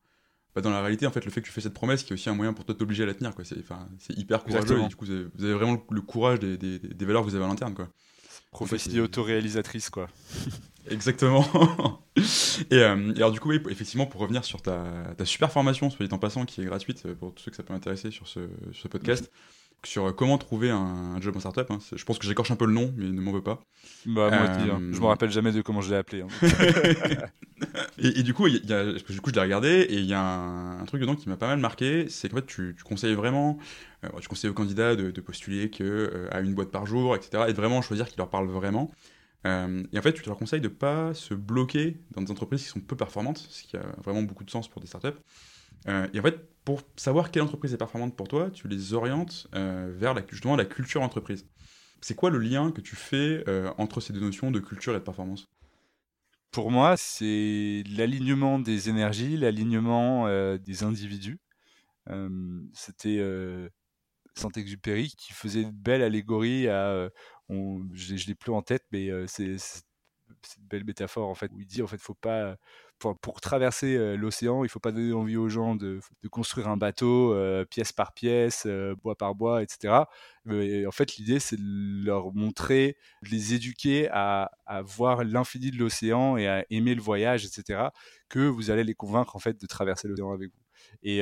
bah, 0.56 0.62
dans 0.62 0.70
la 0.70 0.82
réalité, 0.82 1.06
en 1.06 1.12
fait, 1.12 1.25
le 1.25 1.32
fait 1.32 1.42
que 1.42 1.48
tu 1.48 1.52
fais 1.52 1.62
cette 1.62 1.74
promesse, 1.74 2.04
qui 2.04 2.12
est 2.12 2.14
aussi 2.14 2.30
un 2.30 2.34
moyen 2.34 2.54
pour 2.54 2.66
toi 2.66 2.74
de 2.74 2.80
t'obliger 2.80 3.04
à 3.04 3.08
la 3.08 3.14
tenir. 3.14 3.34
C'est 3.44 4.18
hyper 4.18 4.44
courageux. 4.44 4.82
Et 4.82 4.88
du 4.88 4.96
coup, 4.96 5.06
vous 5.06 5.44
avez, 5.44 5.54
vraiment 5.54 5.84
le 5.90 6.02
courage 6.02 6.40
des, 6.40 6.58
des, 6.58 6.80
des, 6.80 7.06
valeurs 7.06 7.24
que 7.24 7.30
vous 7.30 7.36
avez 7.36 7.44
à 7.44 7.48
l'interne. 7.48 7.75
Prophétie 8.52 9.00
autoréalisatrice, 9.00 9.90
quoi. 9.90 10.08
Exactement. 10.90 11.44
et, 12.72 12.75
euh, 12.75 13.14
et, 13.14 13.18
alors 13.18 13.32
du 13.32 13.40
coup, 13.40 13.50
oui, 13.50 13.60
effectivement, 13.70 14.06
pour 14.06 14.22
revenir 14.22 14.46
sur 14.46 14.62
ta, 14.62 14.84
ta, 15.18 15.25
super 15.25 15.52
formation, 15.52 15.90
soit 15.90 16.06
dit 16.06 16.14
en 16.14 16.20
passant, 16.20 16.46
qui 16.46 16.62
est 16.62 16.66
gratuite 16.66 17.06
euh, 17.06 17.16
pour 17.16 17.34
tous 17.34 17.44
ceux 17.44 17.52
que 17.52 17.58
ça 17.58 17.64
peut 17.64 17.74
intéresser 17.74 18.12
sur 18.12 18.28
ce, 18.28 18.42
sur 18.72 18.84
ce 18.84 18.88
podcast, 18.88 19.32
sur 19.84 20.05
euh, 20.05 20.12
comment 20.12 20.38
trouver 20.38 20.70
un, 20.70 21.20
job 21.22 21.36
en 21.36 21.39
startup. 21.39 21.70
Hein. 21.70 21.79
Je 21.96 22.03
pense 22.03 22.17
que 22.17 22.25
j'écorche 22.25 22.51
un 22.51 22.55
peu 22.55 22.65
le 22.65 22.74
nom, 22.74 22.94
mais 22.98 23.05
ne 23.05 23.22
m'en 23.22 23.31
veux 23.31 23.44
pas. 23.44 23.61
Bah, 24.05 24.29
moi 24.29 24.42
aussi, 24.44 24.70
hein. 24.70 24.79
je 24.92 25.00
me 25.00 25.05
rappelle 25.05 25.31
jamais 25.31 25.51
de 25.51 25.61
comment 25.61 25.81
je 25.81 25.92
l'ai 25.92 25.98
appelé. 25.98 26.22
Hein. 26.22 26.27
et, 27.98 28.20
et, 28.20 28.24
du 28.24 28.33
coup, 28.33 28.48
y 28.48 28.74
a, 28.74 28.94
du 28.94 29.22
coup, 29.22 29.29
je 29.29 29.35
l'ai 29.35 29.42
regardé 29.42 29.70
et 29.70 29.98
il 29.98 30.05
y 30.05 30.14
a 30.14 30.22
un, 30.22 30.85
truc 30.85 31.01
dedans 31.01 31.16
qui 31.16 31.29
m'a 31.29 31.38
pas 31.38 31.48
mal 31.48 31.59
marqué, 31.59 32.07
c'est 32.09 32.29
qu'en 32.29 32.38
fait, 32.38 32.46
tu, 32.46 32.75
tu, 32.77 32.83
conseilles 32.83 33.16
vraiment, 33.16 33.57
euh, 34.03 34.09
tu 34.20 34.27
conseilles 34.27 34.50
aux 34.50 34.55
candidats 34.55 34.96
de, 34.96 35.11
de 35.11 35.22
postuler 35.22 35.70
que, 35.70 35.83
euh, 35.83 36.27
à 36.31 36.42
une 36.42 36.53
boîte 36.53 36.72
par 36.72 36.85
jour, 36.85 37.16
etc. 37.16 37.46
Et 37.48 37.51
de 37.51 37.57
vraiment 37.57 37.81
choisir 37.81 38.07
qui 38.07 38.18
leur 38.18 38.29
parle 38.29 38.48
vraiment. 38.48 38.92
Euh, 39.46 39.83
et 39.94 40.00
en 40.00 40.01
fait, 40.01 40.14
tu 40.14 40.24
leur 40.25 40.38
conseilles 40.38 40.61
de 40.61 40.68
pas 40.68 41.14
se 41.14 41.33
bloquer 41.33 41.98
dans 42.11 42.22
des 42.22 42.31
entreprises 42.31 42.64
qui 42.64 42.70
sont 42.70 42.79
peu 42.79 42.96
performantes, 42.96 43.38
ce 43.50 43.64
qui 43.64 43.77
a 43.77 43.85
vraiment 44.03 44.24
beaucoup 44.24 44.44
de 44.44 44.50
sens 44.50 44.68
pour 44.68 44.81
des 44.81 44.88
startups. 44.88 45.20
Euh, 45.88 46.07
et 46.14 46.20
en 46.20 46.24
fait, 46.24 46.40
pour 46.66 46.82
savoir 46.96 47.30
quelle 47.30 47.44
entreprise 47.44 47.74
est 47.74 47.78
performante 47.78 48.16
pour 48.16 48.28
toi, 48.28 48.50
tu 48.50 48.68
les 48.68 48.94
orientes 48.94 49.48
euh, 49.54 49.94
vers 49.96 50.16
la, 50.16 50.24
justement 50.28 50.56
la 50.56 50.66
culture 50.66 51.04
entreprise. 51.04 51.48
C'est 52.01 52.16
quoi 52.16 52.32
le 52.32 52.40
lien 52.40 52.72
que 52.72 52.82
tu 52.82 52.96
fais 52.96 53.44
euh, 53.48 53.72
entre 53.78 54.01
ces 54.01 54.14
deux 54.14 54.20
notions 54.20 54.51
de 54.51 54.60
culture 54.60 54.94
et 54.96 55.00
de 55.00 55.04
performance? 55.04 55.48
Pour 56.51 56.72
moi, 56.72 56.98
c'est 56.98 57.84
l'alignement 57.88 58.60
des 58.60 58.90
énergies, 58.90 59.38
l'alignement 59.38 60.28
des 60.58 60.84
individus. 60.84 61.38
C'était 62.74 63.22
Saint-Exupéry 64.36 65.14
qui 65.18 65.34
faisait 65.34 65.64
une 65.64 65.72
belle 65.72 66.01
allégorie 66.01 66.70
à. 66.70 67.10
Je 67.50 68.14
ne 68.14 68.28
l'ai 68.28 68.36
plus 68.36 68.54
en 68.54 68.62
tête, 68.62 68.86
mais 68.94 69.10
c'est 69.28 69.58
une 70.58 70.68
belle 70.70 70.86
métaphore 70.86 71.28
en 71.28 71.36
fait 71.36 71.51
où 71.51 71.60
il 71.60 71.68
dit 71.68 71.82
en 71.82 71.88
fait 71.88 71.98
faut 71.98 72.14
pas 72.14 72.56
pour, 73.00 73.42
traverser 73.42 73.96
euh, 73.96 74.16
l'océan, 74.16 74.64
il 74.64 74.70
faut 74.70 74.79
pas 74.79 74.92
donner 74.92 75.14
envie 75.14 75.38
aux 75.38 75.50
gens 75.50 75.75
de, 75.75 76.00
construire 76.31 76.68
un 76.68 76.77
bateau 76.77 77.34
euh, 77.34 77.66
pièce 77.66 77.92
par 77.92 78.14
pièce, 78.14 78.64
euh, 78.66 78.96
bois 78.96 79.16
par 79.16 79.36
bois, 79.36 79.62
etc. 79.64 79.94
en 80.48 80.92
fait, 80.92 81.16
l'idée, 81.18 81.40
c'est 81.40 81.58
de 81.58 82.05
leur 82.05 82.34
montrer, 82.34 82.98
de 83.24 83.29
les 83.29 83.53
éduquer 83.53 84.10
à, 84.12 84.50
voir 84.84 85.24
l'infini 85.24 85.72
de 85.72 85.77
l'océan 85.77 86.38
et 86.38 86.48
à 86.48 86.66
aimer 86.70 86.96
le 86.96 87.01
voyage, 87.01 87.46
etc. 87.46 87.90
Que 88.29 88.40
vous 88.40 88.72
allez 88.72 88.84
les 88.84 88.96
convaincre 88.96 89.36
en 89.36 89.40
fait 89.40 89.60
de 89.60 89.68
traverser 89.68 90.08
l'océan 90.08 90.31
avec 90.31 90.50
vous. 90.50 90.62
Et 91.03 91.22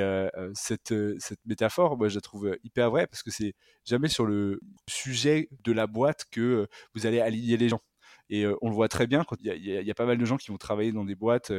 cette, 0.53 0.93
cette 1.19 1.39
métaphore, 1.45 1.97
moi, 1.97 2.09
je 2.09 2.15
la 2.15 2.21
trouve 2.21 2.57
hyper 2.63 2.91
vraie 2.91 3.07
parce 3.07 3.23
que 3.23 3.31
c'est 3.31 3.53
jamais 3.85 4.07
sur 4.07 4.25
le 4.25 4.61
sujet 4.89 5.49
de 5.63 5.71
la 5.71 5.87
boîte 5.87 6.25
que 6.31 6.67
vous 6.95 7.05
allez 7.05 7.19
aligner 7.19 7.57
les 7.57 7.69
gens. 7.69 7.81
Et 8.35 8.47
on 8.63 8.69
le 8.69 8.73
voit 8.73 8.87
très 8.87 9.05
bien 9.05 9.23
quand 9.23 9.35
il 9.43 9.63
y, 9.63 9.91
a 9.91 9.93
pas 9.93 10.07
mal 10.07 10.17
de 10.17 10.25
gens 10.25 10.37
qui 10.37 10.49
vont 10.49 10.57
travailler 10.57 10.91
dans 10.91 11.05
des 11.05 11.13
boîtes 11.13 11.51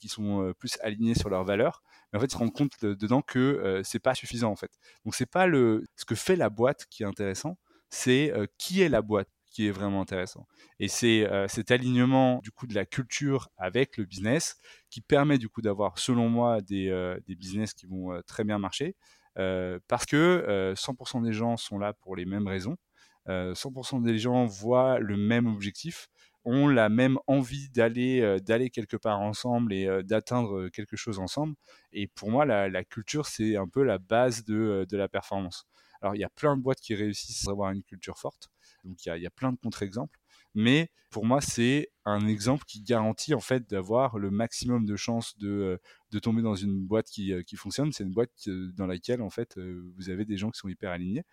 qui 0.00 0.08
sont 0.08 0.54
plus 0.58 0.78
alignés 0.80 1.14
sur 1.14 1.28
leurs 1.28 1.44
valeurs. 1.44 1.82
Mais 2.10 2.16
en 2.16 2.20
fait, 2.20 2.28
ils 2.28 2.32
se 2.32 2.38
rendent 2.38 2.54
compte 2.54 2.82
dedans 2.82 3.20
que 3.20 3.82
c'est 3.84 3.98
pas 3.98 4.14
suffisant 4.14 4.50
en 4.50 4.56
fait. 4.56 4.70
Donc 5.04 5.14
c'est 5.14 5.30
pas 5.30 5.46
le 5.46 5.84
ce 5.96 6.06
que 6.06 6.14
fait 6.14 6.36
la 6.36 6.48
boîte 6.48 6.86
qui 6.88 7.02
est 7.02 7.06
intéressant, 7.06 7.58
c'est 7.90 8.32
qui 8.56 8.80
est 8.80 8.88
la 8.88 9.02
boîte 9.02 9.28
qui 9.50 9.66
est 9.66 9.70
vraiment 9.70 10.00
intéressant. 10.00 10.46
Et 10.80 10.88
c'est 10.88 11.28
cet 11.48 11.70
alignement 11.70 12.40
du 12.42 12.50
coup 12.50 12.66
de 12.66 12.74
la 12.74 12.86
culture 12.86 13.50
avec 13.58 13.98
le 13.98 14.06
business 14.06 14.56
qui 14.88 15.02
permet 15.02 15.36
du 15.36 15.50
coup 15.50 15.60
d'avoir, 15.60 15.98
selon 15.98 16.30
moi, 16.30 16.62
des, 16.62 16.88
des 17.26 17.34
business 17.34 17.74
qui 17.74 17.84
vont 17.84 18.18
très 18.26 18.44
bien 18.44 18.58
marcher. 18.58 18.96
parce 19.34 20.06
que 20.06 20.72
100% 20.74 21.22
des 21.22 21.34
gens 21.34 21.58
sont 21.58 21.78
là 21.78 21.92
pour 21.92 22.16
les 22.16 22.24
mêmes 22.24 22.48
raisons. 22.48 22.78
100% 23.26 24.02
des 24.02 24.18
gens 24.18 24.44
voient 24.46 24.98
le 24.98 25.16
même 25.16 25.46
objectif, 25.46 26.08
ont 26.44 26.68
la 26.68 26.88
même 26.88 27.18
envie 27.26 27.70
d'aller 27.70 28.38
d'aller 28.40 28.70
quelque 28.70 28.96
part 28.96 29.20
ensemble 29.20 29.72
et 29.72 30.02
d'atteindre 30.04 30.68
quelque 30.68 30.96
chose 30.96 31.18
ensemble. 31.18 31.54
Et 31.92 32.06
pour 32.06 32.30
moi, 32.30 32.44
la, 32.44 32.84
culture, 32.84 33.26
c'est 33.26 33.56
un 33.56 33.68
peu 33.68 33.82
la 33.82 33.98
base 33.98 34.44
de, 34.44 34.86
de, 34.88 34.96
la 34.96 35.08
performance. 35.08 35.66
Alors, 36.02 36.14
il 36.14 36.20
y 36.20 36.24
a 36.24 36.28
plein 36.28 36.56
de 36.56 36.62
boîtes 36.62 36.80
qui 36.80 36.94
réussissent 36.94 37.48
à 37.48 37.52
avoir 37.52 37.70
une 37.70 37.82
culture 37.82 38.18
forte. 38.18 38.50
Donc, 38.84 39.04
il 39.04 39.08
y 39.08 39.12
a, 39.12 39.16
il 39.16 39.22
y 39.22 39.26
a 39.26 39.30
plein 39.30 39.52
de 39.52 39.56
contre-exemples. 39.56 40.18
Mais 40.54 40.90
pour 41.10 41.24
moi, 41.24 41.40
c'est 41.40 41.90
un 42.04 42.26
exemple 42.26 42.64
qui 42.64 42.82
garantit 42.82 43.34
en 43.34 43.40
fait 43.40 43.68
d'avoir 43.68 44.18
le 44.18 44.30
maximum 44.30 44.84
de 44.84 44.96
chances 44.96 45.36
de, 45.38 45.80
de 46.10 46.18
tomber 46.18 46.42
dans 46.42 46.54
une 46.54 46.86
boîte 46.86 47.06
qui, 47.06 47.32
qui 47.44 47.56
fonctionne. 47.56 47.92
C'est 47.92 48.04
une 48.04 48.12
boîte 48.12 48.48
dans 48.48 48.86
laquelle 48.86 49.22
en 49.22 49.30
fait 49.30 49.58
vous 49.58 50.10
avez 50.10 50.24
des 50.24 50.36
gens 50.36 50.50
qui 50.50 50.58
sont 50.58 50.68
hyper 50.68 50.90
alignés. 50.90 51.24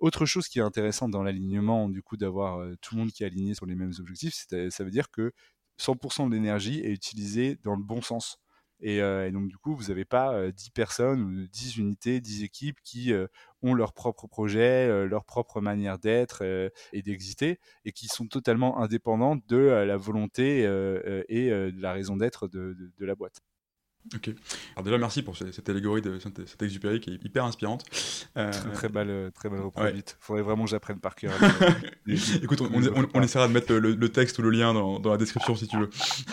Autre 0.00 0.24
chose 0.24 0.48
qui 0.48 0.58
est 0.58 0.62
intéressante 0.62 1.10
dans 1.10 1.22
l'alignement, 1.22 1.88
du 1.90 2.02
coup, 2.02 2.16
d'avoir 2.16 2.58
euh, 2.60 2.74
tout 2.80 2.94
le 2.94 3.00
monde 3.02 3.12
qui 3.12 3.22
est 3.22 3.26
aligné 3.26 3.54
sur 3.54 3.66
les 3.66 3.74
mêmes 3.74 3.92
objectifs, 3.98 4.34
ça 4.34 4.84
veut 4.84 4.90
dire 4.90 5.10
que 5.10 5.32
100% 5.78 6.28
de 6.28 6.34
l'énergie 6.34 6.80
est 6.80 6.90
utilisée 6.90 7.58
dans 7.62 7.74
le 7.76 7.82
bon 7.82 8.00
sens. 8.00 8.38
Et, 8.80 9.02
euh, 9.02 9.30
donc, 9.30 9.48
du 9.48 9.58
coup, 9.58 9.74
vous 9.76 9.88
n'avez 9.88 10.06
pas 10.06 10.50
10 10.52 10.68
euh, 10.68 10.70
personnes 10.74 11.20
ou 11.22 11.46
10 11.48 11.76
unités, 11.76 12.20
10 12.22 12.44
équipes 12.44 12.78
qui 12.82 13.12
ont 13.62 13.74
leur 13.74 13.92
propre 13.92 14.26
projet, 14.26 15.06
leur 15.06 15.26
propre 15.26 15.60
manière 15.60 15.98
d'être 15.98 16.42
et 16.92 17.02
d'exister, 17.02 17.58
et 17.84 17.92
qui 17.92 18.08
sont 18.08 18.26
totalement 18.26 18.80
indépendantes 18.80 19.46
de 19.48 19.58
la 19.58 19.96
volonté 19.98 20.60
et 20.60 21.50
de 21.50 21.80
la 21.82 21.92
raison 21.92 22.16
d'être 22.16 22.48
de, 22.48 22.74
la 23.00 23.14
boîte. 23.14 23.42
Ok. 24.14 24.30
Alors 24.74 24.84
déjà, 24.84 24.98
merci 24.98 25.22
pour 25.22 25.36
cette 25.36 25.68
allégorie 25.68 26.02
de 26.02 26.18
cette 26.18 26.62
exupéry 26.62 27.00
qui 27.00 27.10
est 27.10 27.24
hyper 27.24 27.44
inspirante. 27.44 27.84
Euh... 28.36 28.50
Très, 28.74 28.88
belle, 28.88 29.30
très 29.32 29.48
belle 29.48 29.60
reproduite. 29.60 30.16
Il 30.20 30.24
faudrait 30.24 30.42
vraiment 30.42 30.64
que 30.64 30.70
j'apprenne 30.70 30.98
par 30.98 31.14
cœur. 31.14 31.32
Écoute, 32.42 32.60
on, 32.60 33.22
essaiera 33.22 33.46
de 33.46 33.52
mettre 33.52 33.72
le, 33.74 34.08
texte 34.08 34.38
ou 34.38 34.42
le 34.42 34.50
lien 34.50 34.74
dans, 34.74 34.98
dans 34.98 35.10
la 35.10 35.16
description 35.16 35.54
si 35.54 35.68
tu 35.68 35.78
veux. 35.78 35.90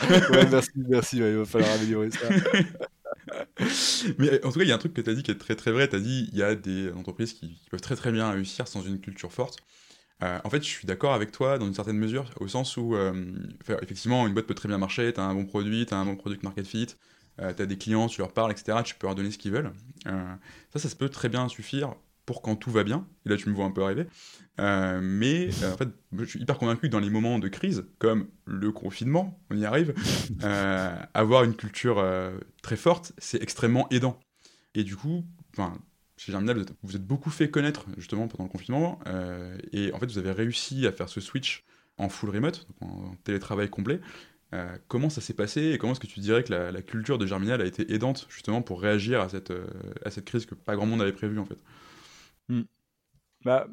ouais, 0.09 0.47
merci, 0.49 0.71
merci. 0.75 1.17
il 1.17 1.37
va 1.37 1.45
falloir 1.45 1.71
améliorer 1.71 2.09
ça. 2.11 2.27
Mais 4.17 4.43
en 4.45 4.51
tout 4.51 4.59
cas, 4.59 4.65
il 4.65 4.69
y 4.69 4.71
a 4.71 4.75
un 4.75 4.79
truc 4.79 4.93
que 4.93 5.01
tu 5.01 5.09
as 5.09 5.13
dit 5.13 5.23
qui 5.23 5.31
est 5.31 5.37
très 5.37 5.55
très 5.55 5.71
vrai. 5.71 5.87
Tu 5.87 5.95
as 5.95 5.99
dit 5.99 6.29
il 6.31 6.37
y 6.37 6.43
a 6.43 6.55
des 6.55 6.91
entreprises 6.93 7.33
qui, 7.33 7.59
peuvent 7.69 7.81
très 7.81 7.95
très 7.95 8.11
bien 8.11 8.31
réussir 8.31 8.67
sans 8.67 8.81
une 8.81 8.99
culture 8.99 9.31
forte. 9.31 9.57
Euh, 10.23 10.39
en 10.43 10.49
fait, 10.49 10.63
je 10.63 10.67
suis 10.67 10.87
d'accord 10.87 11.13
avec 11.13 11.31
toi 11.31 11.59
dans 11.59 11.67
une 11.67 11.75
certaine 11.75 11.97
mesure, 11.97 12.25
au 12.39 12.47
sens 12.47 12.75
où, 12.77 12.95
euh, 12.95 13.13
effectivement, 13.81 14.25
une 14.25 14.33
boîte 14.33 14.47
peut 14.47 14.55
très 14.55 14.67
bien 14.67 14.79
marcher, 14.79 15.13
tu 15.13 15.19
as 15.19 15.23
un 15.23 15.35
bon 15.35 15.45
produit, 15.45 15.85
tu 15.85 15.93
as 15.93 15.97
un 15.97 16.05
bon 16.05 16.15
product 16.15 16.41
market 16.41 16.65
fit, 16.65 16.87
euh, 17.39 17.53
tu 17.53 17.61
as 17.61 17.65
des 17.65 17.77
clients, 17.77 18.07
tu 18.07 18.21
leur 18.21 18.31
parles, 18.31 18.51
etc., 18.51 18.79
tu 18.83 18.95
peux 18.95 19.07
leur 19.07 19.15
donner 19.15 19.31
ce 19.31 19.37
qu'ils 19.37 19.51
veulent. 19.51 19.71
Euh, 20.07 20.35
ça, 20.73 20.79
ça 20.79 20.95
peut 20.95 21.09
très 21.09 21.29
bien 21.29 21.47
suffire 21.47 21.95
pour 22.25 22.41
quand 22.41 22.57
tout 22.57 22.71
va 22.71 22.83
bien, 22.83 23.07
et 23.25 23.29
là 23.29 23.37
tu 23.37 23.47
me 23.47 23.55
vois 23.55 23.63
un 23.63 23.71
peu 23.71 23.81
arriver, 23.81 24.05
euh, 24.59 24.99
mais 25.01 25.47
en 25.63 25.77
fait, 25.77 25.87
je 26.11 26.25
suis 26.25 26.41
hyper 26.41 26.57
convaincu 26.57 26.87
que 26.87 26.91
dans 26.91 26.99
les 26.99 27.09
moments 27.09 27.39
de 27.39 27.47
crise, 27.47 27.85
comme 27.99 28.27
le 28.43 28.73
confinement, 28.73 29.39
on 29.49 29.55
y 29.55 29.63
arrive, 29.63 29.93
avoir 31.13 31.45
une 31.45 31.55
culture 31.55 32.05
très 32.61 32.75
forte, 32.75 33.13
c'est 33.17 33.41
extrêmement 33.41 33.87
aidant. 33.91 34.19
Et 34.75 34.83
du 34.83 34.97
coup, 34.97 35.23
chez 36.17 36.33
Germinal, 36.33 36.65
vous 36.83 36.97
êtes, 36.97 37.07
beaucoup 37.07 37.29
fait 37.29 37.49
connaître 37.49 37.85
justement 37.97 38.27
pendant 38.27 38.43
le 38.43 38.49
confinement, 38.49 38.99
et 39.71 39.93
en 39.93 39.99
fait, 39.99 40.07
vous 40.07 40.17
avez 40.17 40.31
réussi 40.31 40.85
à 40.85 40.91
faire 40.91 41.07
ce 41.07 41.21
switch 41.21 41.63
en 41.97 42.09
full 42.09 42.29
remote, 42.31 42.67
donc 42.67 42.91
en 42.91 43.15
télétravail 43.23 43.69
complet, 43.69 44.01
euh, 44.53 44.77
comment 44.87 45.09
ça 45.09 45.19
s'est 45.19 45.33
passé 45.33 45.71
et 45.71 45.77
comment 45.77 45.91
est-ce 45.91 45.99
que 45.99 46.07
tu 46.07 46.21
dirais 46.21 46.41
que 46.41 46.53
la, 46.53 46.81
culture 46.81 47.17
de 47.17 47.25
Germinal 47.25 47.61
a 47.61 47.65
été 47.65 47.91
aidante 47.93 48.27
justement 48.29 48.61
pour 48.61 48.81
réagir 48.81 49.19
à 49.19 49.27
cette, 49.27 49.51
euh, 49.51 49.67
crise 50.25 50.45
que 50.45 50.55
pas 50.55 50.75
grand 50.75 50.85
monde 50.85 51.01
avait 51.01 51.11
prévue 51.11 51.39
en 51.39 51.45
fait? 51.45 51.57
Hmm. 52.47 52.63
bah, 53.43 53.67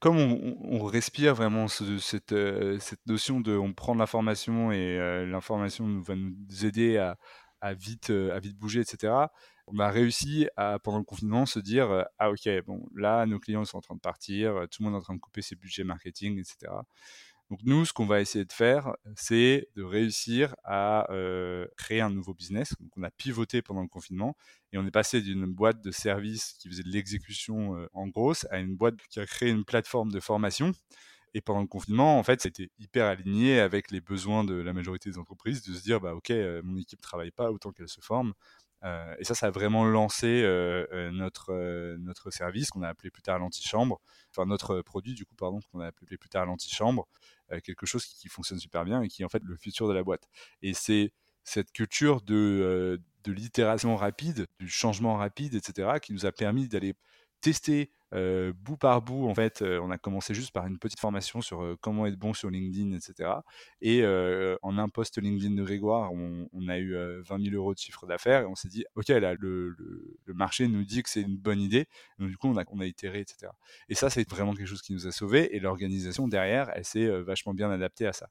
Comme 0.00 0.18
on, 0.18 0.84
respire 0.84 1.34
vraiment 1.34 1.66
cette, 1.68 2.32
euh, 2.32 2.78
cette, 2.78 3.06
notion 3.06 3.40
de 3.40 3.56
on 3.56 3.72
prend 3.72 3.94
l'information 3.94 4.70
et 4.70 4.98
l'information 5.26 6.00
va 6.00 6.14
nous 6.14 6.66
aider 6.66 6.98
à, 6.98 7.16
à, 7.62 7.72
vite, 7.72 8.10
à 8.10 8.38
vite 8.38 8.58
bouger, 8.58 8.80
etc. 8.80 9.14
On 9.66 9.78
a 9.78 9.88
réussi 9.88 10.46
à, 10.56 10.78
pendant 10.78 10.98
le 10.98 11.04
confinement, 11.04 11.46
se 11.46 11.58
dire 11.58 12.04
Ah, 12.18 12.30
ok, 12.30 12.48
bon, 12.66 12.86
là, 12.94 13.24
nos 13.24 13.38
clients 13.38 13.64
sont 13.64 13.78
en 13.78 13.80
train 13.80 13.94
de 13.94 14.00
partir, 14.00 14.66
tout 14.70 14.82
le 14.82 14.90
monde 14.90 14.94
est 14.94 14.98
en 14.98 15.02
train 15.02 15.14
de 15.14 15.20
couper 15.20 15.40
ses 15.40 15.56
budgets 15.56 15.84
marketing, 15.84 16.38
etc. 16.38 16.70
Donc 17.50 17.60
nous, 17.62 17.84
ce 17.84 17.92
qu'on 17.92 18.06
va 18.06 18.20
essayer 18.20 18.44
de 18.44 18.52
faire, 18.52 18.96
c'est 19.14 19.68
de 19.76 19.82
réussir 19.84 20.56
à 20.64 21.06
créer 21.76 22.00
un 22.00 22.10
nouveau 22.10 22.34
business. 22.34 22.74
Donc 22.80 22.90
on 22.96 23.02
a 23.02 23.10
pivoté 23.10 23.62
pendant 23.62 23.82
le 23.82 23.88
confinement 23.88 24.36
et 24.72 24.78
on 24.78 24.86
est 24.86 24.90
passé 24.90 25.20
d'une 25.20 25.46
boîte 25.46 25.80
de 25.80 25.90
services 25.90 26.54
qui 26.58 26.68
faisait 26.68 26.82
de 26.82 26.88
l'exécution 26.88 27.88
en 27.92 28.08
grosse 28.08 28.46
à 28.50 28.58
une 28.58 28.76
boîte 28.76 28.96
qui 29.08 29.20
a 29.20 29.26
créé 29.26 29.50
une 29.50 29.64
plateforme 29.64 30.10
de 30.10 30.20
formation. 30.20 30.72
Et 31.34 31.40
pendant 31.42 31.60
le 31.60 31.66
confinement, 31.66 32.18
en 32.18 32.22
fait, 32.22 32.40
c'était 32.40 32.70
hyper 32.78 33.04
aligné 33.04 33.60
avec 33.60 33.90
les 33.90 34.00
besoins 34.00 34.42
de 34.42 34.54
la 34.54 34.72
majorité 34.72 35.10
des 35.10 35.18
entreprises 35.18 35.62
de 35.62 35.74
se 35.74 35.82
dire, 35.82 36.00
bah 36.00 36.14
ok, 36.14 36.32
mon 36.64 36.76
équipe 36.78 37.00
travaille 37.00 37.30
pas 37.30 37.52
autant 37.52 37.72
qu'elle 37.72 37.88
se 37.90 38.00
forme. 38.00 38.32
Euh, 38.84 39.14
et 39.18 39.24
ça, 39.24 39.34
ça 39.34 39.46
a 39.46 39.50
vraiment 39.50 39.84
lancé 39.84 40.26
euh, 40.26 40.86
euh, 40.92 41.10
notre, 41.10 41.96
notre 41.98 42.30
service 42.30 42.70
qu'on 42.70 42.82
a 42.82 42.88
appelé 42.88 43.10
plus 43.10 43.22
tard 43.22 43.38
l'antichambre, 43.38 44.00
enfin 44.30 44.46
notre 44.46 44.82
produit 44.82 45.14
du 45.14 45.24
coup, 45.24 45.34
pardon, 45.34 45.60
qu'on 45.72 45.80
a 45.80 45.86
appelé 45.86 46.16
plus 46.18 46.28
tard 46.28 46.46
l'antichambre, 46.46 47.08
quelque 47.64 47.86
chose 47.86 48.04
qui, 48.04 48.28
fonctionne 48.28 48.58
super 48.58 48.84
bien 48.84 49.02
et 49.02 49.08
qui 49.08 49.22
est 49.22 49.24
en 49.24 49.28
fait 49.28 49.42
le 49.42 49.56
futur 49.56 49.88
de 49.88 49.92
la 49.92 50.02
boîte. 50.02 50.28
Et 50.62 50.74
c'est 50.74 51.12
cette 51.44 51.72
culture 51.72 52.22
de, 52.22 53.00
de 53.24 53.32
l'itération 53.32 53.96
rapide, 53.96 54.46
du 54.58 54.68
changement 54.68 55.16
rapide, 55.16 55.54
etc., 55.54 55.98
qui 56.02 56.12
nous 56.12 56.26
a 56.26 56.32
permis 56.32 56.68
d'aller 56.68 56.94
tester 57.40 57.90
euh, 58.14 58.52
bout 58.54 58.76
par 58.76 59.02
bout, 59.02 59.28
en 59.28 59.34
fait, 59.34 59.62
on 59.62 59.90
a 59.90 59.98
commencé 59.98 60.32
juste 60.32 60.52
par 60.52 60.66
une 60.66 60.78
petite 60.78 61.00
formation 61.00 61.40
sur 61.40 61.76
comment 61.80 62.06
être 62.06 62.16
bon 62.16 62.34
sur 62.34 62.50
LinkedIn, 62.50 62.92
etc. 62.92 63.30
Et 63.80 64.04
en 64.62 64.78
un 64.78 64.88
post 64.88 65.20
LinkedIn 65.20 65.54
de 65.54 65.62
Grégoire, 65.64 66.12
on, 66.12 66.68
a 66.68 66.78
eu 66.78 66.94
20 67.22 67.42
000 67.42 67.54
euros 67.56 67.74
de 67.74 67.78
chiffre 67.78 68.06
d'affaires 68.06 68.42
et 68.42 68.46
on 68.46 68.54
s'est 68.54 68.68
dit, 68.68 68.84
OK, 68.94 69.08
là, 69.08 69.34
le, 69.34 69.70
le, 70.24 70.34
marché 70.34 70.68
nous 70.68 70.84
dit 70.84 71.02
que 71.02 71.10
c'est 71.10 71.22
une 71.22 71.36
bonne 71.36 71.60
idée. 71.60 71.86
Donc, 72.18 72.28
du 72.28 72.36
coup, 72.36 72.48
on 72.48 72.56
a, 72.56 72.64
on 72.68 72.80
a 72.80 72.86
itéré, 72.86 73.20
etc. 73.20 73.52
Et 73.88 73.94
ça, 73.94 74.08
c'est 74.10 74.28
vraiment 74.28 74.54
quelque 74.54 74.68
chose 74.68 74.82
qui 74.82 74.92
nous 74.92 75.06
a 75.06 75.12
sauvés 75.12 75.54
et 75.54 75.60
l'organisation 75.60 76.28
derrière, 76.28 76.70
elle 76.74 76.84
s'est 76.84 77.08
vachement 77.22 77.54
bien 77.54 77.70
adaptée 77.70 78.06
à 78.06 78.12
ça 78.12 78.28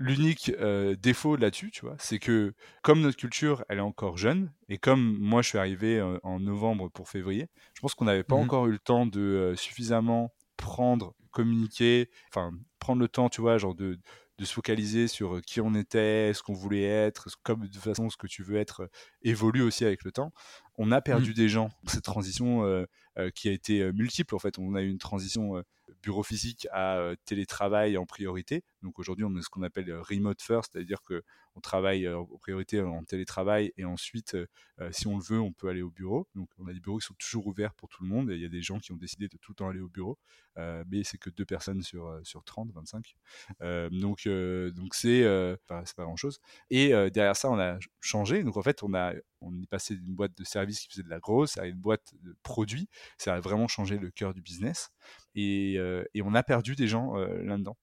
l'unique 0.00 0.50
euh, 0.58 0.96
défaut 0.96 1.36
là-dessus, 1.36 1.70
tu 1.70 1.82
vois, 1.82 1.94
c'est 1.98 2.18
que 2.18 2.54
comme 2.82 3.02
notre 3.02 3.18
culture, 3.18 3.64
elle 3.68 3.78
est 3.78 3.82
encore 3.82 4.16
jeune, 4.16 4.50
et 4.70 4.78
comme 4.78 5.18
moi 5.20 5.42
je 5.42 5.48
suis 5.50 5.58
arrivé 5.58 5.98
euh, 5.98 6.18
en 6.22 6.40
novembre 6.40 6.88
pour 6.88 7.08
février, 7.08 7.48
je 7.74 7.80
pense 7.82 7.94
qu'on 7.94 8.06
n'avait 8.06 8.24
pas 8.24 8.36
mmh 8.36 8.40
encore 8.40 8.66
eu 8.66 8.72
le 8.72 8.78
temps 8.78 9.04
de 9.06 9.20
euh, 9.20 9.56
suffisamment 9.56 10.32
prendre, 10.56 11.14
communiquer, 11.30 12.08
enfin 12.28 12.50
prendre 12.78 13.00
le 13.00 13.08
temps, 13.08 13.28
tu 13.28 13.42
vois, 13.42 13.58
genre 13.58 13.74
de, 13.74 13.98
de 14.38 14.44
se 14.46 14.54
focaliser 14.54 15.06
sur 15.06 15.42
qui 15.42 15.60
on 15.60 15.74
était, 15.74 16.32
ce 16.32 16.42
qu'on 16.42 16.54
voulait 16.54 16.82
être, 16.82 17.28
comme 17.42 17.60
de 17.60 17.66
toute 17.66 17.82
façon 17.82 18.08
ce 18.08 18.16
que 18.16 18.26
tu 18.26 18.42
veux 18.42 18.56
être 18.56 18.88
évolue 19.22 19.60
aussi 19.60 19.84
avec 19.84 20.02
le 20.02 20.12
temps. 20.12 20.32
On 20.82 20.92
a 20.92 21.02
perdu 21.02 21.32
mmh. 21.32 21.34
des 21.34 21.48
gens. 21.50 21.68
Cette 21.86 22.04
transition 22.04 22.86
qui 23.34 23.50
a 23.50 23.52
été 23.52 23.92
multiple, 23.92 24.34
en 24.34 24.38
fait, 24.38 24.58
on 24.58 24.74
a 24.74 24.80
eu 24.80 24.88
une 24.88 24.98
transition 24.98 25.62
bureau 26.02 26.22
physique 26.22 26.66
à 26.72 26.96
euh, 26.98 27.14
télétravail 27.24 27.96
en 27.96 28.06
priorité. 28.06 28.64
Donc 28.82 28.98
aujourd'hui, 28.98 29.24
on 29.24 29.36
est 29.36 29.42
ce 29.42 29.48
qu'on 29.48 29.62
appelle 29.62 29.90
euh, 29.90 30.02
remote 30.02 30.40
first, 30.40 30.72
c'est-à-dire 30.72 31.02
que 31.02 31.22
on 31.56 31.60
travaille 31.60 32.06
euh, 32.06 32.18
en 32.18 32.38
priorité 32.38 32.80
en 32.80 33.02
télétravail 33.04 33.72
et 33.76 33.84
ensuite, 33.84 34.36
si 34.92 35.06
on 35.06 35.16
le 35.16 35.22
veut, 35.22 35.40
on 35.40 35.52
peut 35.52 35.68
aller 35.68 35.82
au 35.82 35.90
bureau. 35.90 36.28
Donc 36.34 36.48
on 36.58 36.66
a 36.68 36.72
des 36.72 36.80
bureaux 36.80 36.98
qui 36.98 37.06
sont 37.06 37.14
toujours 37.14 37.46
ouverts 37.46 37.74
pour 37.74 37.88
tout 37.88 38.02
le 38.02 38.08
monde 38.08 38.30
et 38.30 38.34
il 38.34 38.40
y 38.40 38.44
a 38.44 38.48
des 38.48 38.62
gens 38.62 38.78
qui 38.78 38.92
ont 38.92 38.96
décidé 38.96 39.28
de 39.28 39.36
tout 39.36 39.52
le 39.52 39.56
temps 39.56 39.68
aller 39.68 39.80
au 39.80 39.88
bureau, 39.88 40.18
mais 40.56 41.02
c'est 41.04 41.18
que 41.18 41.30
deux 41.30 41.44
personnes 41.44 41.82
sur, 41.82 42.20
sur 42.22 42.44
30, 42.44 42.70
25. 42.72 43.14
donc 43.90 44.28
donc 44.28 44.94
c'est 44.94 45.24
pas, 45.66 45.82
pas 45.96 46.04
grand-chose. 46.04 46.40
Et 46.70 46.88
derrière 47.10 47.36
ça, 47.36 47.50
on 47.50 47.58
a 47.58 47.78
changé. 48.00 48.42
Donc 48.42 48.56
en 48.56 48.62
fait, 48.62 48.82
on 48.82 48.94
a 48.94 49.12
on 49.40 49.60
est 49.60 49.66
passé 49.66 49.96
d'une 49.96 50.14
boîte 50.14 50.36
de 50.36 50.44
services 50.44 50.80
qui 50.80 50.88
faisait 50.88 51.02
de 51.02 51.08
la 51.08 51.18
grosse 51.18 51.56
à 51.58 51.66
une 51.66 51.78
boîte 51.78 52.14
de 52.22 52.36
produits. 52.42 52.88
Ça 53.18 53.34
a 53.34 53.40
vraiment 53.40 53.68
changé 53.68 53.98
le 53.98 54.10
cœur 54.10 54.34
du 54.34 54.42
business. 54.42 54.90
Et, 55.34 55.76
euh, 55.78 56.04
on 56.22 56.34
a 56.34 56.42
perdu 56.42 56.74
des 56.76 56.88
gens 56.88 57.16
euh, 57.16 57.42
là-dedans. 57.42 57.76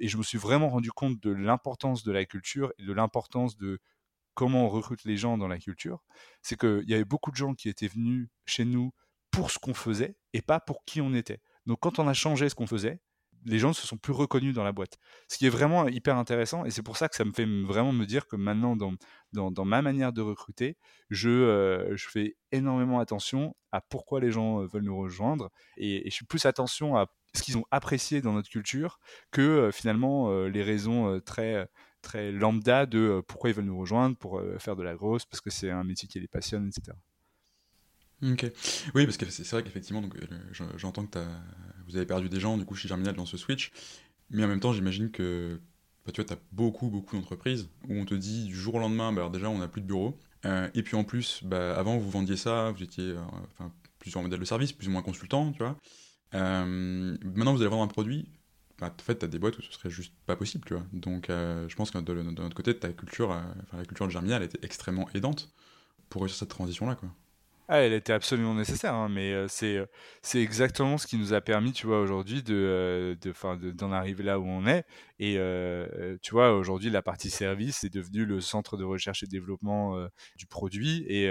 Et 0.00 0.08
je 0.08 0.16
me 0.16 0.22
suis 0.22 0.38
vraiment 0.38 0.68
rendu 0.68 0.90
compte 0.90 1.20
de 1.20 1.30
l'importance 1.30 2.02
de 2.02 2.12
la 2.12 2.24
culture 2.24 2.72
et 2.78 2.84
de 2.84 2.92
l'importance 2.92 3.56
de 3.56 3.78
comment 4.34 4.66
on 4.66 4.68
recrute 4.68 5.04
les 5.04 5.16
gens 5.16 5.38
dans 5.38 5.48
la 5.48 5.58
culture. 5.58 6.02
C'est 6.42 6.58
qu'il 6.58 6.88
y 6.88 6.94
avait 6.94 7.04
beaucoup 7.04 7.30
de 7.30 7.36
gens 7.36 7.54
qui 7.54 7.68
étaient 7.68 7.88
venus 7.88 8.28
chez 8.46 8.64
nous 8.64 8.92
pour 9.30 9.50
ce 9.50 9.58
qu'on 9.58 9.74
faisait 9.74 10.16
et 10.32 10.42
pas 10.42 10.60
pour 10.60 10.84
qui 10.84 11.00
on 11.00 11.14
était. 11.14 11.40
Donc 11.66 11.78
quand 11.80 11.98
on 11.98 12.08
a 12.08 12.14
changé 12.14 12.48
ce 12.48 12.54
qu'on 12.54 12.66
faisait, 12.66 13.00
les 13.44 13.58
gens 13.58 13.72
se 13.72 13.86
sont 13.86 13.96
plus 13.96 14.12
reconnus 14.12 14.54
dans 14.54 14.64
la 14.64 14.72
boîte. 14.72 14.98
Ce 15.28 15.38
qui 15.38 15.46
est 15.46 15.50
vraiment 15.50 15.86
hyper 15.88 16.16
intéressant, 16.16 16.64
et 16.64 16.70
c'est 16.70 16.82
pour 16.82 16.96
ça 16.96 17.08
que 17.08 17.16
ça 17.16 17.24
me 17.24 17.32
fait 17.32 17.46
vraiment 17.46 17.92
me 17.92 18.06
dire 18.06 18.26
que 18.26 18.36
maintenant, 18.36 18.76
dans, 18.76 18.94
dans, 19.32 19.64
ma 19.64 19.82
manière 19.82 20.12
de 20.12 20.22
recruter, 20.22 20.76
je, 21.10 21.28
euh, 21.28 21.96
je, 21.96 22.08
fais 22.08 22.36
énormément 22.52 23.00
attention 23.00 23.54
à 23.72 23.80
pourquoi 23.80 24.20
les 24.20 24.30
gens 24.30 24.62
euh, 24.62 24.66
veulent 24.66 24.84
nous 24.84 24.96
rejoindre, 24.96 25.50
et, 25.76 26.02
je 26.06 26.14
suis 26.14 26.26
plus 26.26 26.46
attention 26.46 26.96
à 26.96 27.06
ce 27.34 27.42
qu'ils 27.42 27.58
ont 27.58 27.64
apprécié 27.70 28.22
dans 28.22 28.32
notre 28.32 28.48
culture 28.48 29.00
que 29.32 29.42
euh, 29.42 29.72
finalement 29.72 30.44
les 30.44 30.62
raisons 30.62 31.20
très 31.20 31.68
très 32.00 32.30
lambda 32.30 32.86
de 32.86 33.22
pourquoi 33.26 33.50
ils 33.50 33.56
veulent 33.56 33.64
nous 33.64 33.78
rejoindre 33.78 34.16
pour 34.16 34.40
faire 34.58 34.76
de 34.76 34.82
la 34.82 34.94
grosse, 34.94 35.24
parce 35.24 35.40
que 35.40 35.50
c'est 35.50 35.70
un 35.70 35.84
métier 35.84 36.06
qui 36.06 36.20
les 36.20 36.28
passionne, 36.28 36.68
etc. 36.68 36.96
Ok. 38.22 38.46
Oui, 38.94 39.04
parce 39.04 39.16
que 39.16 39.26
c'est 39.26 39.48
vrai 39.50 39.62
qu'effectivement, 39.62 40.02
j'entends 40.76 41.06
que 41.06 41.18
vous 41.86 41.96
avez 41.96 42.06
perdu 42.06 42.28
des 42.28 42.40
gens, 42.40 42.56
du 42.56 42.64
coup, 42.64 42.74
chez 42.74 42.88
Germinal 42.88 43.14
dans 43.14 43.26
ce 43.26 43.36
switch. 43.36 43.72
Mais 44.30 44.44
en 44.44 44.48
même 44.48 44.60
temps, 44.60 44.72
j'imagine 44.72 45.10
que 45.10 45.60
bah, 46.04 46.12
tu 46.12 46.22
vois, 46.22 46.32
as 46.32 46.38
beaucoup, 46.52 46.88
beaucoup 46.88 47.16
d'entreprises 47.16 47.68
où 47.88 47.94
on 47.94 48.04
te 48.04 48.14
dit 48.14 48.44
du 48.44 48.54
jour 48.54 48.74
au 48.74 48.78
lendemain, 48.78 49.12
bah, 49.12 49.28
déjà, 49.32 49.48
on 49.48 49.58
n'a 49.58 49.68
plus 49.68 49.80
de 49.80 49.86
bureau. 49.86 50.18
Euh, 50.44 50.68
et 50.74 50.82
puis 50.82 50.96
en 50.96 51.04
plus, 51.04 51.42
bah, 51.44 51.76
avant, 51.78 51.96
vous 51.96 52.10
vendiez 52.10 52.36
ça, 52.36 52.70
vous 52.72 52.82
étiez 52.82 53.10
euh, 53.10 53.20
enfin, 53.52 53.72
plusieurs 53.98 54.22
modèles 54.22 54.40
de 54.40 54.44
service, 54.44 54.72
plus 54.72 54.88
ou 54.88 54.90
moins 54.90 55.02
consultant, 55.02 55.52
tu 55.52 55.58
vois. 55.58 55.78
Euh, 56.34 57.16
maintenant, 57.22 57.54
vous 57.54 57.60
allez 57.60 57.70
vendre 57.70 57.84
un 57.84 57.88
produit. 57.88 58.28
en 58.82 58.90
fait, 59.02 59.18
tu 59.18 59.24
as 59.24 59.28
des 59.28 59.38
boîtes 59.38 59.58
où 59.58 59.62
ce 59.62 59.72
serait 59.72 59.90
juste 59.90 60.14
pas 60.26 60.36
possible, 60.36 60.64
tu 60.66 60.74
vois. 60.74 60.84
Donc, 60.92 61.26
je 61.28 61.74
pense 61.74 61.90
que 61.90 61.98
de, 61.98 62.22
notre 62.22 62.54
côté, 62.54 62.78
ta 62.78 62.92
culture, 62.92 63.30
enfin, 63.30 63.78
la 63.78 63.84
culture 63.84 64.06
de 64.06 64.12
Germinal 64.12 64.42
était 64.42 64.58
extrêmement 64.62 65.08
aidante 65.14 65.52
pour 66.10 66.22
réussir 66.22 66.38
cette 66.38 66.50
transition-là, 66.50 66.96
quoi. 66.96 67.08
Ah, 67.66 67.78
elle 67.78 67.94
était 67.94 68.12
absolument 68.12 68.52
nécessaire, 68.54 68.92
hein, 68.94 69.08
mais 69.08 69.32
euh, 69.32 69.48
c'est 69.48 69.78
euh, 69.78 69.86
c'est 70.20 70.42
exactement 70.42 70.98
ce 70.98 71.06
qui 71.06 71.16
nous 71.16 71.32
a 71.32 71.40
permis, 71.40 71.72
tu 71.72 71.86
vois, 71.86 72.00
aujourd'hui 72.00 72.42
de 72.42 72.54
euh, 72.54 73.14
de 73.14 73.70
d'en 73.70 73.90
arriver 73.90 74.22
là 74.22 74.38
où 74.38 74.44
on 74.46 74.66
est. 74.66 74.84
Et 75.18 75.38
tu 76.22 76.32
vois, 76.32 76.56
aujourd'hui, 76.56 76.90
la 76.90 77.02
partie 77.02 77.30
service 77.30 77.84
est 77.84 77.92
devenue 77.92 78.24
le 78.24 78.40
centre 78.40 78.76
de 78.76 78.84
recherche 78.84 79.22
et 79.22 79.26
développement 79.26 80.08
du 80.36 80.46
produit, 80.46 81.04
et, 81.08 81.26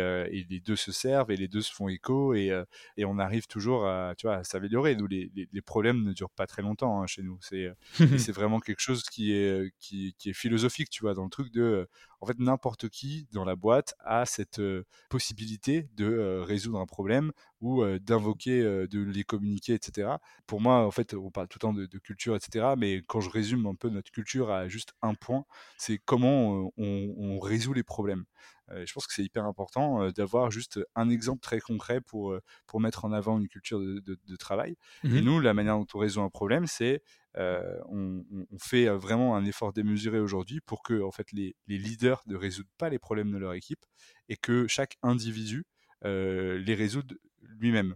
les 0.49 0.59
deux 0.59 0.75
se 0.75 0.91
servent 0.91 1.31
et 1.31 1.37
les 1.37 1.47
deux 1.47 1.61
se 1.61 1.73
font 1.73 1.87
écho, 1.89 2.33
et, 2.33 2.63
et 2.97 3.05
on 3.05 3.19
arrive 3.19 3.47
toujours 3.47 3.85
à, 3.85 4.13
tu 4.17 4.27
vois, 4.27 4.37
à 4.37 4.43
s'améliorer. 4.43 4.95
Nous, 4.95 5.07
les, 5.07 5.31
les, 5.51 5.61
problèmes 5.61 6.03
ne 6.03 6.13
durent 6.13 6.29
pas 6.29 6.47
très 6.47 6.61
longtemps 6.61 7.01
hein, 7.01 7.07
chez 7.07 7.23
nous. 7.23 7.37
C'est 7.41 7.71
c'est 8.17 8.31
vraiment 8.31 8.59
quelque 8.59 8.81
chose 8.81 9.03
qui 9.03 9.33
est, 9.33 9.73
qui, 9.79 10.15
qui, 10.17 10.29
est 10.29 10.33
philosophique, 10.33 10.89
tu 10.89 11.01
vois, 11.01 11.13
dans 11.13 11.23
le 11.23 11.29
truc 11.29 11.51
de, 11.51 11.87
en 12.21 12.25
fait, 12.25 12.39
n'importe 12.39 12.89
qui 12.89 13.27
dans 13.31 13.45
la 13.45 13.55
boîte 13.55 13.95
a 13.99 14.25
cette 14.25 14.61
possibilité 15.09 15.89
de 15.95 16.39
résoudre 16.39 16.79
un 16.79 16.85
problème 16.85 17.31
ou 17.63 17.83
d'invoquer, 17.99 18.61
de 18.61 18.99
les 18.99 19.23
communiquer, 19.23 19.73
etc. 19.73 20.09
Pour 20.47 20.59
moi, 20.59 20.85
en 20.85 20.91
fait, 20.91 21.13
on 21.13 21.31
parle 21.31 21.47
tout 21.47 21.57
le 21.57 21.61
temps 21.61 21.73
de, 21.73 21.85
culture, 21.99 22.35
etc. 22.35 22.73
Mais 22.77 23.01
quand 23.07 23.21
je 23.21 23.29
résume 23.29 23.65
un 23.65 23.75
peu 23.75 23.89
notre 23.89 24.11
culture 24.11 24.51
à 24.51 24.67
juste 24.67 24.93
un 25.01 25.13
point, 25.15 25.45
c'est 25.77 25.97
comment 25.97 26.71
on, 26.77 27.39
résout 27.39 27.73
les 27.73 27.83
problèmes. 27.83 28.25
je 28.69 28.91
pense 28.93 29.07
que 29.07 29.13
c'est 29.13 29.23
hyper 29.23 29.45
important 29.45 30.09
d'avoir 30.11 30.51
juste 30.51 30.79
un 30.95 31.09
exemple 31.09 31.39
très 31.39 31.59
concret 31.59 32.01
pour, 32.01 32.37
pour 32.67 32.81
mettre 32.81 33.05
en 33.05 33.13
avant 33.13 33.39
une 33.39 33.47
culture 33.47 33.79
de, 33.79 34.35
travail. 34.35 34.75
Et 35.05 35.07
mmh 35.07 35.21
nous, 35.21 35.39
la 35.39 35.53
manière 35.53 35.77
dont 35.77 35.87
on 35.93 35.99
résout 35.99 36.21
un 36.21 36.29
problème, 36.29 36.67
c'est 36.67 37.01
on, 37.35 38.23
fait 38.59 38.87
vraiment 38.89 39.37
un 39.37 39.45
effort 39.45 39.71
démesuré 39.71 40.19
aujourd'hui 40.19 40.59
pour 40.59 40.83
que 40.83 41.01
en 41.01 41.11
fait, 41.11 41.31
les, 41.31 41.55
les 41.67 41.77
leaders 41.77 42.21
ne 42.27 42.35
résoudent 42.35 42.67
pas 42.77 42.89
les 42.89 42.99
problèmes 42.99 43.31
de 43.31 43.37
leur 43.37 43.53
équipe 43.53 43.85
et 44.27 44.35
que 44.35 44.67
chaque 44.67 44.97
individu 45.01 45.65
les 46.03 46.75
résoudre 46.75 47.15
lui-même. 47.59 47.95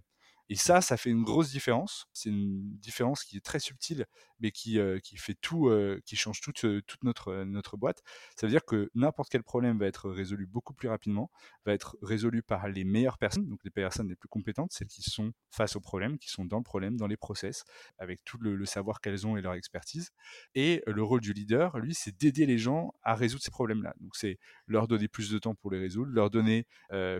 Et 0.50 0.56
ça, 0.56 0.82
ça 0.82 0.98
fait 0.98 1.10
une 1.10 1.24
grosse 1.24 1.52
différence. 1.52 2.08
C'est 2.14 2.30
une 2.30 2.78
différence 2.78 3.24
qui 3.24 3.38
est 3.38 3.46
très 3.46 3.60
subtile, 3.60 4.06
mais 4.40 4.52
qui, 4.52 4.80
euh, 4.80 5.00
qui 5.00 5.18
fait 5.18 5.36
tout, 5.36 5.68
euh, 5.68 6.02
qui 6.06 6.16
change 6.16 6.42
toute, 6.42 6.64
euh, 6.66 6.82
toute 6.86 7.04
notre, 7.04 7.44
notre 7.44 7.78
boîte. 7.78 8.04
Ça 8.36 8.48
veut 8.48 8.52
dire 8.52 8.66
que 8.66 8.90
n'importe 8.96 9.30
quel 9.30 9.44
problème 9.44 9.80
va 9.80 9.88
être 9.88 10.10
résolu 10.10 10.46
beaucoup 10.46 10.74
plus 10.74 10.90
rapidement, 10.90 11.32
va 11.66 11.74
être 11.74 11.98
résolu 12.02 12.44
par 12.44 12.68
les 12.68 12.84
meilleures 12.84 13.18
personnes, 13.18 13.48
donc 13.48 13.60
les 13.64 13.72
personnes 13.72 14.08
les 14.08 14.16
plus 14.16 14.30
compétentes, 14.30 14.72
celles 14.72 14.88
qui 14.88 15.02
sont 15.02 15.34
face 15.50 15.76
au 15.76 15.80
problème, 15.80 16.18
qui 16.18 16.30
sont 16.30 16.46
dans 16.46 16.58
le 16.58 16.64
problème, 16.64 16.98
dans 16.98 17.08
les 17.08 17.18
process, 17.18 17.64
avec 17.98 18.24
tout 18.24 18.38
le, 18.40 18.66
savoir 18.66 19.02
qu'elles 19.02 19.26
ont 19.26 19.38
et 19.38 19.42
leur 19.42 19.54
expertise. 19.54 20.12
Et 20.54 20.84
le 20.88 21.02
rôle 21.02 21.22
du 21.22 21.34
leader, 21.34 21.80
lui, 21.80 21.94
c'est 21.94 22.16
d'aider 22.18 22.46
les 22.46 22.58
gens 22.58 22.94
à 23.02 23.16
résoudre 23.16 23.44
ces 23.44 23.52
problèmes-là. 23.52 23.94
Donc 24.02 24.16
c'est 24.16 24.40
leur 24.68 24.88
donner 24.88 25.08
plus 25.08 25.32
de 25.32 25.40
temps 25.40 25.56
pour 25.56 25.72
les 25.72 25.80
résoudre, 25.80 26.12
leur 26.12 26.30
donner 26.30 26.66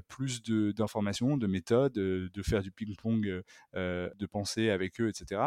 plus 0.08 0.44
d'informations, 0.44 1.38
de, 1.38 1.48
méthodes, 1.48 1.94
de 1.94 2.44
faire 2.44 2.62
du 2.62 2.72
ping-pong 2.72 3.44
de 3.74 4.26
penser 4.26 4.70
avec 4.70 5.00
eux, 5.00 5.08
etc. 5.08 5.42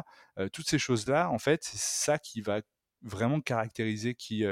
toutes 0.52 0.68
ces 0.68 0.78
choses-là, 0.78 1.30
en 1.30 1.38
fait, 1.38 1.59
c'est 1.60 1.78
ça 1.78 2.18
qui 2.18 2.40
va 2.40 2.60
vraiment 3.02 3.40
caractériser 3.40 4.14
qui, 4.14 4.44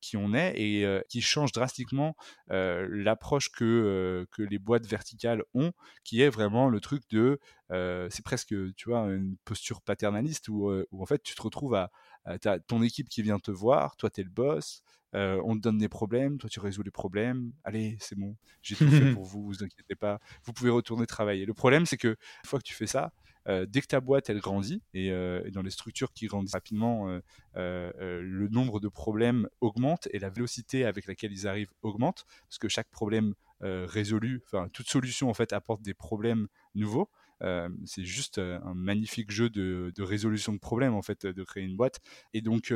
qui 0.00 0.16
on 0.16 0.32
est 0.32 0.54
et 0.56 1.02
qui 1.08 1.20
change 1.20 1.52
drastiquement 1.52 2.16
l'approche 2.48 3.50
que, 3.50 4.26
que 4.30 4.42
les 4.42 4.58
boîtes 4.58 4.86
verticales 4.86 5.42
ont, 5.54 5.72
qui 6.02 6.22
est 6.22 6.30
vraiment 6.30 6.70
le 6.70 6.80
truc 6.80 7.02
de, 7.10 7.38
c'est 7.68 8.24
presque, 8.24 8.54
tu 8.74 8.88
vois, 8.88 9.00
une 9.00 9.36
posture 9.44 9.82
paternaliste 9.82 10.48
où, 10.48 10.72
où, 10.90 11.02
en 11.02 11.06
fait 11.06 11.22
tu 11.22 11.34
te 11.34 11.42
retrouves 11.42 11.74
à, 11.74 11.90
à 12.24 12.38
ton 12.60 12.82
équipe 12.82 13.08
qui 13.10 13.22
vient 13.22 13.38
te 13.38 13.50
voir, 13.50 13.96
toi 13.96 14.08
tu 14.08 14.22
es 14.22 14.24
le 14.24 14.30
boss, 14.30 14.82
on 15.12 15.54
te 15.54 15.60
donne 15.60 15.78
des 15.78 15.88
problèmes, 15.88 16.38
toi 16.38 16.48
tu 16.48 16.60
résous 16.60 16.82
les 16.82 16.90
problèmes. 16.90 17.52
Allez, 17.64 17.96
c'est 18.00 18.18
bon, 18.18 18.36
j'ai 18.62 18.76
tout 18.76 18.88
fait 18.88 19.12
pour 19.14 19.24
vous, 19.24 19.44
vous 19.44 19.62
inquiétez 19.62 19.94
pas. 19.94 20.20
Vous 20.44 20.52
pouvez 20.52 20.70
retourner 20.70 21.06
travailler. 21.06 21.46
Le 21.46 21.54
problème, 21.54 21.86
c'est 21.86 21.96
que 21.96 22.08
une 22.08 22.48
fois 22.48 22.58
que 22.58 22.64
tu 22.64 22.74
fais 22.74 22.86
ça, 22.86 23.12
dès 23.48 23.80
que 23.80 23.86
ta 23.86 24.00
boîte 24.00 24.30
elle 24.30 24.40
grandit 24.40 24.82
et, 24.94 25.10
dans 25.52 25.62
les 25.62 25.70
structures 25.70 26.12
qui 26.12 26.26
grandissent 26.26 26.52
rapidement, 26.54 27.20
le 27.54 28.48
nombre 28.48 28.80
de 28.80 28.88
problèmes 28.88 29.48
augmente 29.60 30.08
et 30.12 30.18
la 30.18 30.30
vélocité 30.30 30.84
avec 30.84 31.06
laquelle 31.06 31.32
ils 31.32 31.48
arrivent 31.48 31.72
augmente 31.82 32.26
parce 32.48 32.58
que 32.58 32.68
chaque 32.68 32.90
problème 32.90 33.34
résolu, 33.60 34.42
enfin 34.46 34.68
toute 34.72 34.88
solution 34.88 35.30
en 35.30 35.34
fait 35.34 35.52
apporte 35.52 35.82
des 35.82 35.94
problèmes 35.94 36.48
nouveaux 36.74 37.10
c'est 37.84 38.04
juste 38.04 38.38
un 38.38 38.74
magnifique 38.74 39.30
jeu 39.30 39.50
de, 39.50 39.92
résolution 40.02 40.52
de 40.52 40.58
problèmes 40.58 40.94
en 40.94 41.02
fait 41.02 41.26
de 41.26 41.44
créer 41.44 41.64
une 41.64 41.76
boîte. 41.76 42.00
Et 42.34 42.40
donc 42.40 42.72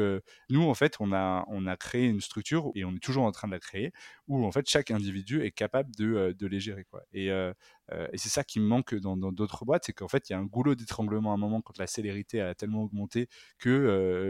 nous 0.50 0.62
en 0.62 0.74
fait 0.74 0.96
on 1.00 1.12
a 1.12 1.44
on 1.48 1.66
a 1.66 1.76
créé 1.76 2.06
une 2.06 2.20
structure 2.20 2.70
et 2.74 2.84
on 2.84 2.92
est 2.94 3.02
toujours 3.02 3.24
en 3.24 3.32
train 3.32 3.48
de 3.48 3.52
la 3.52 3.60
créer 3.60 3.92
où 4.28 4.44
en 4.44 4.52
fait 4.52 4.68
chaque 4.68 4.90
individu 4.90 5.42
est 5.42 5.52
capable 5.52 5.94
de, 5.96 6.34
de 6.38 6.46
les 6.46 6.60
gérer 6.60 6.84
quoi. 6.84 7.02
Et, 7.12 7.28
et 7.28 8.18
c'est 8.18 8.28
ça 8.28 8.44
qui 8.44 8.60
me 8.60 8.66
manque 8.66 8.94
dans 8.94 9.16
d'autres 9.16 9.64
boîtes, 9.64 9.84
c'est 9.86 9.92
qu'en 9.92 10.08
fait 10.08 10.28
il 10.30 10.32
y 10.32 10.36
a 10.36 10.38
un 10.38 10.44
goulot 10.44 10.74
d'étranglement 10.74 11.32
à 11.32 11.34
un 11.34 11.38
moment 11.38 11.60
quand 11.60 11.78
la 11.78 11.86
célérité 11.86 12.40
a 12.40 12.54
tellement 12.54 12.82
augmenté 12.82 13.28
que 13.58 13.68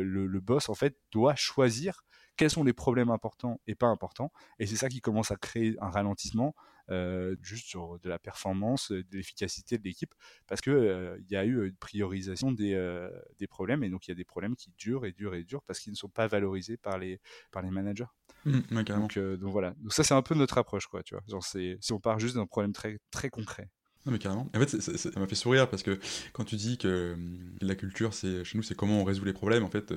le, 0.05 0.27
le 0.27 0.41
boss 0.41 0.69
en 0.69 0.75
fait 0.75 0.97
doit 1.11 1.35
choisir 1.35 2.05
quels 2.37 2.51
sont 2.51 2.65
les 2.65 2.73
problèmes 2.73 3.11
importants 3.11 3.61
et 3.67 3.75
pas 3.75 3.87
importants. 3.87 4.33
Et 4.59 4.67
c'est 4.67 4.77
ça 4.77 4.89
qui 4.89 5.01
commence 5.01 5.31
à 5.31 5.37
créer 5.37 5.77
un 5.81 5.91
ralentissement 5.91 6.55
euh, 6.91 7.37
juste 7.43 7.67
sur 7.67 7.99
de 8.01 8.09
la 8.09 8.19
performance, 8.19 8.91
de 8.91 9.05
l'efficacité 9.13 9.79
de 9.79 9.85
l'équipe, 9.85 10.15
parce 10.47 10.61
qu'il 10.61 10.73
euh, 10.73 11.17
il 11.21 11.33
y 11.33 11.37
a 11.37 11.45
eu 11.45 11.67
une 11.69 11.77
priorisation 11.77 12.53
des, 12.53 12.75
euh, 12.75 13.09
des 13.39 13.47
problèmes, 13.47 13.85
et 13.85 13.89
donc 13.89 14.07
il 14.07 14.11
y 14.11 14.13
a 14.13 14.17
des 14.17 14.25
problèmes 14.25 14.57
qui 14.57 14.71
durent 14.77 15.07
et 15.07 15.13
durent 15.13 15.35
et 15.35 15.45
durent 15.45 15.63
parce 15.63 15.81
qu'ils 15.81 15.93
ne 15.93 15.97
sont 15.97 16.09
pas 16.09 16.27
valorisés 16.27 16.77
par 16.77 16.99
les, 16.99 17.21
par 17.51 17.63
les 17.63 17.71
managers. 17.71 18.07
Mmh, 18.45 18.61
donc, 18.83 19.19
donc, 19.19 19.53
voilà, 19.53 19.75
donc 19.79 19.93
ça 19.93 20.03
c'est 20.03 20.15
un 20.15 20.23
peu 20.23 20.35
notre 20.35 20.59
approche, 20.59 20.87
quoi, 20.87 21.03
tu 21.03 21.15
vois. 21.15 21.23
Genre, 21.29 21.45
si 21.45 21.79
on 21.93 22.01
part 22.01 22.19
juste 22.19 22.35
d'un 22.35 22.47
problème 22.47 22.73
très, 22.73 22.99
très 23.11 23.31
concret. 23.31 23.71
Non 24.05 24.11
mais 24.11 24.19
carrément. 24.19 24.51
En 24.53 24.59
fait, 24.59 24.81
ça 24.81 25.21
m'a 25.21 25.29
fait 25.29 25.37
sourire 25.37 25.71
parce 25.71 25.85
que 25.85 26.01
quand 26.33 26.43
tu 26.43 26.57
dis 26.57 26.77
que 26.77 27.17
la 27.61 27.77
culture, 27.77 28.15
c'est 28.15 28.43
chez 28.43 28.59
nous, 28.59 28.65
c'est 28.65 28.75
comment 28.75 29.01
on 29.01 29.05
résout 29.05 29.25
les 29.25 29.33
problèmes. 29.33 29.63
En 29.63 29.71
fait, 29.71 29.95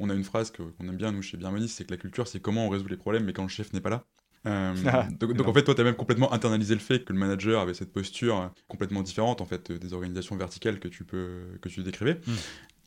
on 0.00 0.10
a 0.10 0.14
une 0.14 0.24
phrase 0.24 0.50
qu'on 0.50 0.88
aime 0.88 0.96
bien 0.96 1.12
nous 1.12 1.22
chez 1.22 1.36
Bienvenue, 1.36 1.68
c'est 1.68 1.84
que 1.84 1.92
la 1.92 1.96
culture, 1.96 2.26
c'est 2.26 2.40
comment 2.40 2.66
on 2.66 2.68
résout 2.68 2.88
les 2.88 2.96
problèmes, 2.96 3.24
mais 3.24 3.32
quand 3.32 3.44
le 3.44 3.48
chef 3.48 3.72
n'est 3.72 3.80
pas 3.80 3.90
là. 3.90 4.04
Euh, 4.46 4.74
ah, 4.86 5.08
donc, 5.10 5.40
en 5.46 5.52
fait, 5.52 5.62
toi, 5.62 5.74
tu 5.74 5.80
as 5.80 5.84
même 5.84 5.94
complètement 5.94 6.32
internalisé 6.32 6.74
le 6.74 6.80
fait 6.80 7.04
que 7.04 7.12
le 7.12 7.18
manager 7.18 7.60
avait 7.60 7.74
cette 7.74 7.92
posture 7.92 8.52
complètement 8.68 9.02
différente 9.02 9.40
en 9.40 9.46
fait 9.46 9.72
des 9.72 9.92
organisations 9.94 10.36
verticales 10.36 10.80
que 10.80 10.88
tu 10.88 11.04
peux 11.04 11.42
que 11.60 11.68
tu 11.68 11.82
décrivais. 11.82 12.20
Hmm. 12.26 12.34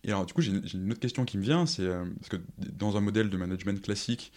Et 0.04 0.10
alors, 0.10 0.26
du 0.26 0.34
coup, 0.34 0.42
j'ai 0.42 0.52
une 0.52 0.92
autre 0.92 1.00
question 1.00 1.26
qui 1.26 1.38
me 1.38 1.44
vient, 1.44 1.66
c'est 1.66 1.84
euh, 1.84 2.06
parce 2.20 2.30
que 2.30 2.38
dans 2.58 2.98
un 2.98 3.02
modèle 3.02 3.30
de 3.30 3.38
management 3.38 3.82
classique, 3.82 4.32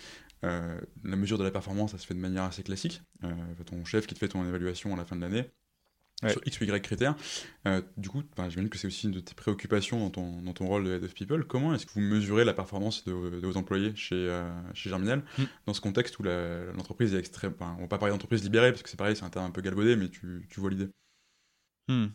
euh, 0.45 0.81
la 1.05 1.17
mesure 1.17 1.37
de 1.39 1.45
la 1.45 1.51
performance, 1.51 1.93
ça 1.93 1.99
se 1.99 2.07
fait 2.07 2.15
de 2.15 2.21
manière 2.21 2.45
assez 2.45 2.63
classique. 2.63 3.03
ton 3.67 3.85
chef 3.85 4.07
qui 4.07 4.15
te 4.15 4.19
fait 4.19 4.29
ton 4.29 4.47
évaluation 4.47 4.95
à 4.95 4.97
la 4.97 5.05
fin 5.05 5.17
de 5.17 5.21
l'année, 5.21 5.51
sur 6.29 6.41
X 6.47 6.61
ou 6.61 6.65
Y 6.65 6.83
critères. 6.83 7.15
Euh, 7.67 7.83
du 7.97 8.09
coup, 8.09 8.23
j'imagine 8.37 8.69
que 8.69 8.79
c'est 8.79 8.87
aussi 8.87 9.07
une 9.07 9.13
de 9.13 9.21
tes 9.21 9.35
préoccupations 9.35 10.01
dans 10.01 10.11
ton, 10.11 10.43
dans 10.43 10.53
ton 10.53 10.67
rôle 10.67 10.85
de 10.85 10.93
Head 10.93 11.05
of 11.05 11.15
People. 11.15 11.45
Comment 11.45 11.75
est-ce 11.75 11.87
que 11.87 11.93
vous 11.93 12.01
mesurez 12.01 12.45
la 12.45 12.53
performance 12.53 13.05
de, 13.05 13.13
vos 13.13 13.57
employés 13.57 13.95
chez, 13.97 14.15
euh, 14.17 14.51
chez 14.75 14.91
Germinal 14.91 15.23
hmm. 15.39 15.45
dans 15.67 15.75
ce 15.75 15.81
contexte 15.81 16.19
où 16.19 16.23
l'entreprise 16.23 17.15
est 17.15 17.19
extrême 17.19 17.53
enfin, 17.55 17.75
On 17.79 17.83
va 17.83 17.89
pas 17.89 17.99
parler 17.99 18.13
d'entreprise 18.13 18.43
libérée 18.43 18.71
parce 18.71 18.83
que 18.83 18.89
c'est 18.89 18.99
pareil, 18.99 19.17
c'est 19.17 19.25
un 19.25 19.31
terme 19.31 19.47
un 19.47 19.51
peu 19.51 19.63
galvaudé, 19.63 19.97
mais 19.97 20.09
tu, 20.09 20.47
tu 20.51 20.61
vois 20.61 20.71
l'idée. 20.71 20.89
Hmm. 21.89 22.07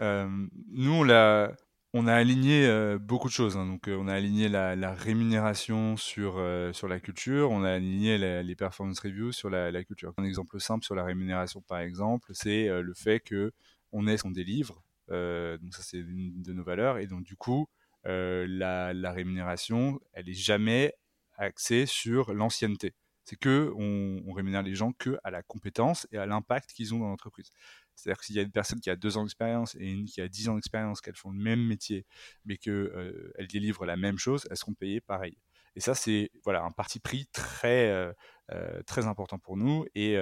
Euh, 0.00 0.46
nous, 0.70 0.92
on 0.92 1.02
l'a 1.02 1.54
on 1.94 2.06
a 2.06 2.14
aligné 2.14 2.66
euh, 2.66 2.98
beaucoup 2.98 3.28
de 3.28 3.32
choses. 3.32 3.56
Hein. 3.56 3.66
Donc, 3.66 3.88
euh, 3.88 3.96
on 3.96 4.08
a 4.08 4.14
aligné 4.14 4.48
la, 4.48 4.92
rémunération 4.92 5.96
sur, 5.96 6.34
euh, 6.38 6.72
sur 6.72 6.88
la 6.88 7.00
culture, 7.00 7.50
on 7.50 7.64
a 7.64 7.72
aligné 7.72 8.18
les 8.42 8.56
performance 8.56 9.00
reviews 9.00 9.32
sur 9.32 9.50
la, 9.50 9.84
culture. 9.84 10.12
Un 10.18 10.24
exemple 10.24 10.60
simple 10.60 10.84
sur 10.84 10.94
la 10.94 11.04
rémunération, 11.04 11.62
par 11.62 11.78
exemple, 11.78 12.30
c'est 12.34 12.68
le 12.68 12.94
fait 12.94 13.20
que 13.20 13.52
on 13.92 14.06
est 14.06 14.18
son 14.18 14.30
délivre. 14.30 14.82
donc, 15.08 15.74
ça, 15.74 15.82
c'est 15.82 15.98
une 15.98 16.42
de 16.42 16.52
nos 16.52 16.64
valeurs. 16.64 16.98
Et 16.98 17.06
donc, 17.06 17.24
du 17.24 17.36
coup, 17.36 17.66
la, 18.04 19.12
rémunération, 19.12 20.00
elle 20.12 20.28
est 20.28 20.34
jamais 20.34 20.94
axée 21.36 21.86
sur 21.86 22.34
l'ancienneté. 22.34 22.94
C'est 23.24 23.36
que 23.36 23.72
on, 23.76 24.22
on, 24.26 24.32
rémunère 24.32 24.62
les 24.62 24.74
gens 24.74 24.92
que 24.92 25.18
à 25.22 25.30
la 25.30 25.42
compétence 25.42 26.08
et 26.12 26.16
à 26.16 26.24
l'impact 26.24 26.72
qu'ils 26.72 26.94
ont 26.94 26.98
dans 26.98 27.08
l'entreprise. 27.08 27.50
C'est-à-dire 27.98 28.18
que 28.18 28.26
s'il 28.26 28.36
y 28.36 28.38
a 28.38 28.42
une 28.42 28.52
personne 28.52 28.80
qui 28.80 28.90
a 28.90 28.96
deux 28.96 29.16
ans 29.16 29.24
d'expérience 29.24 29.74
et 29.74 29.90
une 29.90 30.04
qui 30.04 30.20
a 30.20 30.28
dix 30.28 30.48
ans 30.48 30.54
d'expérience, 30.54 31.00
qu'elles 31.00 31.16
font 31.16 31.32
le 31.32 31.38
même 31.38 31.60
métier, 31.60 32.06
mais 32.44 32.56
qu'elles 32.56 32.72
euh, 32.74 33.46
délivrent 33.50 33.84
la 33.86 33.96
même 33.96 34.18
chose, 34.18 34.46
elles 34.50 34.56
seront 34.56 34.74
payées 34.74 35.00
pareil. 35.00 35.36
Et 35.74 35.80
ça, 35.80 35.94
c'est 35.94 36.30
voilà 36.44 36.62
un 36.62 36.70
parti 36.70 37.00
pris 37.00 37.26
très 37.32 37.90
euh, 37.90 38.12
euh, 38.52 38.82
très 38.84 39.06
important 39.06 39.38
pour 39.38 39.56
nous 39.56 39.84
et, 39.96 40.14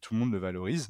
tout 0.00 0.14
le 0.14 0.20
monde 0.20 0.32
le 0.32 0.38
valorise. 0.38 0.88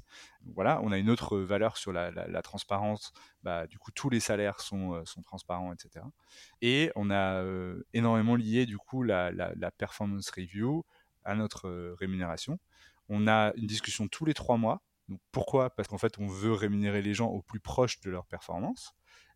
voilà, 0.54 0.80
on 0.82 0.92
a 0.92 0.98
une 0.98 1.10
autre 1.10 1.38
valeur 1.38 1.76
sur 1.76 1.92
la, 1.92 2.42
transparence. 2.42 3.12
Bah, 3.42 3.66
du 3.66 3.78
coup, 3.78 3.90
tous 3.90 4.08
les 4.08 4.20
salaires 4.20 4.60
sont, 4.60 5.02
transparents, 5.24 5.72
etc. 5.72 6.04
Et 6.62 6.92
on 6.94 7.10
a 7.10 7.44
énormément 7.92 8.36
lié 8.36 8.66
du 8.66 8.78
coup 8.78 9.02
la, 9.02 9.32
la, 9.32 9.70
performance 9.72 10.30
review 10.30 10.84
à 11.24 11.34
notre 11.34 11.94
rémunération. 11.98 12.58
On 13.08 13.26
a 13.26 13.52
une 13.56 13.66
discussion 13.66 14.06
tous 14.06 14.24
les 14.24 14.34
trois 14.34 14.56
mois 14.56 14.80
pourquoi? 15.32 15.70
Parce 15.70 15.88
qu'en 15.88 15.98
fait, 15.98 16.18
on 16.18 16.26
veut 16.26 16.52
rémunérer 16.52 17.02
les 17.02 17.14
gens 17.14 17.28
au 17.28 17.42
plus 17.42 17.60
proche 17.60 18.00
de 18.00 18.10
leur 18.10 18.26
performance. 18.26 18.94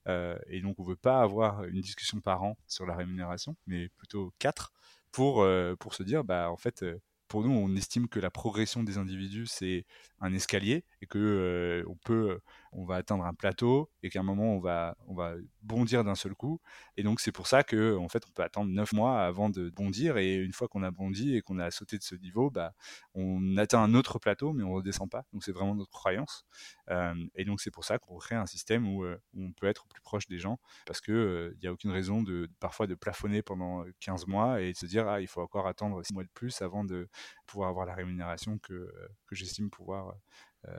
Euh, 0.08 0.36
et 0.48 0.60
donc, 0.60 0.78
on 0.78 0.84
veut 0.84 0.96
pas 0.96 1.20
avoir 1.20 1.64
une 1.64 1.80
discussion 1.80 2.20
par 2.20 2.42
an 2.42 2.56
sur 2.66 2.86
la 2.86 2.94
rémunération, 2.94 3.56
mais 3.66 3.88
plutôt 3.96 4.32
quatre 4.38 4.72
pour, 5.12 5.42
euh, 5.42 5.76
pour 5.76 5.94
se 5.94 6.02
dire, 6.02 6.24
bah, 6.24 6.50
en 6.50 6.56
fait, 6.56 6.82
euh, 6.82 7.00
pour 7.28 7.42
nous, 7.42 7.50
on 7.50 7.74
estime 7.74 8.08
que 8.08 8.20
la 8.20 8.30
progression 8.30 8.82
des 8.82 8.98
individus, 8.98 9.46
c'est 9.46 9.86
un 10.20 10.32
escalier 10.32 10.84
et 11.00 11.06
que 11.06 11.84
on 11.88 11.96
peut 11.96 12.38
on 12.74 12.84
va 12.84 12.96
atteindre 12.96 13.24
un 13.24 13.34
plateau 13.34 13.90
et 14.02 14.10
qu'à 14.10 14.20
un 14.20 14.24
moment 14.24 14.54
on 14.54 14.60
va, 14.60 14.96
on 15.06 15.14
va 15.14 15.34
bondir 15.62 16.04
d'un 16.04 16.14
seul 16.14 16.34
coup. 16.34 16.60
Et 16.96 17.02
donc 17.02 17.20
c'est 17.20 17.32
pour 17.32 17.46
ça 17.46 17.62
que 17.62 17.96
en 17.96 18.08
fait 18.08 18.22
on 18.28 18.32
peut 18.32 18.42
attendre 18.42 18.70
9 18.70 18.92
mois 18.92 19.22
avant 19.22 19.50
de 19.50 19.70
bondir 19.70 20.16
et 20.18 20.36
une 20.36 20.52
fois 20.52 20.68
qu'on 20.68 20.82
a 20.82 20.90
bondi 20.90 21.36
et 21.36 21.42
qu'on 21.42 21.58
a 21.58 21.70
sauté 21.70 21.98
de 21.98 22.02
ce 22.02 22.14
niveau, 22.16 22.50
bah, 22.50 22.74
on 23.14 23.56
atteint 23.56 23.82
un 23.82 23.94
autre 23.94 24.18
plateau 24.18 24.52
mais 24.52 24.64
on 24.64 24.70
ne 24.70 24.74
redescend 24.74 25.10
pas. 25.10 25.24
Donc 25.32 25.44
c'est 25.44 25.52
vraiment 25.52 25.74
notre 25.74 25.90
croyance. 25.90 26.44
Euh, 26.90 27.14
et 27.34 27.44
donc 27.44 27.60
c'est 27.60 27.70
pour 27.70 27.84
ça 27.84 27.98
qu'on 27.98 28.18
crée 28.18 28.34
un 28.34 28.46
système 28.46 28.86
où, 28.88 29.04
euh, 29.04 29.20
on 29.36 29.52
peut 29.52 29.66
être 29.66 29.86
plus 29.86 30.02
proche 30.02 30.26
des 30.26 30.38
gens 30.38 30.58
parce 30.86 31.00
qu'il 31.00 31.14
il 31.14 31.58
n'y 31.60 31.68
a 31.68 31.72
aucune 31.72 31.90
raison 31.90 32.22
de 32.22 32.48
parfois 32.60 32.86
de 32.86 32.94
plafonner 32.94 33.42
pendant 33.42 33.84
15 34.00 34.26
mois 34.26 34.60
et 34.60 34.72
de 34.72 34.76
se 34.76 34.86
dire 34.86 35.08
ah 35.08 35.20
il 35.20 35.26
faut 35.26 35.40
encore 35.40 35.66
attendre 35.66 36.04
6 36.04 36.12
mois 36.12 36.24
de 36.24 36.28
plus 36.34 36.62
avant 36.62 36.84
de 36.84 37.08
pouvoir 37.46 37.68
avoir 37.70 37.86
la 37.86 37.94
rémunération 37.94 38.58
que, 38.58 38.92
que 39.26 39.34
j'estime 39.34 39.70
pouvoir 39.70 40.08
euh, 40.08 40.12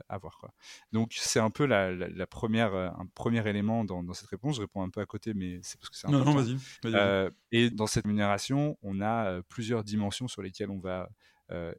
avoir. 0.10 0.38
Quoi. 0.38 0.54
Donc 0.92 1.14
c'est 1.14 1.40
un 1.40 1.50
peu 1.50 1.66
la, 1.66 2.28
première, 2.28 2.74
euh, 2.74 2.90
un 2.90 3.06
premier 3.14 3.48
élément 3.48 3.84
dans, 3.86 4.14
cette 4.14 4.30
réponse. 4.30 4.56
Je 4.58 4.62
réponds 4.62 4.82
un 4.82 4.90
peu 4.90 5.02
à 5.02 5.06
côté, 5.06 5.34
mais 5.34 5.60
c'est 5.64 5.80
parce 5.80 5.90
que 5.90 5.98
c'est 5.98 6.08
important. 6.08 6.34
Non, 6.34 6.42
vas-y. 6.42 6.58
Euh, 6.86 7.30
et 7.52 7.70
dans 7.70 7.88
cette 7.88 8.06
rémunération, 8.06 8.78
on 8.82 9.02
a 9.02 9.42
plusieurs 9.44 9.84
dimensions 9.84 10.28
sur 10.28 10.42
lesquelles 10.42 10.70
on 10.70 10.80
va 10.80 11.10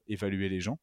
évaluer 0.06 0.48
les 0.48 0.60
gens 0.60 0.78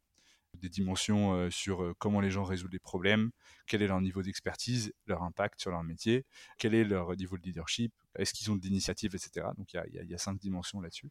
des 0.61 0.69
dimensions 0.69 1.49
sur 1.49 1.95
comment 1.97 2.21
les 2.21 2.29
gens 2.29 2.43
résolvent 2.43 2.71
les 2.71 2.77
problèmes, 2.77 3.31
quel 3.65 3.81
est 3.81 3.87
leur 3.87 3.99
niveau 4.01 4.21
d'expertise, 4.21 4.93
leur 5.07 5.23
impact 5.23 5.59
sur 5.59 5.71
leur 5.71 5.81
métier, 5.81 6.25
quel 6.59 6.75
est 6.75 6.83
leur 6.83 7.15
niveau 7.15 7.39
de 7.39 7.41
leadership, 7.41 7.91
est-ce 8.19 8.35
qu'ils 8.35 8.51
ont 8.51 8.55
de 8.55 8.61
l'initiative, 8.61 9.15
etc. 9.15 9.47
Donc 9.57 9.73
il 9.73 10.07
y, 10.07 10.13
a, 10.13 10.17
cinq 10.19 10.37
dimensions 10.37 10.79
là-dessus. 10.79 11.09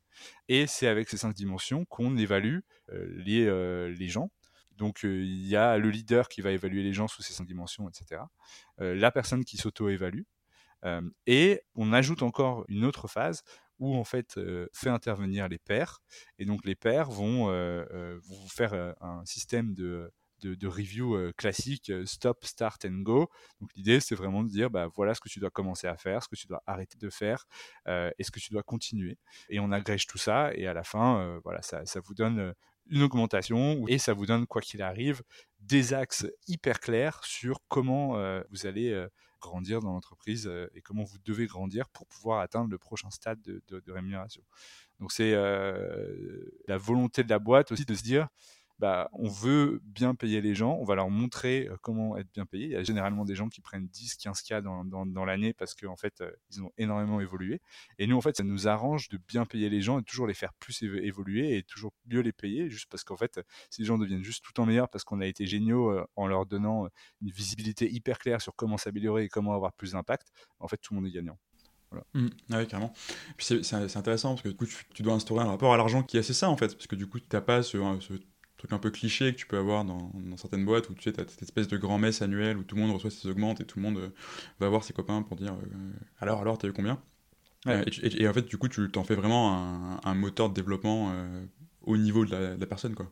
Et 0.48 0.68
c'est 0.68 0.86
avec 0.86 1.08
ces 1.08 1.16
cinq 1.16 1.34
dimensions 1.34 1.84
qu'on 1.86 2.16
évalue 2.16 2.60
les, 2.92 3.90
les 3.92 4.08
gens 4.08 4.30
donc 4.82 5.04
il 5.04 5.46
y 5.46 5.54
a 5.54 5.78
le 5.78 5.90
leader 5.90 6.28
qui 6.28 6.40
va 6.40 6.50
évaluer 6.50 6.82
les 6.82 6.92
gens 6.92 7.06
sous 7.06 7.22
ces 7.22 7.32
cinq 7.32 7.46
dimensions, 7.46 7.88
etc. 7.88 8.22
la 8.78 9.12
personne 9.12 9.44
qui 9.44 9.56
s'auto-évalue. 9.56 10.24
et 11.28 11.62
on 11.76 11.92
ajoute 11.92 12.22
encore 12.22 12.64
une 12.66 12.84
autre 12.84 13.06
phase 13.06 13.44
où 13.78 13.94
en 13.94 14.02
fait 14.02 14.40
fait 14.72 14.90
intervenir 14.90 15.48
les 15.48 15.58
pairs. 15.58 16.02
Et 16.40 16.46
donc 16.46 16.64
les 16.64 16.74
pairs 16.74 17.10
vont, 17.12 17.46
vont 17.46 18.48
faire 18.48 18.74
un 19.00 19.24
système 19.24 19.72
de, 19.74 20.10
review 20.64 21.32
classique, 21.36 21.92
stop, 22.04 22.44
start 22.44 22.84
and 22.84 23.02
go. 23.02 23.30
Donc 23.60 23.70
l'idée, 23.76 24.00
c'est 24.00 24.16
vraiment 24.16 24.42
de 24.42 24.48
dire, 24.48 24.68
bah, 24.68 24.88
voilà 24.96 25.14
ce 25.14 25.20
que 25.20 25.28
tu 25.28 25.38
dois 25.38 25.50
commencer 25.50 25.86
à 25.86 25.96
faire, 25.96 26.24
ce 26.24 26.28
que 26.28 26.34
tu 26.34 26.48
dois 26.48 26.64
arrêter 26.66 26.98
de 26.98 27.08
faire, 27.08 27.46
et 27.86 28.24
ce 28.24 28.32
que 28.32 28.40
tu 28.40 28.50
dois 28.50 28.64
continuer. 28.64 29.16
Et 29.48 29.60
on 29.60 29.70
agrège 29.70 30.08
tout 30.08 30.18
ça, 30.18 30.52
et 30.54 30.66
à 30.66 30.74
la 30.74 30.82
fin, 30.82 31.38
voilà, 31.44 31.62
ça, 31.62 31.84
vous 32.04 32.14
donne 32.14 32.52
une 32.90 33.02
augmentation 33.02 33.86
et 33.88 33.98
ça 33.98 34.12
vous 34.12 34.26
donne, 34.26 34.46
quoi 34.46 34.60
qu'il 34.60 34.82
arrive, 34.82 35.22
des 35.60 35.94
axes 35.94 36.26
hyper 36.48 36.80
clairs 36.80 37.24
sur 37.24 37.60
comment 37.68 38.16
euh, 38.16 38.42
vous 38.50 38.66
allez 38.66 38.90
euh, 38.90 39.08
grandir 39.40 39.80
dans 39.80 39.92
l'entreprise 39.92 40.46
euh, 40.46 40.68
et 40.74 40.80
comment 40.80 41.04
vous 41.04 41.18
devez 41.24 41.46
grandir 41.46 41.88
pour 41.88 42.06
pouvoir 42.06 42.40
atteindre 42.40 42.70
le 42.70 42.78
prochain 42.78 43.10
stade 43.10 43.40
de 43.42 43.92
rémunération. 43.92 44.42
Donc 45.00 45.12
c'est 45.12 45.32
la 45.32 46.78
volonté 46.78 47.24
de 47.24 47.28
la 47.28 47.40
boîte 47.40 47.72
aussi 47.72 47.84
de 47.84 47.94
se 47.94 48.04
dire, 48.04 48.28
bah, 48.82 49.08
on 49.12 49.28
veut 49.28 49.80
bien 49.84 50.16
payer 50.16 50.40
les 50.40 50.56
gens, 50.56 50.76
on 50.80 50.84
va 50.84 50.96
leur 50.96 51.08
montrer 51.08 51.70
comment 51.82 52.16
être 52.16 52.26
bien 52.32 52.46
payé. 52.46 52.66
Il 52.66 52.72
y 52.72 52.74
a 52.74 52.82
généralement 52.82 53.24
des 53.24 53.36
gens 53.36 53.48
qui 53.48 53.60
prennent 53.60 53.86
10, 53.86 54.16
15 54.16 54.42
cas 54.42 54.60
dans, 54.60 55.24
l'année 55.24 55.52
parce 55.52 55.76
qu'en 55.76 55.94
fait, 55.94 56.20
ils 56.50 56.64
ont 56.64 56.72
énormément 56.78 57.20
évolué. 57.20 57.60
Et 58.00 58.08
nous, 58.08 58.16
en 58.16 58.20
fait, 58.20 58.36
ça 58.36 58.42
nous 58.42 58.66
arrange 58.66 59.08
de 59.08 59.18
bien 59.28 59.46
payer 59.46 59.70
les 59.70 59.82
gens 59.82 60.00
et 60.00 60.02
toujours 60.02 60.26
les 60.26 60.34
faire 60.34 60.52
plus 60.54 60.82
évoluer 60.82 61.56
et 61.56 61.62
toujours 61.62 61.92
mieux 62.06 62.22
les 62.22 62.32
payer, 62.32 62.70
juste 62.70 62.90
parce 62.90 63.04
qu'en 63.04 63.16
fait, 63.16 63.40
si 63.70 63.82
les 63.82 63.86
gens 63.86 63.98
deviennent 63.98 64.24
juste 64.24 64.44
tout 64.44 64.60
en 64.60 64.66
meilleur 64.66 64.88
parce 64.88 65.04
qu'on 65.04 65.20
a 65.20 65.26
été 65.26 65.46
géniaux 65.46 66.04
en 66.16 66.26
leur 66.26 66.44
donnant 66.44 66.88
une 67.20 67.30
visibilité 67.30 67.88
hyper 67.88 68.18
claire 68.18 68.42
sur 68.42 68.56
comment 68.56 68.78
s'améliorer 68.78 69.22
et 69.22 69.28
comment 69.28 69.54
avoir 69.54 69.74
plus 69.74 69.92
d'impact, 69.92 70.32
en 70.58 70.66
fait, 70.66 70.78
tout 70.78 70.92
le 70.92 71.00
monde 71.00 71.08
est 71.08 71.12
gagnant. 71.12 71.38
Voilà. 71.92 72.04
Mmh. 72.14 72.28
Ah 72.50 72.58
oui, 72.58 72.66
carrément. 72.66 72.92
C'est 73.38 73.74
intéressant 73.96 74.30
parce 74.30 74.42
que 74.42 74.48
du 74.48 74.56
coup, 74.56 74.66
tu, 74.66 75.02
dois 75.04 75.14
instaurer 75.14 75.44
un 75.44 75.48
rapport 75.48 75.72
à 75.72 75.76
l'argent 75.76 76.02
qui 76.02 76.16
est 76.16 76.20
assez 76.20 76.34
ça 76.34 76.50
en 76.50 76.56
fait, 76.56 76.74
parce 76.74 76.88
que 76.88 76.96
du 76.96 77.06
coup, 77.06 77.20
tu 77.20 77.26
n'as 77.32 77.42
pas 77.42 77.62
ce, 77.62 77.78
ce 78.00 78.14
truc 78.62 78.72
un 78.72 78.78
peu 78.78 78.90
cliché 78.90 79.32
que 79.32 79.38
tu 79.38 79.46
peux 79.46 79.58
avoir 79.58 79.84
dans, 79.84 80.12
certaines 80.36 80.64
boîtes 80.64 80.88
où 80.88 80.94
tu 80.94 81.10
sais, 81.10 81.20
as 81.20 81.26
cette 81.26 81.42
espèce 81.42 81.66
de 81.66 81.76
grand-messe 81.76 82.22
annuelle 82.22 82.56
où 82.56 82.62
tout 82.62 82.76
le 82.76 82.82
monde 82.82 82.92
reçoit 82.92 83.10
ses 83.10 83.28
augmentes 83.28 83.60
et 83.60 83.64
tout 83.64 83.80
le 83.80 83.82
monde 83.82 83.98
euh, 83.98 84.08
va 84.60 84.68
voir 84.68 84.84
ses 84.84 84.92
copains 84.92 85.22
pour 85.22 85.36
dire 85.36 85.52
euh, 85.52 85.92
alors, 86.20 86.40
alors, 86.40 86.58
t'as 86.58 86.68
eu 86.68 86.72
combien? 86.72 87.02
Euh, 87.66 87.84
et, 88.02 88.28
en 88.28 88.32
fait, 88.32 88.46
du 88.46 88.58
coup, 88.58 88.68
tu 88.68 88.88
t'en 88.90 89.02
fais 89.02 89.16
vraiment 89.16 90.00
un, 90.04 90.14
moteur 90.14 90.48
de 90.48 90.54
développement 90.54 91.14
au 91.82 91.96
niveau 91.96 92.24
de 92.24 92.56
la, 92.58 92.66
personne, 92.66 92.94
quoi. 92.94 93.10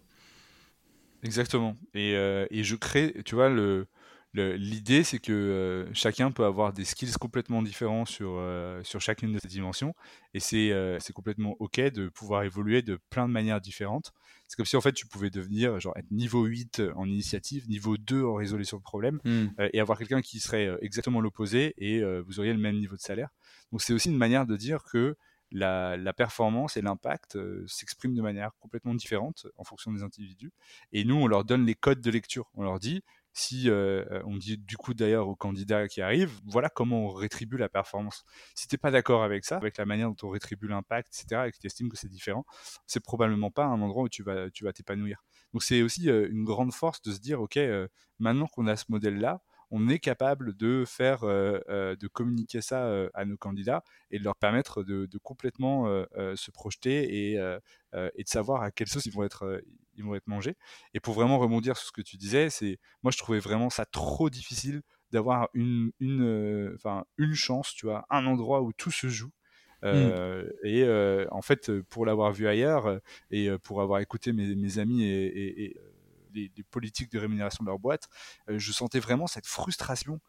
Exactement. 1.22 1.76
Et, 1.94 2.14
et, 2.50 2.64
je 2.64 2.74
crée, 2.74 3.14
tu 3.24 3.36
vois, 3.36 3.48
le, 3.48 3.86
L'idée, 4.32 5.02
c'est 5.02 5.18
que 5.18 5.32
euh, 5.32 5.92
chacun 5.92 6.30
peut 6.30 6.44
avoir 6.44 6.72
des 6.72 6.84
skills 6.84 7.12
complètement 7.14 7.62
différents 7.62 8.04
sur, 8.04 8.34
euh, 8.36 8.80
sur 8.84 9.00
chacune 9.00 9.32
de 9.32 9.40
ces 9.40 9.48
dimensions. 9.48 9.94
Et 10.34 10.40
euh, 10.72 10.98
c'est 11.00 11.12
complètement 11.12 11.56
OK 11.58 11.80
de 11.80 12.08
pouvoir 12.08 12.44
évoluer 12.44 12.82
de 12.82 12.96
plein 13.10 13.26
de 13.26 13.32
manières 13.32 13.60
différentes. 13.60 14.12
C'est 14.46 14.56
comme 14.56 14.66
si 14.66 14.76
en 14.76 14.80
fait 14.80 14.92
tu 14.92 15.06
pouvais 15.06 15.30
devenir 15.30 15.80
genre 15.80 15.96
être 15.96 16.10
niveau 16.12 16.44
8 16.44 16.82
en 16.94 17.08
initiative, 17.08 17.68
niveau 17.68 17.96
2 17.96 18.24
en 18.24 18.34
résolution 18.34 18.76
de 18.76 18.82
problème, 18.82 19.18
hmm. 19.24 19.48
et 19.72 19.80
avoir 19.80 19.98
quelqu'un 19.98 20.22
qui 20.22 20.38
serait 20.38 20.76
exactement 20.80 21.20
l'opposé 21.20 21.74
et 21.78 22.02
vous 22.22 22.40
auriez 22.40 22.52
le 22.52 22.58
même 22.58 22.78
niveau 22.78 22.96
de 22.96 23.00
salaire. 23.00 23.28
Donc 23.70 23.80
c'est 23.82 23.92
aussi 23.92 24.10
une 24.10 24.18
manière 24.18 24.46
de 24.46 24.56
dire 24.56 24.82
que 24.84 25.16
la, 25.52 25.96
la, 25.96 26.12
performance 26.12 26.76
et 26.76 26.82
l'impact 26.82 27.38
s'expriment 27.66 28.14
de 28.14 28.22
manière 28.22 28.50
complètement 28.60 28.94
différente 28.94 29.46
en 29.56 29.64
fonction 29.64 29.92
des 29.92 30.02
individus. 30.02 30.52
Et 30.92 31.04
nous, 31.04 31.16
on 31.16 31.26
leur 31.26 31.44
donne 31.44 31.66
les 31.66 31.74
codes 31.74 32.00
de 32.00 32.10
lecture. 32.10 32.48
On 32.54 32.62
leur 32.62 32.78
dit, 32.78 33.02
si 33.32 33.70
euh, 33.70 34.04
euh, 34.10 34.22
on 34.24 34.36
dit 34.36 34.58
du 34.58 34.76
coup 34.76 34.94
d'ailleurs 34.94 35.28
aux 35.28 35.36
candidats 35.36 35.88
qui 35.88 36.02
arrivent, 36.02 36.40
voilà 36.46 36.68
comment 36.68 37.06
on 37.06 37.08
rétribue 37.08 37.56
la 37.56 37.68
performance. 37.68 38.24
Si 38.54 38.66
tu 38.66 38.74
n'es 38.74 38.78
pas 38.78 38.90
d'accord 38.90 39.22
avec 39.22 39.44
ça, 39.44 39.56
avec 39.56 39.76
la 39.78 39.86
manière 39.86 40.08
dont 40.08 40.28
on 40.28 40.30
rétribue 40.30 40.68
l'impact, 40.68 41.08
etc., 41.08 41.44
et 41.46 41.52
que 41.52 41.58
tu 41.58 41.66
estimes 41.66 41.88
que 41.88 41.96
c'est 41.96 42.08
différent, 42.08 42.44
c'est 42.86 43.00
probablement 43.00 43.50
pas 43.50 43.64
un 43.64 43.80
endroit 43.80 44.04
où 44.04 44.08
tu 44.08 44.22
vas 44.22 44.50
tu 44.50 44.64
vas 44.64 44.72
t'épanouir. 44.72 45.22
Donc 45.52 45.62
c'est 45.62 45.82
aussi 45.82 46.10
euh, 46.10 46.28
une 46.30 46.44
grande 46.44 46.72
force 46.72 47.02
de 47.02 47.12
se 47.12 47.20
dire, 47.20 47.40
ok, 47.40 47.58
maintenant 48.18 48.46
qu'on 48.46 48.66
a 48.66 48.76
ce 48.76 48.86
modèle-là, 48.88 49.42
on 49.70 49.88
est 49.88 49.98
capable 49.98 50.56
de 50.56 50.84
faire, 50.86 51.22
de 51.22 52.06
communiquer 52.08 52.60
ça 52.60 53.08
à 53.14 53.24
nos 53.24 53.36
candidats 53.36 53.82
et 54.10 54.18
de 54.18 54.24
leur 54.24 54.36
permettre 54.36 54.82
de, 54.82 55.18
complètement 55.22 55.86
se 56.34 56.50
projeter 56.50 57.32
et, 57.32 57.34
et, 57.34 58.22
de 58.22 58.28
savoir 58.28 58.62
à 58.62 58.70
quelle 58.70 58.88
sauce 58.88 59.06
ils 59.06 59.12
vont 59.12 59.24
être, 59.24 59.62
ils 59.96 60.04
vont 60.04 60.14
être 60.14 60.26
mangés. 60.26 60.56
Et 60.94 61.00
pour 61.00 61.14
vraiment 61.14 61.38
rebondir 61.38 61.76
sur 61.76 61.86
ce 61.86 61.92
que 61.92 62.02
tu 62.02 62.16
disais, 62.16 62.50
c'est 62.50 62.78
moi 63.02 63.12
je 63.12 63.18
trouvais 63.18 63.38
vraiment 63.38 63.70
ça 63.70 63.84
trop 63.84 64.30
difficile 64.30 64.82
d'avoir 65.12 65.48
une, 65.54 65.92
une, 66.00 66.22
euh, 66.22 66.72
enfin, 66.76 67.04
une 67.18 67.34
chance, 67.34 67.74
tu 67.74 67.86
vois, 67.86 68.06
un 68.10 68.26
endroit 68.26 68.62
où 68.62 68.72
tout 68.72 68.90
se 68.90 69.08
joue. 69.08 69.32
Mmh. 69.82 69.86
Euh, 69.86 70.50
et 70.62 70.82
euh, 70.84 71.26
en 71.30 71.40
fait, 71.40 71.80
pour 71.82 72.04
l'avoir 72.04 72.32
vu 72.32 72.46
ailleurs 72.46 73.00
et 73.30 73.48
pour 73.62 73.80
avoir 73.80 74.00
écouté 74.00 74.32
mes, 74.32 74.54
mes 74.54 74.78
amis 74.78 75.04
et, 75.04 75.64
et, 75.64 75.80
les, 76.34 76.50
politiques 76.70 77.10
de 77.10 77.18
rémunération 77.18 77.64
de 77.64 77.68
leur 77.68 77.78
boîte, 77.78 78.08
je 78.48 78.72
sentais 78.72 79.00
vraiment 79.00 79.26
cette 79.26 79.46
frustration 79.46 80.20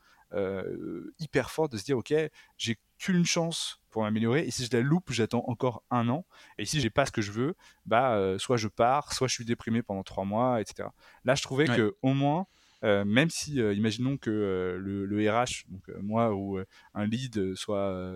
hyper 1.20 1.52
forte 1.52 1.72
de 1.74 1.78
se 1.78 1.84
dire 1.84 1.98
ok, 1.98 2.14
j'ai 2.58 2.78
qu'une 3.02 3.26
chance 3.26 3.82
pour 3.92 4.04
m'améliorer. 4.04 4.46
Et 4.46 4.52
si 4.52 4.66
je 4.66 4.70
la 4.72 4.82
loupe, 4.82 5.12
j'attends 5.12 5.44
encore 5.48 5.84
un 5.92 6.08
an. 6.10 6.26
Et 6.58 6.66
si 6.66 6.80
j'ai 6.80 6.90
pas 6.90 7.06
ce 7.06 7.12
que 7.12 7.22
je 7.22 7.32
veux, 7.32 7.56
bah 7.86 8.14
euh, 8.14 8.40
soit 8.40 8.58
je 8.58 8.68
pars, 8.68 9.14
soit 9.14 9.28
je 9.28 9.34
suis 9.34 9.46
déprimé 9.46 9.84
pendant 9.84 10.04
trois 10.04 10.24
mois, 10.24 10.62
etc. 10.62 10.90
Là, 11.26 11.36
je 11.36 11.44
trouvais 11.44 11.66
que 11.66 11.96
au 12.02 12.14
moins, 12.14 12.48
euh, 12.84 13.06
même 13.06 13.30
si, 13.30 13.62
euh, 13.62 13.74
imaginons 13.74 14.18
que 14.18 14.78
le, 14.80 15.30
RH, 15.30 15.66
donc 15.68 15.84
moi 16.02 16.34
ou 16.34 16.60
un 16.94 17.06
lead, 17.06 17.56
soit 17.56 18.14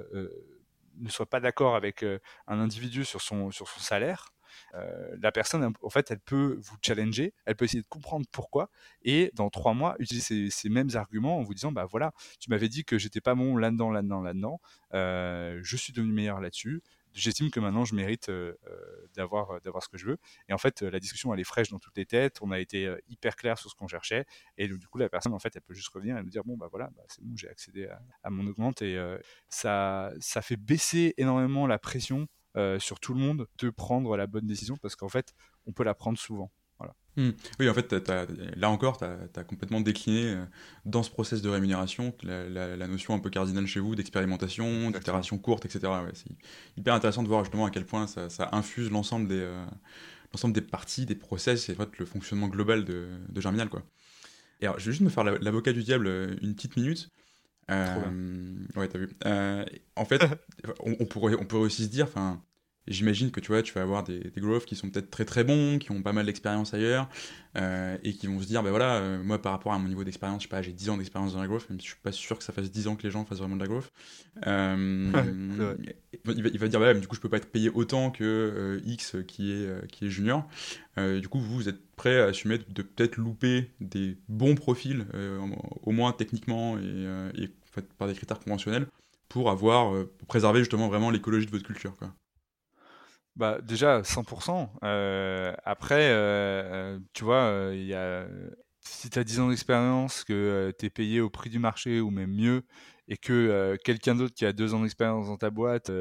ne 0.97 1.09
soit 1.09 1.29
pas 1.29 1.39
d'accord 1.39 1.75
avec 1.75 2.03
un 2.03 2.59
individu 2.59 3.03
sur 3.03 3.21
son 3.21 3.51
sur 3.51 3.67
son 3.67 3.79
salaire, 3.79 4.33
euh, 4.73 5.15
la 5.21 5.31
personne, 5.31 5.73
en 5.81 5.89
fait, 5.89 6.11
elle 6.11 6.19
peut 6.19 6.57
vous 6.61 6.77
challenger, 6.81 7.33
elle 7.45 7.55
peut 7.55 7.65
essayer 7.65 7.81
de 7.81 7.87
comprendre 7.87 8.25
pourquoi, 8.31 8.69
et 9.03 9.31
dans 9.33 9.49
trois 9.49 9.73
mois, 9.73 9.95
utiliser 9.99 10.49
ces, 10.49 10.69
mêmes 10.69 10.89
arguments 10.95 11.37
en 11.37 11.43
vous 11.43 11.53
disant, 11.53 11.71
bah 11.71 11.85
voilà, 11.85 12.11
tu 12.39 12.49
m'avais 12.49 12.69
dit 12.69 12.83
que 12.83 12.97
j'étais 12.97 13.21
pas 13.21 13.35
bon 13.35 13.57
là-dedans, 13.57 13.91
là-dedans, 13.91 14.21
là-dedans, 14.21 14.61
euh, 14.93 15.59
je 15.63 15.77
suis 15.77 15.93
devenu 15.93 16.11
meilleur 16.11 16.41
là-dessus, 16.41 16.81
j'estime 17.13 17.49
que 17.49 17.59
maintenant 17.59 17.85
je 17.85 17.95
mérite 17.95 18.29
euh, 18.29 18.53
d'avoir 19.15 19.59
ce 19.81 19.87
que 19.87 19.97
je 19.97 20.05
veux. 20.05 20.17
Et 20.49 20.53
en 20.53 20.57
fait 20.57 20.81
la 20.81 20.99
discussion 20.99 21.33
elle 21.33 21.39
est 21.39 21.45
fraîche 21.45 21.69
dans 21.69 21.79
toutes 21.79 21.97
les 21.97 22.05
têtes 22.05 22.39
on 22.41 22.51
a 22.51 22.59
été 22.59 22.93
hyper 23.07 23.35
clair 23.35 23.57
sur 23.57 23.69
ce 23.69 23.75
qu'on 23.75 23.87
cherchait 23.87 24.25
et 24.57 24.67
du 24.67 24.87
coup 24.87 24.97
la 24.97 25.07
personne 25.07 25.33
en 25.33 25.39
fait 25.39 25.55
elle 25.55 25.61
peut 25.61 25.73
juste 25.73 25.87
revenir 25.89 26.17
et 26.17 26.23
nous 26.23 26.29
dire 26.29 26.43
bon 26.43 26.57
bah 26.57 26.67
voilà 26.69 26.89
bah, 26.95 27.03
c'est 27.07 27.23
bon 27.23 27.35
j'ai 27.37 27.47
accédé 27.47 27.87
à, 27.87 28.01
à, 28.23 28.29
mon 28.29 28.45
augmente 28.45 28.81
et 28.81 28.99
ça 29.47 30.11
ça 30.19 30.41
fait 30.41 30.57
baisser 30.57 31.13
énormément 31.17 31.67
la 31.67 31.79
pression 31.79 32.27
euh, 32.57 32.79
sur 32.79 32.99
tout 32.99 33.13
le 33.13 33.19
monde 33.19 33.47
de 33.59 33.69
prendre 33.69 34.15
la 34.15 34.27
bonne 34.27 34.47
décision 34.47 34.77
parce 34.77 34.95
qu'en 34.95 35.09
fait, 35.09 35.33
on 35.67 35.73
peut 35.73 35.83
la 35.83 35.93
prendre 35.93 36.17
souvent. 36.17 36.51
Voilà. 36.79 36.93
Hmm. 37.17 37.31
Oui, 37.59 37.69
en 37.69 37.73
fait, 37.73 37.93
là 38.55 38.69
encore, 38.69 38.97
tu 38.97 39.05
as, 39.05 39.43
complètement 39.43 39.81
décliné 39.81 40.25
euh, 40.25 40.45
dans 40.85 41.03
ce 41.03 41.09
process 41.09 41.41
de 41.41 41.49
rémunération 41.49 42.15
la, 42.23 42.87
notion 42.87 43.13
un 43.13 43.19
peu 43.19 43.29
cardinale 43.29 43.67
chez 43.67 43.79
vous 43.79 43.95
d'expérimentation, 43.95 44.91
d'itération 44.91 45.37
courte, 45.37 45.65
etc. 45.65 45.91
c'est 46.13 46.31
hyper 46.77 46.93
intéressant 46.93 47.23
de 47.23 47.27
voir 47.27 47.43
justement 47.43 47.65
à 47.65 47.71
quel 47.71 47.85
point 47.85 48.07
ça, 48.07 48.49
infuse 48.51 48.89
l'ensemble 48.89 49.27
des, 49.27 49.39
euh, 49.39 49.65
l'ensemble 50.33 50.53
des 50.53 50.61
parties, 50.61 51.05
des 51.05 51.15
process 51.15 51.69
et 51.69 51.73
en 51.73 51.75
fait, 51.75 51.97
le 51.97 52.05
fonctionnement 52.05 52.47
global 52.47 52.85
de, 52.85 53.09
de 53.29 53.41
Germinal. 53.41 53.69
Quoi. 53.69 53.83
Et 54.61 54.65
alors, 54.65 54.79
je 54.79 54.85
vais 54.85 54.91
juste 54.91 55.03
me 55.03 55.09
faire 55.09 55.23
l'avocat 55.23 55.73
du 55.73 55.83
diable 55.83 56.07
une 56.41 56.55
petite 56.55 56.77
minute. 56.77 57.09
Ouais, 57.69 58.87
t'as 58.87 58.99
vu. 58.99 59.09
en 59.95 60.05
fait, 60.05 60.21
on, 60.79 61.05
pourrait, 61.05 61.35
on 61.39 61.45
pourrait 61.45 61.63
aussi 61.63 61.85
se 61.85 61.89
dire, 61.89 62.05
enfin, 62.05 62.43
J'imagine 62.87 63.31
que 63.31 63.39
tu 63.39 63.47
vois, 63.47 63.63
tu 63.63 63.73
vas 63.73 63.81
avoir 63.81 64.03
des, 64.03 64.19
des 64.19 64.41
growths 64.41 64.65
qui 64.65 64.75
sont 64.75 64.89
peut-être 64.91 65.09
très 65.09 65.25
très 65.25 65.43
bons, 65.43 65.79
qui 65.79 65.91
ont 65.91 66.03
pas 66.03 66.13
mal 66.13 66.27
d'expérience 66.27 66.73
ailleurs, 66.75 67.09
euh, 67.57 67.97
et 68.03 68.13
qui 68.13 68.27
vont 68.27 68.39
se 68.39 68.45
dire, 68.45 68.61
ben 68.61 68.69
voilà, 68.69 68.97
euh, 68.97 69.23
moi 69.23 69.41
par 69.41 69.53
rapport 69.53 69.73
à 69.73 69.79
mon 69.79 69.87
niveau 69.87 70.03
d'expérience, 70.03 70.43
je 70.43 70.47
sais 70.47 70.49
pas, 70.49 70.61
j'ai 70.61 70.71
10 70.71 70.91
ans 70.91 70.97
d'expérience 70.97 71.33
dans 71.33 71.41
la 71.41 71.47
growth, 71.47 71.67
même 71.71 71.79
si 71.79 71.87
je 71.87 71.93
suis 71.93 72.01
pas 72.01 72.11
sûr 72.11 72.37
que 72.37 72.43
ça 72.43 72.53
fasse 72.53 72.69
10 72.69 72.87
ans 72.87 72.95
que 72.95 73.01
les 73.01 73.09
gens 73.09 73.25
fassent 73.25 73.39
vraiment 73.39 73.55
de 73.55 73.61
la 73.61 73.67
growth. 73.67 73.91
Euh, 74.45 75.11
il, 76.13 76.19
va, 76.23 76.49
il, 76.53 76.59
va, 76.59 76.67
dire, 76.67 76.79
bah, 76.79 76.93
du 76.93 77.07
coup, 77.07 77.15
je 77.15 77.21
peux 77.21 77.29
pas 77.29 77.37
être 77.37 77.49
payé 77.49 77.71
autant 77.71 78.11
que 78.11 78.79
X 78.85 79.15
qui 79.27 79.51
est, 79.51 79.87
qui 79.91 80.05
est 80.05 80.09
junior. 80.09 80.47
du 80.97 81.27
coup, 81.27 81.39
vous, 81.39 81.55
vous 81.55 81.69
êtes 81.69 81.81
prêt 81.95 82.19
à 82.19 82.25
assumer 82.25 82.59
de 82.59 82.81
peut-être 82.83 83.17
louper 83.17 83.71
des 83.79 84.17
bons 84.29 84.53
profils, 84.53 85.07
au 85.81 85.91
moins 85.91 86.11
techniquement 86.11 86.77
et, 86.77 87.07
et 87.35 87.49
par 87.97 88.07
des 88.07 88.13
critères 88.13 88.39
conventionnels, 88.39 88.85
pour 89.27 89.49
avoir, 89.49 89.91
pour 90.05 90.27
préserver 90.27 90.59
justement 90.59 90.87
vraiment 90.87 91.09
l'écologie 91.09 91.47
de 91.47 91.51
votre 91.51 91.65
culture. 91.65 91.95
Quoi. 91.97 92.13
Bah, 93.35 93.59
déjà, 93.61 94.01
100%. 94.03 94.71
Euh, 94.83 95.53
après, 95.65 96.09
euh, 96.11 96.99
tu 97.13 97.25
vois, 97.25 97.69
il 97.73 97.83
y 97.85 97.93
a, 97.93 98.27
si 98.79 99.09
tu 99.09 99.19
as 99.19 99.23
10 99.25 99.39
ans 99.41 99.49
d'expérience, 99.49 100.23
que 100.23 100.73
tu 100.79 100.85
es 100.85 100.89
payé 100.89 101.19
au 101.19 101.29
prix 101.29 101.49
du 101.49 101.59
marché 101.59 101.99
ou 101.99 102.11
même 102.11 102.31
mieux, 102.31 102.63
et 103.09 103.17
que 103.17 103.77
quelqu'un 103.83 104.15
d'autre 104.15 104.33
qui 104.33 104.45
a 104.45 104.53
2 104.53 104.73
ans 104.73 104.81
d'expérience 104.81 105.27
dans 105.27 105.37
ta 105.37 105.49
boîte 105.49 105.91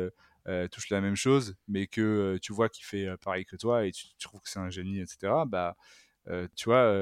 touche 0.70 0.90
la 0.90 1.00
même 1.00 1.16
chose, 1.16 1.56
mais 1.66 1.86
que 1.88 2.38
tu 2.40 2.52
vois 2.52 2.68
qu'il 2.68 2.84
fait 2.84 3.08
pareil 3.18 3.44
que 3.44 3.56
toi 3.56 3.84
et 3.86 3.92
tu, 3.92 4.06
tu 4.16 4.28
trouves 4.28 4.40
que 4.40 4.48
c'est 4.48 4.60
un 4.60 4.70
génie, 4.70 5.00
etc., 5.00 5.32
bah, 5.46 5.76
tu 6.54 6.66
vois, 6.66 6.92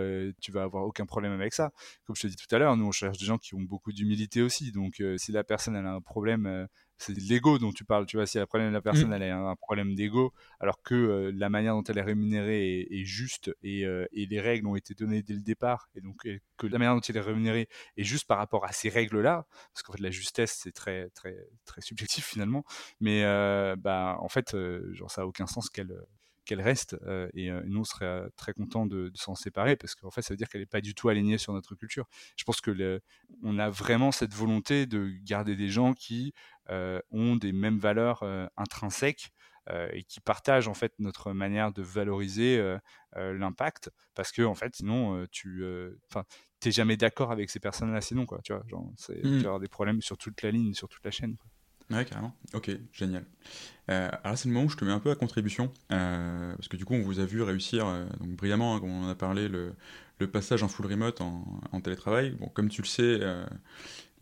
tu 0.40 0.50
vas 0.50 0.62
avoir 0.62 0.84
aucun 0.84 1.04
problème 1.06 1.32
avec 1.32 1.52
ça. 1.52 1.72
Comme 2.04 2.16
je 2.16 2.22
te 2.22 2.26
dis 2.26 2.36
tout 2.36 2.52
à 2.54 2.58
l'heure, 2.58 2.76
nous 2.76 2.86
on 2.86 2.92
cherche 2.92 3.18
des 3.18 3.26
gens 3.26 3.38
qui 3.38 3.54
ont 3.54 3.60
beaucoup 3.60 3.92
d'humilité 3.92 4.40
aussi. 4.42 4.72
Donc 4.72 5.02
si 5.18 5.30
la 5.32 5.44
personne 5.44 5.76
a 5.76 5.92
un 5.92 6.00
problème 6.00 6.68
c'est 6.98 7.16
l'ego 7.16 7.58
dont 7.58 7.72
tu 7.72 7.84
parles. 7.84 8.06
Tu 8.06 8.16
vois, 8.16 8.26
si 8.26 8.38
la, 8.38 8.46
problème, 8.46 8.72
la 8.72 8.80
personne 8.80 9.10
mmh. 9.10 9.12
elle 9.14 9.22
a 9.24 9.38
un 9.38 9.56
problème 9.56 9.94
d'ego, 9.94 10.32
alors 10.60 10.82
que 10.82 10.94
euh, 10.94 11.32
la 11.34 11.50
manière 11.50 11.74
dont 11.74 11.82
elle 11.82 11.98
est 11.98 12.02
rémunérée 12.02 12.86
est, 12.90 13.04
juste 13.04 13.50
euh, 13.64 14.06
et, 14.12 14.26
les 14.26 14.40
règles 14.40 14.66
ont 14.66 14.76
été 14.76 14.94
données 14.94 15.22
dès 15.22 15.34
le 15.34 15.42
départ, 15.42 15.88
et 15.94 16.00
donc 16.00 16.28
que 16.56 16.66
la 16.66 16.78
manière 16.78 16.94
dont 16.94 17.00
elle 17.00 17.16
est 17.16 17.20
rémunérée 17.20 17.68
est 17.96 18.04
juste 18.04 18.26
par 18.26 18.38
rapport 18.38 18.64
à 18.64 18.72
ces 18.72 18.88
règles-là, 18.88 19.46
parce 19.72 19.82
qu'en 19.82 19.92
fait 19.92 20.00
la 20.00 20.10
justesse 20.10 20.58
c'est 20.62 20.72
très 20.72 21.10
très 21.10 21.36
très 21.64 21.80
subjectif 21.80 22.24
finalement, 22.26 22.64
mais 23.00 23.24
euh, 23.24 23.76
bah 23.76 24.16
en 24.20 24.28
fait 24.28 24.56
genre 24.92 25.10
ça 25.10 25.22
a 25.22 25.26
aucun 25.26 25.46
sens 25.46 25.68
qu'elle 25.70 25.94
qu'elle 26.44 26.60
reste. 26.60 26.96
Euh, 27.06 27.28
et 27.34 27.50
euh, 27.50 27.62
nous, 27.66 27.80
on 27.80 27.84
serait 27.84 28.28
très 28.36 28.52
content 28.52 28.86
de, 28.86 29.10
s'en 29.14 29.34
séparer 29.34 29.76
parce 29.76 29.94
qu'en 29.94 30.10
fait, 30.10 30.22
ça 30.22 30.34
veut 30.34 30.38
dire 30.38 30.48
qu'elle 30.48 30.60
n'est 30.60 30.66
pas 30.66 30.80
du 30.80 30.94
tout 30.94 31.08
alignée 31.08 31.38
sur 31.38 31.52
notre 31.52 31.74
culture. 31.74 32.06
Je 32.36 32.44
pense 32.44 32.60
que 32.60 33.00
on 33.42 33.58
a 33.58 33.70
vraiment 33.70 34.12
cette 34.12 34.34
volonté 34.34 34.86
de 34.86 35.10
garder 35.22 35.56
des 35.56 35.68
gens 35.68 35.94
qui 35.94 36.32
ont 36.68 37.36
des 37.36 37.52
mêmes 37.52 37.78
valeurs 37.78 38.24
intrinsèques. 38.56 39.32
et 39.92 40.02
qui 40.04 40.20
partagent 40.20 40.68
en 40.68 40.74
fait 40.74 40.92
notre 40.98 41.32
manière 41.32 41.72
de 41.72 41.82
valoriser 41.82 42.78
l'impact 43.14 43.90
parce 44.14 44.32
que 44.32 44.42
en 44.42 44.54
fait 44.54 44.74
sinon 44.76 45.26
tu 45.30 45.64
enfin 46.10 46.24
t'es 46.60 46.72
jamais 46.72 46.96
d'accord 46.96 47.30
avec 47.30 47.50
ces 47.50 47.60
personnes 47.60 47.92
là 47.92 48.00
sinon 48.00 48.26
quoi 48.26 48.40
tu 48.42 48.52
vois 48.52 48.64
genre 48.66 48.84
mmh. 48.84 49.22
tu 49.22 49.30
vas 49.30 49.38
avoir 49.38 49.60
des 49.60 49.68
problèmes 49.68 50.02
sur 50.02 50.16
toute 50.16 50.42
la 50.42 50.50
ligne 50.50 50.74
sur 50.74 50.88
toute 50.88 51.04
la 51.04 51.10
chaîne 51.10 51.36
Ouais, 51.92 52.04
carrément. 52.04 52.34
Ok, 52.54 52.70
génial. 52.92 53.24
Euh, 53.90 54.08
alors 54.24 54.38
c'est 54.38 54.48
le 54.48 54.54
moment 54.54 54.66
où 54.66 54.70
je 54.70 54.76
te 54.76 54.84
mets 54.84 54.92
un 54.92 55.00
peu 55.00 55.10
à 55.10 55.14
contribution, 55.14 55.70
euh, 55.90 56.54
parce 56.54 56.68
que 56.68 56.76
du 56.76 56.84
coup, 56.84 56.94
on 56.94 57.02
vous 57.02 57.20
a 57.20 57.24
vu 57.24 57.42
réussir 57.42 57.86
euh, 57.86 58.06
donc, 58.20 58.30
brillamment, 58.30 58.74
hein, 58.74 58.80
comme 58.80 58.90
on 58.90 59.04
en 59.04 59.08
a 59.08 59.14
parlé, 59.14 59.48
le, 59.48 59.74
le, 60.18 60.30
passage 60.30 60.62
en 60.62 60.68
full 60.68 60.86
remote 60.86 61.20
en, 61.20 61.44
en, 61.72 61.80
télétravail. 61.80 62.30
Bon, 62.30 62.48
comme 62.48 62.68
tu 62.68 62.82
le 62.82 62.86
sais, 62.86 63.20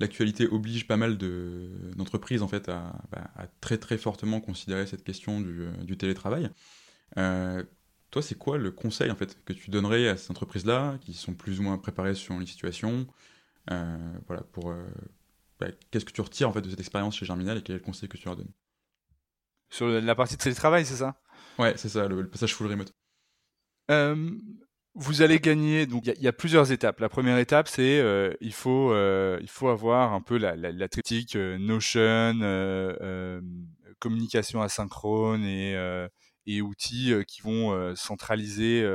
l'actualité 0.01 0.49
oblige 0.49 0.87
pas 0.87 0.97
mal 0.97 1.19
d'entreprises 1.19 2.43
en 2.43 2.49
fait 2.49 2.69
à, 2.69 2.93
bah, 3.13 3.31
à, 3.37 3.47
très 3.61 3.79
très 3.79 3.99
fortement 3.99 4.41
considérer 4.41 4.87
cette 4.87 5.05
question 5.05 5.41
du, 5.41 5.69
du 5.83 5.97
télétravail. 5.97 6.51
toi, 7.15 8.23
c'est 8.23 8.37
quoi 8.37 8.59
le 8.59 8.71
conseil 8.71 9.11
en 9.11 9.17
fait 9.17 9.43
que 9.45 9.53
tu 9.53 9.71
donnerais 9.71 10.09
à 10.09 10.17
ces 10.17 10.31
entreprises-là, 10.31 10.99
qui 11.01 11.15
sont 11.15 11.35
plus 11.35 11.61
ou 11.61 11.63
moins 11.63 11.79
préparées 11.79 12.15
sur 12.15 12.39
les 12.39 12.47
situations, 12.47 13.07
voilà, 13.69 14.43
pour 14.53 14.75
bah, 15.61 15.69
qu'est-ce 15.91 16.07
que 16.07 16.13
tu 16.13 16.23
retires 16.23 16.49
en 16.49 16.53
fait 16.53 16.63
de 16.63 16.71
cette 16.71 16.81
expérience 16.81 17.17
chez 17.17 17.27
Germinal 17.27 17.59
et 17.59 17.63
quel 17.63 17.77
est 17.77 17.79
le 17.79 17.85
conseil 17.85 18.09
que 18.09 18.17
tu 18.17 18.25
leur 18.25 18.37
donnes? 18.37 18.53
Sur 19.69 19.87
la 19.87 20.15
partie 20.15 20.37
de 20.37 20.43
télétravail, 20.43 20.85
c'est 20.85 20.97
ça? 20.97 21.21
Ouais, 21.59 21.75
c'est 21.77 21.91
ça, 21.91 22.09
le, 22.09 22.29
passage 22.29 22.55
full 22.55 22.67
remote. 22.67 22.93
Euh, 25.01 25.05
vous 25.05 25.23
allez 25.23 25.39
gagner. 25.39 25.87
Donc, 25.87 26.07
il 26.07 26.23
y, 26.23 26.29
a 26.29 26.33
plusieurs 26.33 26.73
étapes. 26.73 27.01
La 27.01 27.09
première 27.09 27.39
étape, 27.39 27.69
c'est 27.69 28.01
euh, 28.01 28.33
il 28.41 28.53
faut 28.53 28.93
euh, 28.93 29.39
il 29.41 29.49
faut 29.49 29.69
avoir 29.69 30.13
un 30.13 30.21
peu 30.21 30.37
la, 30.37 30.57
la, 30.57 30.73
la 30.73 30.89
critique 30.89 31.37
Notion, 31.37 32.39
communication 33.99 34.63
asynchrone 34.63 35.45
et 35.45 35.77
et 36.47 36.63
outils 36.63 37.15
qui 37.27 37.43
vont 37.43 37.95
centraliser 37.95 38.87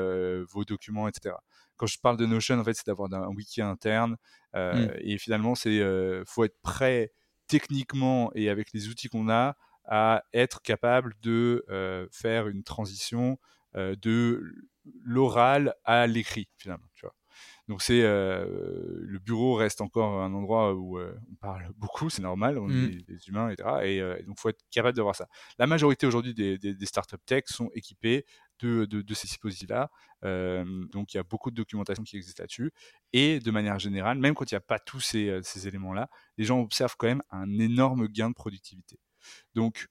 vos 0.51 0.65
documents, 0.65 1.07
etc 1.07 1.35
quand 1.77 1.87
je 1.87 1.99
parle 1.99 2.17
de 2.17 2.25
Notion, 2.25 2.59
en 2.59 2.63
fait, 2.63 2.73
c'est 2.73 2.87
d'avoir 2.87 3.11
un 3.13 3.27
wiki 3.29 3.61
interne. 3.61 4.17
Euh, 4.55 4.87
mmh. 4.87 4.91
Et 5.01 5.17
finalement, 5.17 5.55
c'est 5.55 5.79
euh, 5.79 6.23
faut 6.25 6.43
être 6.43 6.59
prêt 6.61 7.11
techniquement 7.47 8.31
et 8.33 8.49
avec 8.49 8.73
les 8.73 8.87
outils 8.87 9.09
qu'on 9.09 9.29
a 9.29 9.55
à 9.85 10.23
être 10.33 10.61
capable 10.61 11.13
de 11.21 11.63
euh, 11.69 12.07
faire 12.11 12.47
une 12.47 12.63
transition 12.63 13.37
de 13.75 14.41
l'oral 15.03 15.75
à 15.83 16.07
l'écrit 16.07 16.47
finalement. 16.57 16.87
Tu 16.93 17.05
vois. 17.05 17.15
Donc 17.67 17.81
c'est 17.81 18.01
euh, 18.03 18.45
le 19.01 19.17
bureau 19.17 19.55
reste 19.55 19.81
encore 19.81 20.21
un 20.21 20.33
endroit 20.33 20.75
où 20.75 20.99
euh, 20.99 21.17
on 21.31 21.35
parle 21.35 21.67
beaucoup, 21.77 22.09
c'est 22.09 22.21
normal, 22.21 22.59
on 22.59 22.67
mmh. 22.67 22.83
est 22.83 23.07
des 23.07 23.27
humains, 23.27 23.49
etc. 23.49 23.69
Et, 23.83 24.01
euh, 24.01 24.21
donc 24.23 24.39
faut 24.39 24.49
être 24.49 24.63
capable 24.69 24.95
de 24.95 25.01
voir 25.01 25.15
ça. 25.15 25.27
La 25.57 25.65
majorité 25.65 26.05
aujourd'hui 26.05 26.33
des, 26.33 26.57
des, 26.57 26.85
startups 26.85 27.17
tech 27.25 27.43
sont 27.47 27.69
équipés 27.73 28.25
de, 28.59 28.85
de, 28.85 29.01
de 29.01 29.13
ces 29.13 29.27
dispositifs-là. 29.27 29.89
donc 30.21 31.13
il 31.13 31.17
y 31.17 31.19
a 31.19 31.23
beaucoup 31.23 31.49
de 31.49 31.55
documentation 31.55 32.03
qui 32.03 32.17
existe 32.17 32.39
là-dessus. 32.39 32.71
Et 33.13 33.39
de 33.39 33.51
manière 33.51 33.79
générale, 33.79 34.19
même 34.19 34.35
quand 34.35 34.51
il 34.51 34.53
n'y 34.53 34.57
a 34.57 34.61
pas 34.61 34.79
tous 34.79 34.99
ces, 34.99 35.39
ces 35.41 35.67
éléments-là, 35.67 36.09
les 36.37 36.45
gens 36.45 36.59
observent 36.59 36.95
quand 36.97 37.07
même 37.07 37.23
un 37.31 37.49
énorme 37.57 38.07
gain 38.07 38.29
de 38.29 38.35
productivité. 38.35 38.99
Donc 39.55 39.87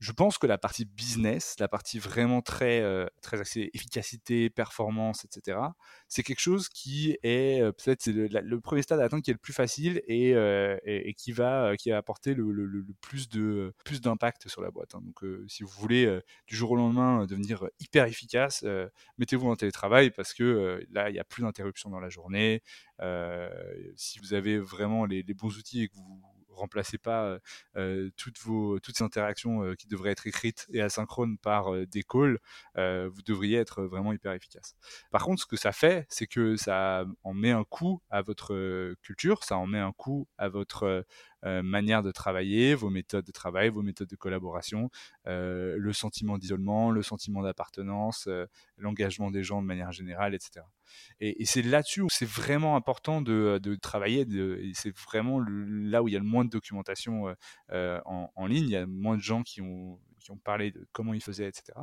je 0.00 0.12
pense 0.12 0.38
que 0.38 0.46
la 0.46 0.58
partie 0.58 0.84
business, 0.84 1.56
la 1.58 1.66
partie 1.66 1.98
vraiment 1.98 2.40
très, 2.40 2.80
euh, 2.80 3.06
très 3.20 3.40
axée 3.40 3.70
efficacité, 3.74 4.48
performance, 4.48 5.24
etc., 5.24 5.58
c'est 6.06 6.22
quelque 6.22 6.40
chose 6.40 6.68
qui 6.68 7.16
est 7.24 7.60
euh, 7.60 7.72
peut-être 7.72 8.06
le, 8.06 8.60
premier 8.60 8.82
stade 8.82 9.00
à 9.00 9.04
atteindre 9.04 9.24
qui 9.24 9.30
est 9.30 9.34
le 9.34 9.38
plus 9.38 9.52
facile 9.52 10.00
et, 10.06 10.34
euh, 10.34 10.78
et, 10.84 11.14
qui, 11.14 11.32
va, 11.32 11.76
qui 11.76 11.90
va 11.90 11.96
apporter 11.96 12.34
le, 12.34 12.52
le, 12.52 12.84
plus, 13.00 13.28
de, 13.28 13.74
plus 13.84 14.00
d'impact 14.00 14.48
sur 14.48 14.62
la 14.62 14.70
boîte. 14.70 14.94
Hein. 14.94 15.02
Donc, 15.02 15.24
si 15.48 15.64
vous 15.64 15.70
voulez 15.70 16.20
du 16.46 16.54
jour 16.54 16.70
au 16.70 16.76
lendemain 16.76 17.26
devenir 17.26 17.68
hyper 17.80 18.04
efficace, 18.04 18.64
mettez-vous 19.18 19.48
en 19.48 19.56
télétravail 19.56 20.10
parce 20.10 20.32
que 20.32 20.86
là, 20.92 21.10
il 21.10 21.14
n'y 21.14 21.18
a 21.18 21.24
plus 21.24 21.42
d'interruption 21.42 21.90
dans 21.90 22.00
la 22.00 22.08
journée. 22.08 22.62
si 23.96 24.18
vous 24.20 24.34
avez 24.34 24.58
vraiment 24.58 25.06
les 25.06 25.22
bons 25.34 25.56
outils 25.56 25.82
et 25.82 25.88
que 25.88 25.96
vous 25.96 26.37
remplacez 26.58 26.98
pas 26.98 27.38
toutes 28.16 28.38
vos 28.40 28.78
toutes 28.80 28.96
ces 28.96 29.04
interactions 29.04 29.74
qui 29.76 29.86
devraient 29.86 30.10
être 30.10 30.26
écrites 30.26 30.66
et 30.72 30.80
asynchrones 30.80 31.38
par 31.38 31.72
des 31.86 32.02
calls, 32.02 32.38
vous 32.76 33.22
devriez 33.24 33.58
être 33.58 33.82
vraiment 33.84 34.12
hyper 34.12 34.32
efficace. 34.32 34.74
Par 35.10 35.24
contre, 35.24 35.42
ce 35.42 35.46
que 35.46 35.56
ça 35.56 35.72
fait, 35.72 36.06
c'est 36.08 36.26
que 36.26 36.56
ça 36.56 37.04
en 37.24 37.34
met 37.34 37.50
un 37.50 37.64
coup 37.64 38.02
à 38.10 38.22
votre 38.22 38.94
culture, 39.02 39.44
ça 39.44 39.56
en 39.56 39.66
met 39.66 39.78
un 39.78 39.92
coup 39.92 40.28
à 40.38 40.48
votre 40.48 41.04
manière 41.42 42.02
de 42.02 42.10
travailler, 42.10 42.74
vos 42.74 42.90
méthodes 42.90 43.24
de 43.24 43.32
travail, 43.32 43.68
vos 43.68 43.82
méthodes 43.82 44.08
de 44.08 44.16
collaboration, 44.16 44.90
le 45.26 45.90
sentiment 45.92 46.38
d'isolement, 46.38 46.90
le 46.90 47.02
sentiment 47.02 47.42
d'appartenance, 47.42 48.28
l'engagement 48.76 49.30
des 49.30 49.42
gens 49.42 49.62
de 49.62 49.66
manière 49.66 49.92
générale, 49.92 50.34
etc. 50.34 50.64
Et, 51.20 51.44
c'est 51.44 51.62
là-dessus 51.62 52.02
où 52.02 52.08
c'est 52.10 52.28
vraiment 52.28 52.76
important 52.76 53.20
de, 53.22 53.78
travailler. 53.80 54.26
et 54.28 54.72
c'est 54.74 54.96
vraiment 54.96 55.40
là 55.40 56.02
où 56.02 56.08
il 56.08 56.12
y 56.12 56.16
a 56.16 56.20
le 56.20 56.24
moins 56.24 56.44
de 56.44 56.50
documentation 56.50 57.34
en, 57.70 58.46
ligne. 58.46 58.64
Il 58.64 58.70
y 58.70 58.76
a 58.76 58.86
moins 58.86 59.16
de 59.16 59.22
gens 59.22 59.42
qui 59.42 59.60
ont, 59.60 59.98
qui 60.18 60.30
ont 60.30 60.36
parlé 60.36 60.70
de 60.70 60.86
comment 60.92 61.14
ils 61.14 61.22
faisaient, 61.22 61.48
etc. 61.48 61.78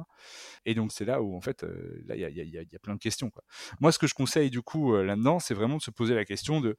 Et 0.65 0.75
donc 0.75 0.91
c'est 0.91 1.05
là 1.05 1.21
où 1.21 1.35
en 1.35 1.41
fait, 1.41 1.63
là 2.05 2.15
il 2.15 2.21
y 2.21 2.25
a, 2.25 2.29
y, 2.29 2.49
y 2.49 2.75
a, 2.75 2.79
plein 2.79 2.95
de 2.95 2.99
questions. 2.99 3.29
Quoi. 3.29 3.43
Moi, 3.79 3.91
ce 3.91 3.99
que 3.99 4.07
je 4.07 4.13
conseille 4.13 4.49
du 4.49 4.61
coup 4.61 4.95
là-dedans, 4.95 5.39
c'est 5.39 5.53
vraiment 5.53 5.77
de 5.77 5.81
se 5.81 5.91
poser 5.91 6.15
la 6.15 6.25
question 6.25 6.61
de 6.61 6.77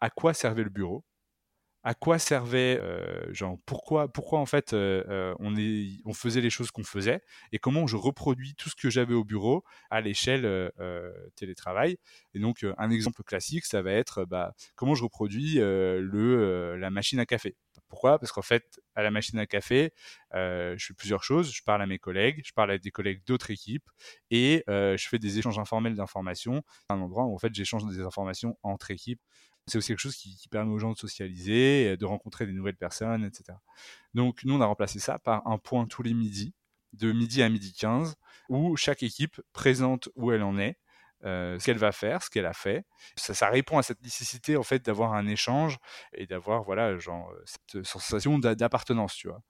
à 0.00 0.10
quoi 0.10 0.34
servait 0.34 0.64
le 0.64 0.70
bureau 0.70 1.04
à 1.84 1.92
quoi 1.92 2.18
servait, 2.18 2.80
euh, 2.80 3.32
genre 3.34 3.58
pourquoi, 3.66 4.08
pourquoi 4.08 4.38
en 4.40 4.46
fait 4.46 4.72
euh, 4.72 5.04
euh, 5.08 5.34
on, 6.04 6.14
faisait 6.14 6.40
les 6.40 6.48
choses 6.48 6.70
qu'on 6.70 6.82
faisait 6.82 7.20
et 7.52 7.58
comment 7.58 7.86
je 7.86 7.96
reproduis 7.96 8.54
tout 8.54 8.70
ce 8.70 8.74
que 8.74 8.88
j'avais 8.88 9.12
au 9.12 9.22
bureau 9.22 9.64
à 9.90 10.00
l'échelle 10.00 10.72
télétravail. 11.36 11.98
Et 12.32 12.38
donc 12.38 12.64
un 12.78 12.90
exemple 12.90 13.22
classique, 13.22 13.66
ça 13.66 13.82
va 13.82 13.92
être 13.92 14.24
bah, 14.24 14.54
comment 14.76 14.94
je 14.94 15.04
reproduis 15.04 15.56
le, 15.56 16.76
la 16.78 16.90
machine 16.90 17.18
à 17.20 17.26
café 17.26 17.54
Pourquoi? 17.88 18.18
Parce 18.18 18.32
qu'en 18.32 18.42
fait, 18.42 18.80
à 18.94 19.02
la 19.02 19.10
machine 19.10 19.38
à 19.38 19.46
café, 19.46 19.92
je 20.32 20.76
fais 20.78 20.94
plusieurs 20.94 21.22
choses. 21.22 21.52
Je 21.52 21.62
parle 21.62 21.82
à 21.82 21.86
mes 21.86 21.98
collègues, 21.98 22.40
je 22.46 22.52
parle 22.52 22.70
à 22.70 22.78
des 22.78 22.90
collègues 22.90 23.22
d'autres 23.26 23.50
équipes 23.50 23.90
et 24.30 24.64
je 24.66 25.06
fais 25.06 25.18
des 25.18 25.38
échanges 25.38 25.58
informels 25.58 25.94
d'informations. 25.94 26.62
Un 26.88 27.00
endroit 27.00 27.24
où 27.24 27.34
en 27.34 27.38
fait 27.38 27.54
j'échange 27.54 27.84
des 27.86 28.00
informations 28.00 28.56
entre 28.62 28.90
équipes. 28.90 29.20
C'est 29.66 29.78
aussi 29.78 29.88
quelque 29.88 30.00
chose 30.00 30.16
qui, 30.16 30.48
permet 30.50 30.72
aux 30.72 30.78
gens 30.78 30.92
de 30.92 30.98
socialiser, 30.98 31.96
de 31.96 32.04
rencontrer 32.04 32.46
des 32.46 32.52
nouvelles 32.52 32.76
personnes, 32.76 33.24
etc. 33.24 33.58
Donc 34.12 34.44
nous, 34.44 34.54
on 34.54 34.60
a 34.60 34.66
remplacé 34.66 34.98
ça 34.98 35.18
par 35.18 35.46
un 35.46 35.58
point 35.58 35.86
tous 35.86 36.02
les 36.02 36.14
midis, 36.14 36.54
de 36.92 37.12
midi 37.12 37.42
à 37.42 37.48
midi 37.48 37.72
15, 37.72 38.14
où 38.48 38.76
chaque 38.76 39.02
équipe 39.02 39.40
présente 39.52 40.08
où 40.16 40.32
elle 40.32 40.42
en 40.42 40.58
est, 40.58 40.78
euh, 41.24 41.58
ce 41.58 41.64
qu'elle 41.64 41.78
va 41.78 41.90
faire, 41.90 42.22
ce 42.22 42.28
qu'elle 42.28 42.44
a 42.44 42.52
fait. 42.52 42.84
Ça, 43.16 43.32
ça, 43.32 43.48
répond 43.48 43.78
à 43.78 43.82
cette 43.82 44.02
nécessité 44.02 44.58
en 44.58 44.62
fait 44.62 44.84
d'avoir 44.84 45.14
un 45.14 45.26
échange 45.26 45.78
et 46.12 46.26
d'avoir 46.26 46.62
voilà 46.64 46.98
genre 46.98 47.30
euh, 47.30 47.42
cette 47.46 47.84
sensation 47.86 48.38
d'appartenance, 48.38 49.14
tu 49.14 49.28
vois. 49.28 49.40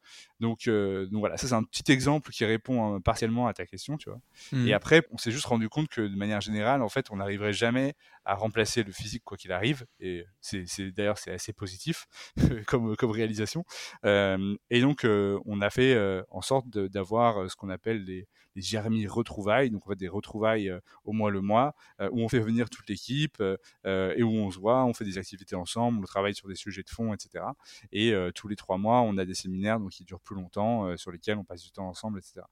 Donc, 0.45 0.69
euh, 0.69 1.07
donc 1.07 1.21
voilà, 1.21 1.39
ça 1.39 1.49
c'est 1.49 1.55
un 1.55 1.63
petit 1.63 1.91
exemple 1.91 2.31
qui 2.31 2.45
répond 2.45 3.01
partiellement 3.01 3.47
à 3.47 3.55
ta 3.55 3.65
question, 3.65 3.97
tu 3.97 4.11
vois. 4.11 4.21
Et 4.53 4.71
mmh. 4.71 4.73
après, 4.75 5.03
on 5.11 5.17
s'est 5.17 5.31
juste 5.31 5.47
rendu 5.47 5.71
compte 5.71 5.89
que 5.89 6.03
de 6.03 6.15
manière 6.15 6.43
générale, 6.43 6.83
en 6.83 6.91
fait, 6.91 7.07
on 7.11 7.17
n'arriverait 7.17 7.55
jamais 7.55 7.95
à 8.27 8.35
remplacer 8.35 8.83
le 8.83 8.93
physique 8.93 9.25
quoi 9.25 9.39
qu'il 9.39 9.53
arrive. 9.53 9.87
Et 10.01 10.27
c'est 10.43 10.67
d'ailleurs 10.91 11.17
c'est 11.17 11.33
assez 11.33 11.55
positif 11.55 12.07
comme 12.67 12.95
comme 12.95 13.11
réalisation. 13.11 13.65
et 14.05 14.81
donc 14.83 15.07
on 15.07 15.61
a 15.63 15.71
fait 15.71 16.23
en 16.31 16.43
sorte 16.43 16.69
d'avoir 16.69 17.51
ce 17.51 17.57
qu'on 17.57 17.71
appelle 17.71 18.05
les 18.05 18.29
des 18.55 18.63
Jérémy 18.63 19.07
retrouvailles, 19.07 19.71
donc 19.71 19.87
on 19.87 19.91
fait 19.91 19.97
des 19.97 20.09
retrouvailles 20.09 20.71
euh, 20.71 20.81
au 21.05 21.13
mois 21.13 21.31
le 21.31 21.41
mois, 21.41 21.75
euh, 22.01 22.09
où 22.13 22.21
on 22.21 22.29
fait 22.29 22.41
venir 22.41 22.71
toute 22.71 22.89
l'équipe 22.89 23.41
euh, 23.41 24.15
et 24.17 24.23
où 24.23 24.31
on 24.31 24.51
se 24.51 24.59
voit, 24.59 24.85
on 24.85 24.95
fait 24.95 25.05
des 25.05 25.19
activités 25.19 25.57
ensemble, 25.57 25.99
on 26.01 26.07
travaille 26.07 26.35
sur 26.35 26.49
des 26.49 26.55
sujets 26.55 26.83
de 26.83 26.91
fond, 26.91 27.13
etc. 27.13 27.45
Et 27.93 28.15
tous 28.35 28.49
les 28.49 28.57
trois 28.57 28.79
mois, 28.79 29.01
on 29.03 29.17
a 29.19 29.25
des 29.25 29.35
séminaires 29.35 29.81
donc 29.81 29.91
qui 29.91 30.05
durent 30.05 30.21
plus 30.21 30.34
longtemps, 30.35 30.97
sur 30.97 31.11
lesquels 31.11 31.39
on 31.39 31.45
passe 31.45 31.63
du 31.63 31.71
temps 31.71 31.89
ensemble, 31.89 32.19
etc. 32.19 32.43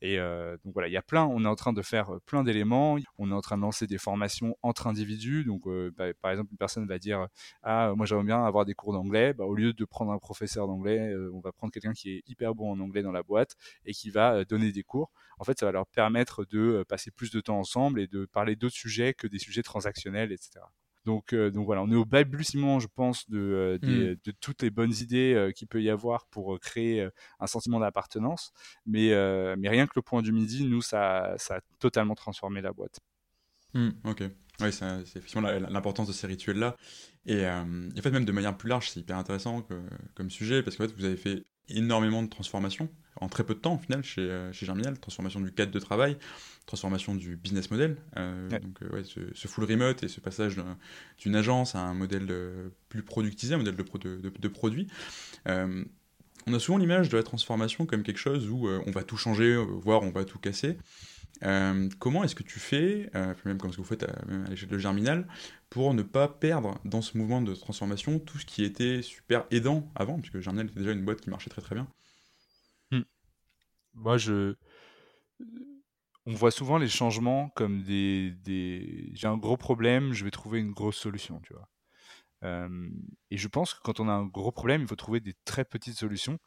Et 0.00 0.18
donc 0.18 0.72
voilà, 0.72 0.88
il 0.88 0.92
y 0.92 0.96
a 0.96 1.02
plein, 1.02 1.24
on 1.24 1.44
est 1.44 1.48
en 1.48 1.54
train 1.54 1.72
de 1.72 1.82
faire 1.82 2.10
plein 2.26 2.42
d'éléments, 2.42 2.96
on 3.18 3.30
est 3.30 3.34
en 3.34 3.40
train 3.40 3.56
de 3.56 3.62
lancer 3.62 3.86
des 3.86 3.98
formations 3.98 4.56
entre 4.62 4.86
individus, 4.86 5.44
donc 5.44 5.62
bah, 5.96 6.12
par 6.20 6.30
exemple 6.30 6.50
une 6.52 6.58
personne 6.58 6.86
va 6.86 6.98
dire 6.98 7.26
ah 7.62 7.92
moi 7.96 8.06
j'aimerais 8.06 8.24
bien 8.24 8.44
avoir 8.44 8.64
des 8.64 8.74
cours 8.74 8.92
d'anglais, 8.92 9.32
bah, 9.32 9.44
au 9.44 9.54
lieu 9.54 9.72
de 9.72 9.84
prendre 9.84 10.12
un 10.12 10.18
professeur 10.18 10.66
d'anglais, 10.66 11.14
on 11.32 11.40
va 11.40 11.52
prendre 11.52 11.72
quelqu'un 11.72 11.92
qui 11.92 12.10
est 12.10 12.22
hyper 12.26 12.54
bon 12.54 12.72
en 12.72 12.80
anglais 12.80 13.02
dans 13.02 13.12
la 13.12 13.22
boîte 13.22 13.56
et 13.84 13.92
qui 13.92 14.10
va 14.10 14.44
donner 14.44 14.72
des 14.72 14.82
cours. 14.82 15.10
En 15.38 15.44
fait, 15.44 15.58
ça 15.58 15.66
va 15.66 15.72
leur 15.72 15.86
permettre 15.86 16.44
de 16.44 16.58
euh, 16.58 16.84
passer 16.84 17.10
plus 17.10 17.30
de 17.30 17.40
temps 17.40 17.58
ensemble 17.58 18.00
et 18.00 18.06
de 18.06 18.26
parler 18.26 18.56
d'autres 18.56 18.76
sujets 18.76 19.14
que 19.14 19.26
des 19.26 19.38
sujets 19.38 19.62
transactionnels, 19.62 20.32
etc. 20.32 20.60
Donc, 21.04 21.32
euh, 21.32 21.50
donc 21.50 21.66
voilà, 21.66 21.82
on 21.82 21.90
est 21.90 21.96
au 21.96 22.04
balbutiement, 22.04 22.78
je 22.78 22.86
pense, 22.94 23.28
de, 23.28 23.38
euh, 23.38 23.78
mmh. 23.82 24.16
de 24.24 24.32
toutes 24.40 24.62
les 24.62 24.70
bonnes 24.70 24.92
idées 25.00 25.52
qu'il 25.56 25.68
peut 25.68 25.82
y 25.82 25.90
avoir 25.90 26.26
pour 26.26 26.58
créer 26.60 27.08
un 27.40 27.46
sentiment 27.46 27.80
d'appartenance. 27.80 28.52
Mais, 28.86 29.10
mais 29.56 29.68
rien 29.68 29.86
que 29.86 29.92
le 29.96 30.02
point 30.02 30.22
du 30.22 30.32
midi, 30.32 30.64
nous, 30.64 30.82
ça, 30.82 31.34
ça 31.38 31.56
a 31.56 31.60
totalement 31.78 32.14
transformé 32.14 32.60
la 32.60 32.72
boîte. 32.72 33.00
Mmh, 33.74 33.90
ok. 34.04 34.22
Oui, 34.60 34.72
c'est 34.72 35.00
effectivement 35.00 35.48
l'importance 35.48 36.06
de 36.06 36.12
ces 36.12 36.26
rituels-là. 36.26 36.76
Et 37.26 37.46
en 37.46 38.02
fait, 38.02 38.10
même 38.10 38.24
de 38.24 38.32
manière 38.32 38.56
plus 38.56 38.68
large, 38.68 38.90
c'est 38.90 39.00
hyper 39.00 39.16
intéressant 39.16 39.66
comme 40.14 40.30
sujet, 40.30 40.62
parce 40.62 40.76
que 40.76 40.86
fait, 40.86 40.94
vous 40.94 41.04
avez 41.04 41.16
fait 41.16 41.44
énormément 41.68 42.22
de 42.22 42.28
transformations 42.28 42.88
en 43.22 43.28
très 43.28 43.44
peu 43.44 43.54
de 43.54 43.60
temps, 43.60 43.74
au 43.74 43.78
final, 43.78 44.02
chez, 44.02 44.20
euh, 44.20 44.52
chez 44.52 44.66
Germinal. 44.66 44.98
Transformation 44.98 45.40
du 45.40 45.52
cadre 45.52 45.70
de 45.70 45.78
travail, 45.78 46.16
transformation 46.66 47.14
du 47.14 47.36
business 47.36 47.70
model. 47.70 47.96
Euh, 48.16 48.48
donc, 48.48 48.82
euh, 48.82 48.88
ouais, 48.96 49.04
ce, 49.04 49.48
full 49.48 49.64
remote 49.64 50.02
et 50.02 50.08
ce 50.08 50.20
passage 50.20 50.56
d'une 51.18 51.36
agence 51.36 51.74
à 51.74 51.80
un 51.80 51.94
modèle 51.94 52.28
plus 52.88 53.02
productisé, 53.02 53.54
un 53.54 53.58
modèle 53.58 53.76
de, 53.76 53.84
de, 53.98 54.32
de, 54.36 54.48
produit. 54.48 54.88
on 55.46 56.52
a 56.52 56.58
souvent 56.58 56.78
l'image 56.78 57.08
de 57.08 57.16
la 57.16 57.22
transformation 57.22 57.86
comme 57.86 58.02
quelque 58.02 58.18
chose 58.18 58.48
où 58.48 58.68
on 58.68 58.90
va 58.90 59.04
tout 59.04 59.16
changer, 59.16 59.56
voire 59.56 60.02
on 60.02 60.10
va 60.10 60.24
tout 60.24 60.38
casser. 60.38 60.76
comment 61.98 62.24
est-ce 62.24 62.34
que 62.34 62.42
tu 62.42 62.58
fais, 62.58 63.10
même 63.44 63.58
comme 63.58 63.70
ce 63.70 63.76
que 63.76 63.82
vous 63.82 63.88
faites 63.88 64.04
à, 64.04 64.12
à 64.46 64.50
l'échelle 64.50 64.68
de 64.68 64.78
Germinal, 64.78 65.26
pour 65.70 65.94
ne 65.94 66.02
pas 66.02 66.28
perdre 66.28 66.78
dans 66.84 67.02
ce 67.02 67.16
mouvement 67.16 67.40
de 67.40 67.54
transformation 67.54 68.18
tout 68.18 68.38
ce 68.38 68.46
qui 68.46 68.64
était 68.64 69.02
super 69.02 69.44
aidant 69.50 69.90
avant, 69.94 70.18
puisque 70.18 70.40
Germinal 70.40 70.66
était 70.66 70.80
déjà 70.80 70.92
une 70.92 71.04
boîte 71.04 71.20
qui 71.20 71.30
marchait 71.30 71.50
très 71.50 71.62
très 71.62 71.74
bien 71.74 71.86
moi, 74.02 74.18
je. 74.18 74.54
On 76.26 76.34
voit 76.34 76.52
souvent 76.52 76.78
les 76.78 76.88
changements 76.88 77.50
comme 77.50 77.82
des. 77.82 78.34
J'ai 79.14 79.26
un 79.26 79.36
gros 79.36 79.56
problème, 79.56 80.12
je 80.12 80.24
vais 80.24 80.30
trouver 80.30 80.60
une 80.60 80.72
grosse 80.72 80.96
solution, 80.96 81.40
tu 81.40 81.52
vois. 81.52 81.68
et 83.30 83.36
je 83.36 83.48
pense 83.48 83.74
que 83.74 83.80
quand 83.82 84.00
on 84.00 84.08
a 84.08 84.12
un 84.12 84.26
gros 84.26 84.52
problème, 84.52 84.82
il 84.82 84.88
faut 84.88 84.96
trouver 84.96 85.20
des 85.20 85.34
très 85.44 85.64
petites 85.64 85.96
solutions 85.96 86.38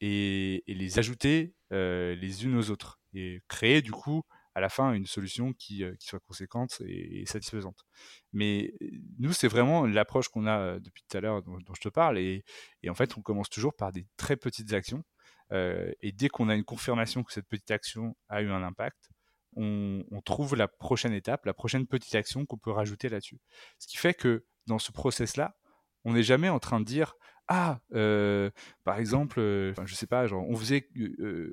et, 0.00 0.62
les 0.66 0.98
ajouter 0.98 1.54
les 1.70 2.44
unes 2.44 2.56
aux 2.56 2.70
autres 2.70 3.00
et 3.14 3.42
créer 3.48 3.82
du 3.82 3.92
coup 3.92 4.22
à 4.54 4.60
la 4.60 4.68
fin 4.68 4.92
une 4.92 5.06
solution 5.06 5.52
qui, 5.52 5.84
qui 5.98 6.06
soit 6.06 6.20
conséquente 6.20 6.80
et, 6.86 7.26
satisfaisante. 7.26 7.84
Mais 8.32 8.74
nous, 9.18 9.32
c'est 9.32 9.48
vraiment 9.48 9.86
l'approche 9.86 10.28
qu'on 10.28 10.46
a 10.46 10.78
depuis 10.78 11.02
tout 11.08 11.16
à 11.16 11.20
l'heure 11.20 11.42
dont, 11.42 11.58
je 11.74 11.80
te 11.80 11.88
parle 11.88 12.18
et, 12.18 12.44
en 12.88 12.94
fait, 12.94 13.16
on 13.18 13.22
commence 13.22 13.50
toujours 13.50 13.74
par 13.74 13.92
des 13.92 14.06
très 14.16 14.36
petites 14.36 14.72
actions 14.72 14.98
euh, 14.98 15.15
et 15.52 16.12
dès 16.12 16.28
qu'on 16.28 16.48
a 16.48 16.54
une 16.54 16.64
confirmation 16.64 17.22
que 17.22 17.32
cette 17.32 17.46
petite 17.46 17.70
action 17.70 18.16
a 18.28 18.42
eu 18.42 18.50
un 18.50 18.62
impact, 18.62 19.10
on, 19.56 20.20
trouve 20.24 20.54
la 20.54 20.68
prochaine 20.68 21.12
étape, 21.12 21.46
la 21.46 21.54
prochaine 21.54 21.86
petite 21.86 22.14
action 22.14 22.46
qu'on 22.46 22.58
peut 22.58 22.70
rajouter 22.70 23.08
là-dessus. 23.08 23.40
Ce 23.78 23.86
qui 23.86 23.96
fait 23.96 24.14
que 24.14 24.44
dans 24.66 24.78
ce 24.78 24.92
process-là, 24.92 25.56
on 26.04 26.12
n'est 26.12 26.22
jamais 26.22 26.48
en 26.48 26.58
train 26.58 26.80
de 26.80 26.84
dire 26.84 27.14
ah, 27.48 27.78
euh, 27.94 28.50
par 28.82 28.98
exemple, 28.98 29.38
euh, 29.38 29.72
je 29.84 29.94
sais 29.94 30.08
pas, 30.08 30.26
genre, 30.26 30.44
on 30.48 30.56
faisait, 30.56 30.88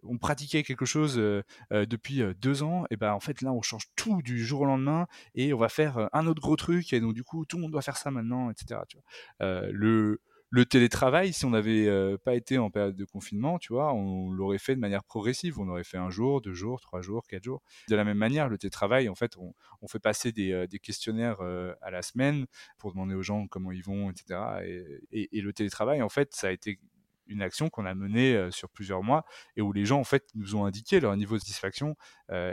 on 0.01 0.17
pratiquait 0.17 0.63
quelque 0.63 0.85
chose 0.85 1.17
depuis 1.71 2.23
deux 2.39 2.63
ans, 2.63 2.85
et 2.89 2.97
ben 2.97 3.13
en 3.13 3.19
fait 3.19 3.41
là, 3.41 3.53
on 3.53 3.61
change 3.61 3.85
tout 3.95 4.21
du 4.23 4.43
jour 4.43 4.61
au 4.61 4.65
lendemain 4.65 5.07
et 5.35 5.53
on 5.53 5.57
va 5.57 5.69
faire 5.69 6.09
un 6.11 6.25
autre 6.25 6.41
gros 6.41 6.55
truc 6.55 6.93
et 6.93 6.99
donc 6.99 7.13
du 7.13 7.23
coup 7.23 7.45
tout 7.45 7.57
le 7.57 7.61
monde 7.61 7.71
doit 7.71 7.83
faire 7.83 7.97
ça 7.97 8.11
maintenant, 8.11 8.49
etc. 8.49 8.81
Le 9.39 10.19
le 10.53 10.65
télétravail, 10.65 11.33
si 11.33 11.45
on 11.45 11.49
n'avait 11.49 11.87
euh, 11.87 12.15
pas 12.15 12.35
été 12.35 12.59
en 12.59 12.69
période 12.69 12.95
de 12.95 13.05
confinement, 13.05 13.57
tu 13.57 13.73
vois, 13.73 13.91
on 13.91 14.29
l'aurait 14.29 14.59
fait 14.59 14.75
de 14.75 14.79
manière 14.79 15.03
progressive. 15.03 15.59
On 15.59 15.67
aurait 15.67 15.83
fait 15.83 15.97
un 15.97 16.11
jour, 16.11 16.41
deux 16.41 16.53
jours, 16.53 16.79
trois 16.79 17.01
jours, 17.01 17.25
quatre 17.27 17.43
jours. 17.43 17.63
De 17.89 17.95
la 17.95 18.03
même 18.03 18.19
manière, 18.19 18.49
le 18.49 18.59
télétravail, 18.59 19.09
en 19.09 19.15
fait, 19.15 19.35
on, 19.37 19.87
fait 19.87 19.97
passer 19.97 20.31
des, 20.31 20.51
euh, 20.51 20.67
questionnaires 20.67 21.41
euh, 21.41 21.73
à 21.81 21.89
la 21.89 22.03
semaine 22.03 22.45
pour 22.77 22.91
demander 22.91 23.15
aux 23.15 23.23
gens 23.23 23.47
comment 23.47 23.71
ils 23.71 23.83
vont, 23.83 24.11
etc. 24.11 24.39
et, 25.11 25.41
le 25.41 25.53
télétravail, 25.53 26.03
en 26.03 26.09
fait, 26.09 26.35
ça 26.35 26.49
a 26.49 26.51
été 26.51 26.79
une 27.27 27.41
action 27.41 27.69
qu'on 27.69 27.85
a 27.85 27.93
menée 27.93 28.49
sur 28.51 28.69
plusieurs 28.69 29.03
mois 29.03 29.25
et 29.55 29.61
où 29.61 29.71
les 29.71 29.85
gens 29.85 29.99
en 29.99 30.03
fait 30.03 30.25
nous 30.35 30.55
ont 30.55 30.65
indiqué 30.65 30.99
leur 30.99 31.15
niveau 31.15 31.35
de 31.35 31.41
satisfaction 31.41 31.95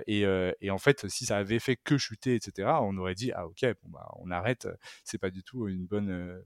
et, 0.07 0.25
en 0.71 0.79
fait 0.79 1.09
si 1.09 1.27
ça 1.27 1.39
avait 1.39 1.59
fait 1.59 1.77
que 1.77 1.99
chuter 1.99 2.35
etc 2.35 2.69
on 2.81 2.97
aurait 2.99 3.15
dit 3.15 3.33
ah 3.33 3.47
ok 3.47 3.65
bon 3.83 3.91
bah 3.91 4.09
on 4.19 4.31
arrête 4.31 4.69
c'est 5.05 5.19
pas 5.19 5.31
du 5.31 5.43
tout 5.43 5.69
une 5.69 5.87
bonne 5.87 6.43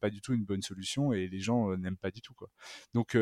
pas 0.00 0.10
du 0.10 0.20
tout 0.20 0.34
une 0.34 0.44
bonne 0.44 0.62
solution 0.62 1.12
et 1.12 1.28
les 1.28 1.40
gens 1.40 1.76
n'aiment 1.76 1.96
pas 1.96 2.10
du 2.10 2.20
tout 2.20 2.34
quoi 2.34 2.48
donc 2.94 3.16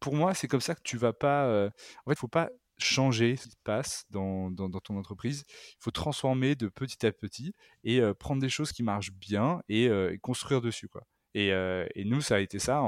pour 0.00 0.14
moi 0.14 0.34
c'est 0.34 0.48
comme 0.48 0.60
ça 0.60 0.74
que 0.74 0.82
tu 0.82 0.96
vas 0.96 1.12
pas 1.12 1.70
en 2.06 2.10
fait 2.10 2.18
faut 2.18 2.28
pas 2.28 2.50
changer 2.78 3.36
ce 3.36 3.44
qui 3.44 3.50
se 3.50 3.56
passe 3.64 4.04
dans, 4.10 4.50
dans, 4.50 4.68
ton 4.80 4.98
entreprise. 4.98 5.44
Il 5.48 5.76
faut 5.80 5.90
transformer 5.90 6.54
de 6.54 6.68
petit 6.68 7.06
à 7.06 7.12
petit 7.12 7.54
et 7.84 8.00
prendre 8.18 8.40
des 8.40 8.48
choses 8.48 8.72
qui 8.72 8.82
marchent 8.82 9.12
bien 9.12 9.62
et, 9.68 9.88
construire 10.20 10.60
dessus. 10.60 10.88
Quoi. 10.88 11.02
Et, 11.34 11.52
nous, 12.04 12.20
ça 12.20 12.36
a 12.36 12.40
été 12.40 12.58
ça. 12.58 12.82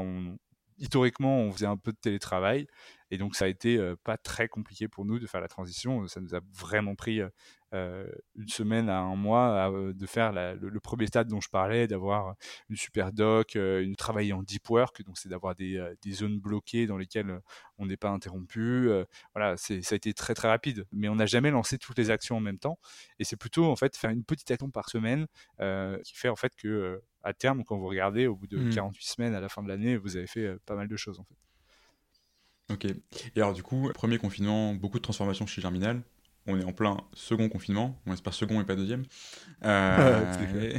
Historiquement, 0.78 1.38
on 1.38 1.52
faisait 1.52 1.66
un 1.66 1.76
peu 1.76 1.92
de 1.92 1.98
télétravail. 1.98 2.66
Et 3.10 3.18
donc, 3.18 3.36
ça 3.36 3.44
a 3.44 3.48
été 3.48 3.76
euh, 3.76 3.94
pas 4.02 4.16
très 4.16 4.48
compliqué 4.48 4.88
pour 4.88 5.04
nous 5.04 5.18
de 5.18 5.26
faire 5.26 5.40
la 5.40 5.48
transition. 5.48 6.06
Ça 6.08 6.20
nous 6.20 6.34
a 6.34 6.40
vraiment 6.52 6.96
pris 6.96 7.20
euh, 7.20 7.28
euh, 7.72 8.06
une 8.34 8.48
semaine 8.48 8.88
à 8.88 8.98
un 8.98 9.14
mois 9.14 9.70
de 9.94 10.06
faire 10.06 10.32
le, 10.32 10.80
premier 10.80 11.06
stade 11.06 11.28
dont 11.28 11.40
je 11.40 11.48
parlais, 11.48 11.86
d'avoir 11.86 12.34
une 12.68 12.76
super 12.76 13.12
doc, 13.12 13.54
une 13.54 13.94
travailler 13.96 14.32
en 14.32 14.42
deep 14.42 14.68
work. 14.68 15.04
Donc, 15.04 15.18
c'est 15.18 15.28
d'avoir 15.28 15.54
des, 15.54 15.80
zones 16.08 16.40
bloquées 16.40 16.86
dans 16.86 16.96
lesquelles 16.96 17.40
on 17.78 17.86
n'est 17.86 17.96
pas 17.96 18.10
interrompu. 18.10 18.88
voilà, 19.34 19.56
ça 19.56 19.74
a 19.74 19.94
été 19.94 20.12
très, 20.14 20.34
très 20.34 20.48
rapide. 20.48 20.84
Mais 20.92 21.08
on 21.08 21.16
n'a 21.16 21.26
jamais 21.26 21.50
lancé 21.50 21.78
toutes 21.78 21.98
les 21.98 22.10
actions 22.10 22.36
en 22.36 22.40
même 22.40 22.58
temps. 22.58 22.78
Et 23.18 23.24
c'est 23.24 23.36
plutôt, 23.36 23.66
en 23.66 23.76
fait, 23.76 23.96
faire 23.96 24.10
une 24.10 24.24
petite 24.24 24.50
action 24.50 24.70
par 24.70 24.88
semaine 24.88 25.26
qui 25.58 26.14
fait, 26.14 26.28
en 26.28 26.36
fait, 26.36 26.54
que 26.56 27.00
à 27.24 27.32
terme, 27.32 27.64
quand 27.64 27.76
vous 27.76 27.88
regardez, 27.88 28.26
au 28.26 28.36
bout 28.36 28.46
de 28.46 28.72
48 28.72 28.98
mmh. 28.98 29.00
semaines 29.00 29.34
à 29.34 29.40
la 29.40 29.48
fin 29.48 29.62
de 29.62 29.68
l'année, 29.68 29.96
vous 29.96 30.16
avez 30.16 30.26
fait 30.26 30.56
pas 30.66 30.76
mal 30.76 30.88
de 30.88 30.96
choses, 30.96 31.18
en 31.18 31.24
fait. 31.24 31.34
Ok. 32.72 32.86
Et 32.86 33.40
alors 33.40 33.52
du 33.52 33.62
coup, 33.62 33.90
premier 33.94 34.18
confinement, 34.18 34.74
beaucoup 34.74 34.98
de 34.98 35.02
transformations 35.02 35.46
chez 35.46 35.60
Germinal. 35.60 36.02
On 36.46 36.60
est 36.60 36.64
en 36.64 36.72
plein 36.72 36.98
second 37.14 37.48
confinement, 37.48 37.98
on 38.06 38.12
espère 38.12 38.34
second 38.34 38.60
et 38.60 38.64
pas 38.64 38.76
deuxième. 38.76 39.04
Euh, 39.64 40.34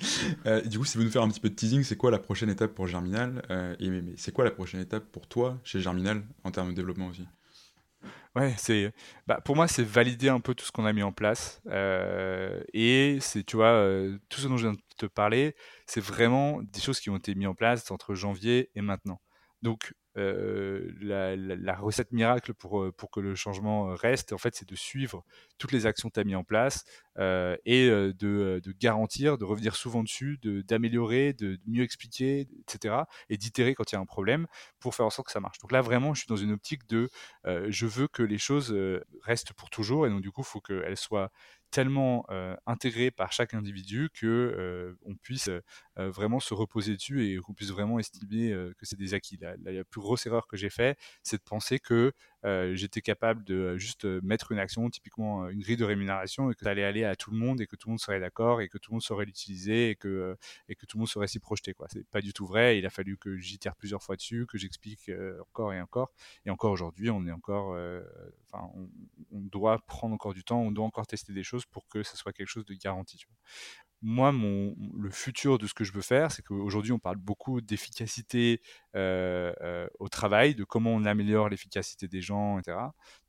euh, 0.46 0.60
du 0.62 0.78
coup, 0.78 0.84
si 0.84 0.98
vous 0.98 1.04
nous 1.04 1.10
faire 1.10 1.22
un 1.22 1.28
petit 1.28 1.40
peu 1.40 1.50
de 1.50 1.54
teasing, 1.54 1.82
c'est 1.82 1.96
quoi 1.96 2.12
la 2.12 2.18
prochaine 2.18 2.48
étape 2.48 2.74
pour 2.74 2.86
Germinal 2.86 3.42
euh, 3.50 3.74
Et 3.80 3.90
mais, 3.90 4.02
c'est 4.16 4.32
quoi 4.32 4.44
la 4.44 4.52
prochaine 4.52 4.80
étape 4.80 5.04
pour 5.10 5.26
toi 5.26 5.58
chez 5.64 5.80
Germinal 5.80 6.22
en 6.44 6.52
termes 6.52 6.70
de 6.70 6.74
développement 6.74 7.08
aussi? 7.08 7.26
Ouais, 8.36 8.54
c'est, 8.56 8.92
bah, 9.26 9.40
pour 9.44 9.56
moi, 9.56 9.66
c'est 9.66 9.82
valider 9.82 10.28
un 10.28 10.38
peu 10.38 10.54
tout 10.54 10.64
ce 10.64 10.70
qu'on 10.70 10.86
a 10.86 10.92
mis 10.92 11.02
en 11.02 11.10
place. 11.10 11.60
et 12.72 13.18
c'est, 13.20 13.42
tu 13.42 13.56
vois, 13.56 13.84
tout 14.28 14.40
ce 14.40 14.46
dont 14.46 14.56
je 14.56 14.68
viens 14.68 14.74
de 14.74 14.80
te 15.00 15.06
parler, 15.06 15.54
c'est 15.86 16.02
vraiment 16.02 16.62
des 16.62 16.80
choses 16.80 17.00
qui 17.00 17.10
ont 17.10 17.16
été 17.16 17.34
mises 17.34 17.48
en 17.48 17.54
place 17.54 17.90
entre 17.90 18.14
janvier 18.14 18.70
et 18.74 18.82
maintenant. 18.82 19.20
Donc, 19.62 19.92
la, 20.16 21.76
recette 21.76 22.12
miracle 22.12 22.52
pour, 22.54 22.92
pour 22.96 23.10
que 23.10 23.20
le 23.20 23.34
changement 23.34 23.94
reste, 23.94 24.32
en 24.32 24.38
fait, 24.38 24.54
c'est 24.54 24.68
de 24.68 24.74
suivre 24.74 25.24
toutes 25.58 25.72
les 25.72 25.86
actions 25.86 26.08
que 26.08 26.14
tu 26.14 26.20
as 26.20 26.24
mis 26.24 26.34
en 26.34 26.44
place 26.44 26.84
et 27.18 27.88
de, 27.88 28.12
de, 28.62 28.72
garantir, 28.72 29.38
de 29.38 29.44
revenir 29.44 29.76
souvent 29.76 30.02
dessus, 30.02 30.38
d'améliorer, 30.42 31.32
de, 31.32 31.58
mieux 31.66 31.84
expliquer, 31.84 32.48
etc. 32.60 33.02
Et 33.28 33.36
d'itérer 33.36 33.74
quand 33.74 33.92
il 33.92 33.94
y 33.94 33.98
a 33.98 34.00
un 34.00 34.06
problème 34.06 34.46
pour 34.78 34.94
faire 34.94 35.06
en 35.06 35.10
sorte 35.10 35.26
que 35.26 35.32
ça 35.32 35.40
marche. 35.40 35.58
Donc 35.58 35.72
là, 35.72 35.80
vraiment, 35.80 36.14
je 36.14 36.20
suis 36.20 36.28
dans 36.28 36.36
une 36.36 36.52
optique 36.52 36.86
de 36.88 37.08
je 37.44 37.86
veux 37.86 38.08
que 38.08 38.22
les 38.22 38.38
choses 38.38 38.76
restent 39.22 39.52
pour 39.52 39.70
toujours 39.70 40.06
et 40.06 40.10
donc, 40.10 40.22
du 40.22 40.30
coup, 40.30 40.42
il 40.42 40.50
faut 40.50 40.60
qu'elles 40.60 40.96
soient 40.96 41.30
tellement 41.70 42.26
intégré 42.66 43.10
par 43.10 43.32
chaque 43.32 43.54
individu 43.54 44.10
que 44.12 44.96
on 45.04 45.14
puisse 45.16 45.50
vraiment 45.96 46.40
se 46.40 46.54
reposer 46.54 46.96
dessus 46.96 47.26
et 47.26 47.36
qu'on 47.38 47.54
puisse 47.54 47.70
vraiment 47.70 47.98
estimer 47.98 48.50
que 48.78 48.86
c'est 48.86 48.98
des 48.98 49.14
acquis. 49.14 49.38
La, 49.40 49.56
la, 49.58 49.84
plus 49.84 50.00
grosse 50.00 50.26
erreur 50.26 50.46
que 50.46 50.56
j'ai 50.56 50.70
fait, 50.70 50.98
c'est 51.22 51.38
de 51.38 51.42
penser 51.42 51.78
que 51.78 52.12
j'étais 52.44 53.00
capable 53.00 53.44
de 53.44 53.76
juste 53.76 54.04
mettre 54.04 54.52
une 54.52 54.58
action, 54.58 54.88
typiquement 54.90 55.48
une 55.48 55.60
grille 55.60 55.76
de 55.76 55.84
rémunération, 55.84 56.50
et 56.50 56.54
que 56.54 56.64
ça 56.64 56.70
allait 56.70 56.84
aller 56.84 57.04
à 57.04 57.16
tout 57.16 57.30
le 57.30 57.36
monde 57.36 57.60
et 57.60 57.66
que 57.66 57.76
tout 57.76 57.88
le 57.88 57.92
monde 57.92 58.00
serait 58.00 58.20
d'accord 58.20 58.60
et 58.60 58.68
que 58.68 58.78
tout 58.78 58.92
le 58.92 58.96
monde 58.96 59.02
saurait 59.02 59.24
l'utiliser 59.24 59.90
et 59.90 59.96
que, 59.96 60.36
et 60.68 60.74
que 60.74 60.86
tout 60.86 60.96
le 60.96 61.00
monde 61.00 61.08
saurait 61.08 61.28
s'y 61.28 61.38
projeter. 61.38 61.74
Quoi. 61.74 61.86
C'est 61.90 62.06
pas 62.08 62.20
du 62.20 62.32
tout 62.32 62.46
vrai. 62.46 62.78
Il 62.78 62.86
a 62.86 62.90
fallu 62.90 63.16
que 63.16 63.36
j'itère 63.36 63.76
plusieurs 63.76 64.02
fois 64.02 64.16
dessus, 64.16 64.46
que 64.46 64.58
j'explique 64.58 65.10
encore 65.40 65.72
et 65.72 65.80
encore. 65.80 66.12
Et 66.46 66.50
encore 66.50 66.72
aujourd'hui, 66.72 67.10
on 67.10 67.26
est 67.26 67.32
encore, 67.32 67.76
enfin, 68.52 68.70
on, 69.32 69.40
doit 69.50 69.78
prendre 69.86 70.14
encore 70.14 70.34
du 70.34 70.44
temps, 70.44 70.60
on 70.60 70.70
doit 70.70 70.84
encore 70.84 71.06
tester 71.06 71.32
des 71.32 71.42
choses 71.42 71.66
pour 71.66 71.88
que 71.88 72.02
ce 72.02 72.16
soit 72.16 72.32
quelque 72.32 72.48
chose 72.48 72.64
de 72.64 72.74
garanti. 72.74 73.24
Moi, 74.02 74.32
mon, 74.32 74.74
le 74.96 75.10
futur 75.10 75.58
de 75.58 75.66
ce 75.66 75.74
que 75.74 75.84
je 75.84 75.92
veux 75.92 76.00
faire, 76.00 76.32
c'est 76.32 76.42
qu'aujourd'hui, 76.42 76.92
on 76.92 76.98
parle 76.98 77.16
beaucoup 77.16 77.60
d'efficacité 77.60 78.62
euh, 78.96 79.52
euh, 79.60 79.86
au 79.98 80.08
travail, 80.08 80.54
de 80.54 80.64
comment 80.64 80.90
on 80.90 81.04
améliore 81.04 81.48
l'efficacité 81.48 82.08
des 82.08 82.22
gens, 82.22 82.58
etc. 82.58 82.78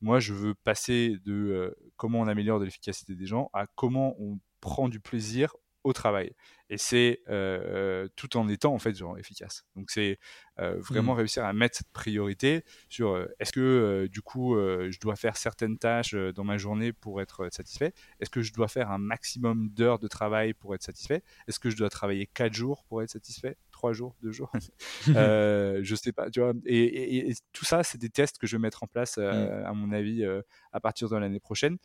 Moi, 0.02 0.20
je 0.20 0.34
veux 0.34 0.56
passer 0.56 1.18
de 1.26 1.34
euh, 1.34 1.76
comment 1.98 2.22
on 2.22 2.28
améliore 2.28 2.60
l'efficacité 2.60 3.16
des 3.16 3.26
gens 3.26 3.50
à 3.54 3.68
comment 3.68 4.16
on 4.20 4.40
prend 4.62 4.88
du 4.88 5.00
plaisir 5.00 5.54
au 5.84 5.94
travail. 5.94 6.34
Et 6.70 6.78
c'est 6.78 7.20
euh, 7.30 8.08
tout 8.16 8.38
en 8.38 8.48
étant 8.48 8.74
en 8.74 8.80
fait 8.80 8.96
genre 8.96 9.18
efficace. 9.18 9.66
Donc 9.76 9.92
c'est 9.92 10.20
euh, 10.60 10.80
vraiment 10.80 11.16
mmh. 11.16 11.18
réussir 11.18 11.44
à 11.44 11.52
mettre 11.52 11.78
cette 11.78 11.92
priorité 11.92 12.64
sur 12.88 13.10
euh, 13.10 13.28
est-ce 13.40 13.52
que 13.52 14.08
du 14.10 14.22
coup 14.22 14.56
je 14.56 15.00
dois 15.00 15.18
faire 15.18 15.36
certaines 15.36 15.78
tâches 15.78 16.16
dans 16.16 16.46
ma 16.46 16.58
journée 16.58 16.94
pour 16.94 17.22
être 17.22 17.50
satisfait? 17.52 17.94
Est-ce 18.22 18.30
que 18.30 18.42
je 18.42 18.54
dois 18.54 18.70
faire 18.70 18.90
un 18.90 19.00
maximum 19.00 19.70
d'heures 19.70 20.00
de 20.00 20.08
travail 20.08 20.54
pour 20.54 20.74
être 20.74 20.84
satisfait? 20.84 21.24
Est-ce 21.50 21.60
que 21.60 21.70
je 21.70 21.76
dois 21.76 21.90
travailler 21.90 22.26
4 22.26 22.54
jours 22.54 22.86
pour 22.86 23.02
être 23.02 23.10
satisfait? 23.10 23.58
3 23.72 23.92
jours? 23.92 24.16
2 24.22 24.32
jours? 24.32 24.52
Je 25.08 25.96
sais 25.96 26.14
pas. 26.14 26.30
Tu 26.30 26.40
vois? 26.40 26.54
Et, 26.66 27.34
tout 27.52 27.66
ça, 27.66 27.84
c'est 27.84 27.98
des 27.98 28.10
tests 28.10 28.38
que 28.38 28.48
je 28.48 28.56
vais 28.56 28.62
mettre 28.62 28.84
en 28.84 28.88
place, 28.88 29.18
mmh. 29.18 29.22
à 29.66 29.74
mon 29.74 29.92
avis, 29.92 30.24
à 30.72 30.80
partir 30.80 31.10
de 31.10 31.18
l'année 31.18 31.40
prochaine 31.42 31.78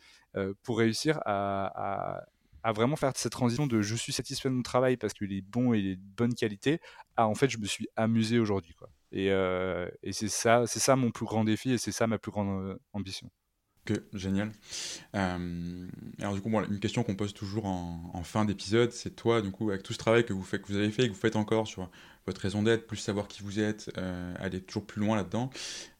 pour 0.63 0.77
réussir 0.77 1.19
à 1.25 1.57
à 1.65 2.23
vraiment 2.71 2.95
faire 2.95 3.11
cette 3.15 3.31
transition 3.31 3.67
de 3.67 3.81
je 3.81 3.95
suis 3.95 4.13
satisfait 4.13 4.49
de 4.49 4.53
mon 4.53 4.63
travail 4.63 4.97
parce 4.97 5.13
qu'il 5.13 5.31
est 5.33 5.41
bon 5.41 5.73
et 5.73 5.79
il 5.79 5.87
est 5.87 5.95
de 5.95 6.01
bonne 6.15 6.33
qualité 6.33 6.79
à 7.15 7.27
en 7.27 7.35
fait 7.35 7.49
je 7.49 7.57
me 7.57 7.65
suis 7.65 7.87
amusé 7.95 8.39
aujourd'hui 8.39 8.73
quoi. 8.73 8.89
Et, 9.11 9.31
euh, 9.31 9.89
et 10.03 10.11
c'est 10.11 10.27
ça, 10.27 10.65
c'est 10.67 10.79
ça 10.79 10.95
mon 10.95 11.11
plus 11.11 11.25
grand 11.25 11.43
défi 11.43 11.71
et 11.71 11.77
c'est 11.77 11.93
ça 11.93 12.07
ma 12.07 12.17
plus 12.17 12.31
grande 12.31 12.61
euh, 12.61 12.77
ambition 12.93 13.29
génial. 14.13 14.51
Euh, 15.15 15.87
alors 16.19 16.33
du 16.33 16.41
coup, 16.41 16.49
une 16.49 16.79
question 16.79 17.03
qu'on 17.03 17.15
pose 17.15 17.33
toujours 17.33 17.65
en, 17.65 18.23
fin 18.23 18.45
d'épisode, 18.45 18.91
c'est 18.91 19.15
toi, 19.15 19.41
du 19.41 19.51
coup, 19.51 19.69
avec 19.69 19.83
tout 19.83 19.93
ce 19.93 19.97
travail 19.97 20.25
que 20.25 20.33
vous, 20.33 20.43
faites, 20.43 20.61
que 20.61 20.67
vous 20.67 20.77
avez 20.77 20.91
fait 20.91 21.03
et 21.03 21.07
que 21.07 21.13
vous 21.13 21.19
faites 21.19 21.35
encore 21.35 21.67
sur 21.67 21.89
votre 22.27 22.41
raison 22.41 22.63
d'être, 22.63 22.87
plus 22.87 22.97
savoir 22.97 23.27
qui 23.27 23.43
vous 23.43 23.59
êtes, 23.59 23.91
euh, 23.97 24.35
aller 24.39 24.61
toujours 24.61 24.85
plus 24.87 25.01
loin 25.01 25.15
là-dedans, 25.17 25.49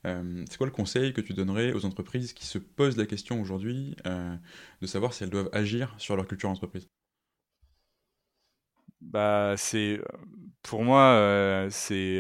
euh, 0.05 0.45
c'est 0.49 0.57
quoi 0.57 0.67
le 0.67 0.73
conseil 0.73 1.13
que 1.13 1.21
tu 1.21 1.33
donnerais 1.33 1.73
aux 1.73 1.85
entreprises 1.85 2.33
qui 2.33 2.45
se 2.45 2.59
posent 2.59 2.97
la 2.97 3.05
question 3.07 3.41
aujourd'hui 3.41 3.95
de 4.81 4.87
savoir 4.87 5.13
si 5.13 5.23
elles 5.23 5.29
doivent 5.29 5.49
agir 5.53 5.95
sur 5.99 6.15
leur 6.15 6.27
culture 6.27 6.49
d'entreprise? 6.49 6.89
Bah, 9.01 9.53
c'est 9.57 10.01
pour 10.63 10.83
moi, 10.83 11.67
c'est 11.69 12.19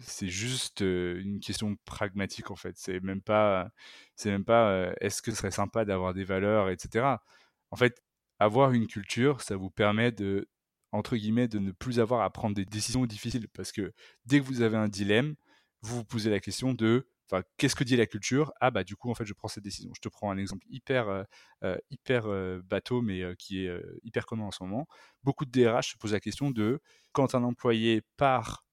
c'est 0.00 0.28
juste 0.28 0.80
une 0.80 1.38
question 1.40 1.76
pragmatique 1.84 2.50
en 2.50 2.56
fait. 2.56 2.74
C'est 2.78 3.00
même 3.00 3.20
pas 3.22 3.70
c'est 4.16 4.30
même 4.30 4.44
pas 4.44 4.92
est-ce 5.00 5.20
que 5.22 5.30
ce 5.30 5.36
serait 5.38 5.50
sympa 5.50 5.84
d'avoir 5.84 6.14
des 6.14 6.24
valeurs, 6.24 6.70
etc. 6.70 7.22
En 7.70 7.76
fait, 7.76 8.02
avoir 8.38 8.72
une 8.72 8.86
culture, 8.86 9.42
ça 9.42 9.56
vous 9.56 9.70
permet 9.70 10.12
de 10.12 10.48
entre 10.96 11.16
guillemets 11.16 11.48
de 11.48 11.58
ne 11.58 11.72
plus 11.72 12.00
avoir 12.00 12.22
à 12.22 12.30
prendre 12.30 12.54
des 12.56 12.64
décisions 12.64 13.06
difficiles 13.06 13.48
parce 13.48 13.72
que 13.72 13.92
dès 14.26 14.40
que 14.40 14.44
vous 14.44 14.62
avez 14.62 14.76
un 14.76 14.88
dilemme, 14.88 15.34
vous 15.82 15.96
vous 15.98 16.04
posez 16.04 16.30
la 16.30 16.40
question 16.40 16.74
de 16.74 17.06
Enfin, 17.30 17.42
qu'est-ce 17.56 17.74
que 17.74 17.82
dit 17.82 17.96
la 17.96 18.06
culture? 18.06 18.52
Ah 18.60 18.70
bah 18.70 18.84
du 18.84 18.94
coup 18.94 19.10
en 19.10 19.14
fait 19.14 19.24
je 19.24 19.34
prends 19.34 19.48
cette 19.48 19.64
décision. 19.64 19.90
Je 19.94 20.00
te 20.00 20.08
prends 20.08 20.30
un 20.30 20.38
exemple 20.38 20.64
hyper 20.70 21.08
euh, 21.08 21.24
euh, 21.64 21.76
hyper 21.90 22.26
euh, 22.26 22.60
bateau 22.64 23.02
mais 23.02 23.22
qui 23.36 23.66
est 23.66 23.82
hyper 24.04 24.26
commun 24.26 24.44
en 24.44 24.50
ce 24.52 24.62
moment. 24.62 24.86
Beaucoup 25.24 25.44
de 25.44 25.50
DRH 25.50 25.92
se 25.92 25.96
posent 25.96 26.12
la 26.12 26.20
question 26.20 26.50
de 26.50 26.80
quand 27.12 27.34
un 27.34 27.42
employé 27.42 28.02
part 28.16 28.64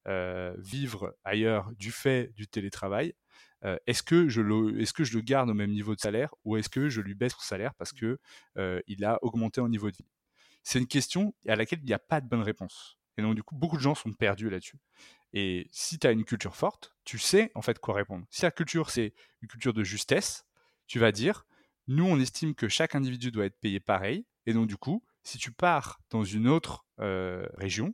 vivre 0.58 1.16
ailleurs 1.24 1.72
du 1.78 1.92
fait 1.92 2.32
du 2.36 2.48
télétravail, 2.48 3.14
est-ce 3.88 4.04
que 4.04 4.28
je 4.30 4.42
le 4.42 4.80
est-ce 4.82 4.94
que 4.94 5.04
je 5.04 5.16
le 5.18 5.22
garde 5.22 5.50
au 5.50 5.54
même 5.54 5.72
niveau 5.72 5.96
de 5.96 6.00
salaire 6.02 6.34
ou 6.44 6.58
est-ce 6.58 6.70
que 6.70 6.90
je 6.90 7.02
lui 7.02 7.16
baisse 7.16 7.34
son 7.34 7.42
salaire 7.42 7.74
parce 7.76 7.94
que 7.94 8.20
il 8.88 9.06
a 9.06 9.18
augmenté 9.24 9.62
en 9.62 9.70
niveau 9.70 9.90
de 9.90 9.98
vie? 9.98 10.13
C'est 10.64 10.80
une 10.80 10.88
question 10.88 11.36
à 11.48 11.56
laquelle 11.56 11.80
il 11.80 11.86
n'y 11.86 11.94
a 11.94 12.00
pas 12.00 12.22
de 12.22 12.28
bonne 12.28 12.42
réponse. 12.42 12.98
Et 13.18 13.22
donc, 13.22 13.36
du 13.36 13.44
coup, 13.44 13.56
beaucoup 13.56 13.78
de 13.78 13.82
gens 13.82 13.96
sont 13.96 14.12
perdus 14.14 14.50
là-dessus. 14.50 14.80
Et 15.34 15.68
si 15.72 16.00
tu 16.00 16.08
as 16.08 16.12
une 16.12 16.26
culture 16.26 16.56
forte, 16.56 16.96
tu 17.06 17.20
sais 17.20 17.52
en 17.56 17.62
fait 17.62 17.80
quoi 17.80 17.96
répondre. 17.96 18.26
Si 18.30 18.44
la 18.44 18.52
culture, 18.52 18.90
c'est 18.90 19.14
une 19.42 19.48
culture 19.48 19.74
de 19.74 19.84
justesse, 19.84 20.46
tu 20.88 21.00
vas 21.00 21.12
dire, 21.12 21.46
nous, 21.88 22.06
on 22.06 22.20
estime 22.20 22.56
que 22.56 22.68
chaque 22.68 22.96
individu 22.96 23.32
doit 23.32 23.46
être 23.46 23.60
payé 23.60 23.80
pareil. 23.80 24.26
Et 24.46 24.54
donc, 24.54 24.68
du 24.68 24.78
coup, 24.78 25.04
si 25.24 25.38
tu 25.38 25.52
pars 25.52 26.00
dans 26.10 26.24
une 26.24 26.48
autre 26.48 26.86
euh, 27.00 27.48
région, 27.56 27.94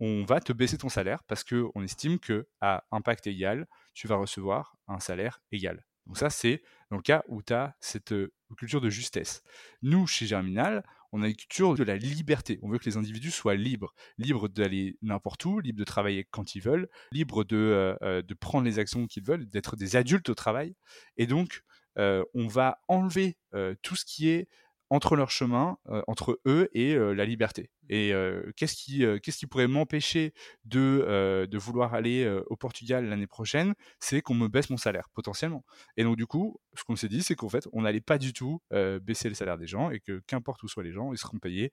on 0.00 0.24
va 0.24 0.40
te 0.40 0.52
baisser 0.52 0.78
ton 0.78 0.88
salaire 0.88 1.22
parce 1.24 1.44
qu'on 1.44 1.82
estime 1.82 2.18
que 2.18 2.46
à 2.60 2.84
impact 2.90 3.26
égal, 3.26 3.66
tu 3.94 4.06
vas 4.06 4.16
recevoir 4.16 4.76
un 4.88 5.00
salaire 5.00 5.40
égal. 5.52 5.84
Donc 6.06 6.18
ça, 6.18 6.30
c'est 6.30 6.62
dans 6.90 6.96
le 6.96 7.02
cas 7.02 7.22
où 7.28 7.42
tu 7.42 7.54
as 7.54 7.74
cette 7.80 8.12
euh, 8.12 8.32
culture 8.56 8.80
de 8.80 8.90
justesse. 8.90 9.42
Nous, 9.82 10.06
chez 10.06 10.26
Germinal, 10.26 10.84
on 11.14 11.22
a 11.22 11.28
une 11.28 11.36
culture 11.36 11.74
de 11.74 11.84
la 11.84 11.96
liberté. 11.96 12.58
On 12.62 12.68
veut 12.68 12.78
que 12.78 12.86
les 12.86 12.96
individus 12.96 13.30
soient 13.30 13.54
libres, 13.54 13.94
libres 14.18 14.48
d'aller 14.48 14.98
n'importe 15.00 15.44
où, 15.44 15.60
libres 15.60 15.78
de 15.78 15.84
travailler 15.84 16.26
quand 16.28 16.56
ils 16.56 16.60
veulent, 16.60 16.88
libres 17.12 17.44
de, 17.44 17.56
euh, 17.56 17.94
euh, 18.02 18.22
prendre 18.40 18.64
les 18.64 18.80
actions 18.80 19.06
qu'ils 19.06 19.22
veulent, 19.22 19.48
d'être 19.48 19.76
des 19.76 19.94
adultes 19.94 20.28
au 20.28 20.34
travail. 20.34 20.74
Et 21.16 21.28
donc, 21.28 21.62
euh, 21.98 22.24
on 22.34 22.48
va 22.48 22.80
enlever 22.88 23.38
tout 23.82 23.94
ce 23.94 24.04
qui 24.04 24.28
est 24.28 24.48
entre 24.90 25.16
leur 25.16 25.30
chemin, 25.30 25.78
euh, 25.88 26.02
entre 26.06 26.40
eux 26.46 26.68
et 26.72 26.94
euh, 26.94 27.12
la 27.14 27.24
liberté. 27.24 27.70
Et 27.88 28.12
euh, 28.12 28.50
qu'est-ce 28.56 28.74
qui, 28.76 29.04
qu'est-ce 29.22 29.38
qui 29.38 29.46
pourrait 29.46 29.68
m'empêcher 29.68 30.32
de, 30.64 31.46
de 31.50 31.58
vouloir 31.58 31.92
aller 31.92 32.26
au 32.46 32.56
Portugal 32.56 33.06
l'année 33.06 33.26
prochaine 33.26 33.74
C'est 34.00 34.22
qu'on 34.22 34.34
me 34.34 34.48
baisse 34.48 34.70
mon 34.70 34.78
salaire, 34.78 35.08
potentiellement. 35.12 35.64
Et 35.98 36.04
donc, 36.04 36.16
du 36.16 36.26
coup, 36.26 36.58
ce 36.74 36.84
qu'on 36.84 36.96
s'est 36.96 37.08
dit, 37.08 37.22
c'est 37.22 37.34
qu'en 37.34 37.50
fait, 37.50 37.68
on 37.72 37.82
n'allait 37.82 38.00
pas 38.00 38.16
du 38.16 38.32
tout 38.32 38.62
baisser 39.02 39.28
le 39.28 39.34
salaire 39.34 39.58
des 39.58 39.66
gens 39.66 39.90
et 39.90 40.00
que 40.00 40.22
qu'importe 40.26 40.62
où 40.62 40.68
soient 40.68 40.82
les 40.82 40.92
gens, 40.92 41.12
ils 41.12 41.18
seront 41.18 41.38
payés 41.38 41.72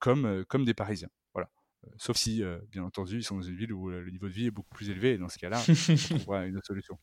comme, 0.00 0.44
comme 0.48 0.64
des 0.64 0.74
Parisiens. 0.74 1.10
Euh, 1.86 1.90
sauf 1.96 2.16
si, 2.16 2.42
euh, 2.42 2.58
bien 2.70 2.82
entendu, 2.82 3.18
ils 3.18 3.24
sont 3.24 3.36
dans 3.36 3.42
une 3.42 3.56
ville 3.56 3.72
où 3.72 3.90
euh, 3.90 4.00
le 4.00 4.10
niveau 4.10 4.26
de 4.26 4.32
vie 4.32 4.46
est 4.46 4.50
beaucoup 4.50 4.74
plus 4.74 4.90
élevé, 4.90 5.12
et 5.12 5.18
dans 5.18 5.28
ce 5.28 5.38
cas-là, 5.38 5.60
on 5.68 5.94
trouvera 6.18 6.46
une 6.46 6.56
autre 6.56 6.66
solution. 6.66 6.98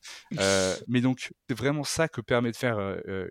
mais 0.88 1.02
donc, 1.02 1.32
c'est 1.48 1.58
vraiment 1.58 1.84
ça 1.84 2.08
que 2.08 2.22
permet 2.22 2.52
de 2.52 2.58
faire 2.58 2.80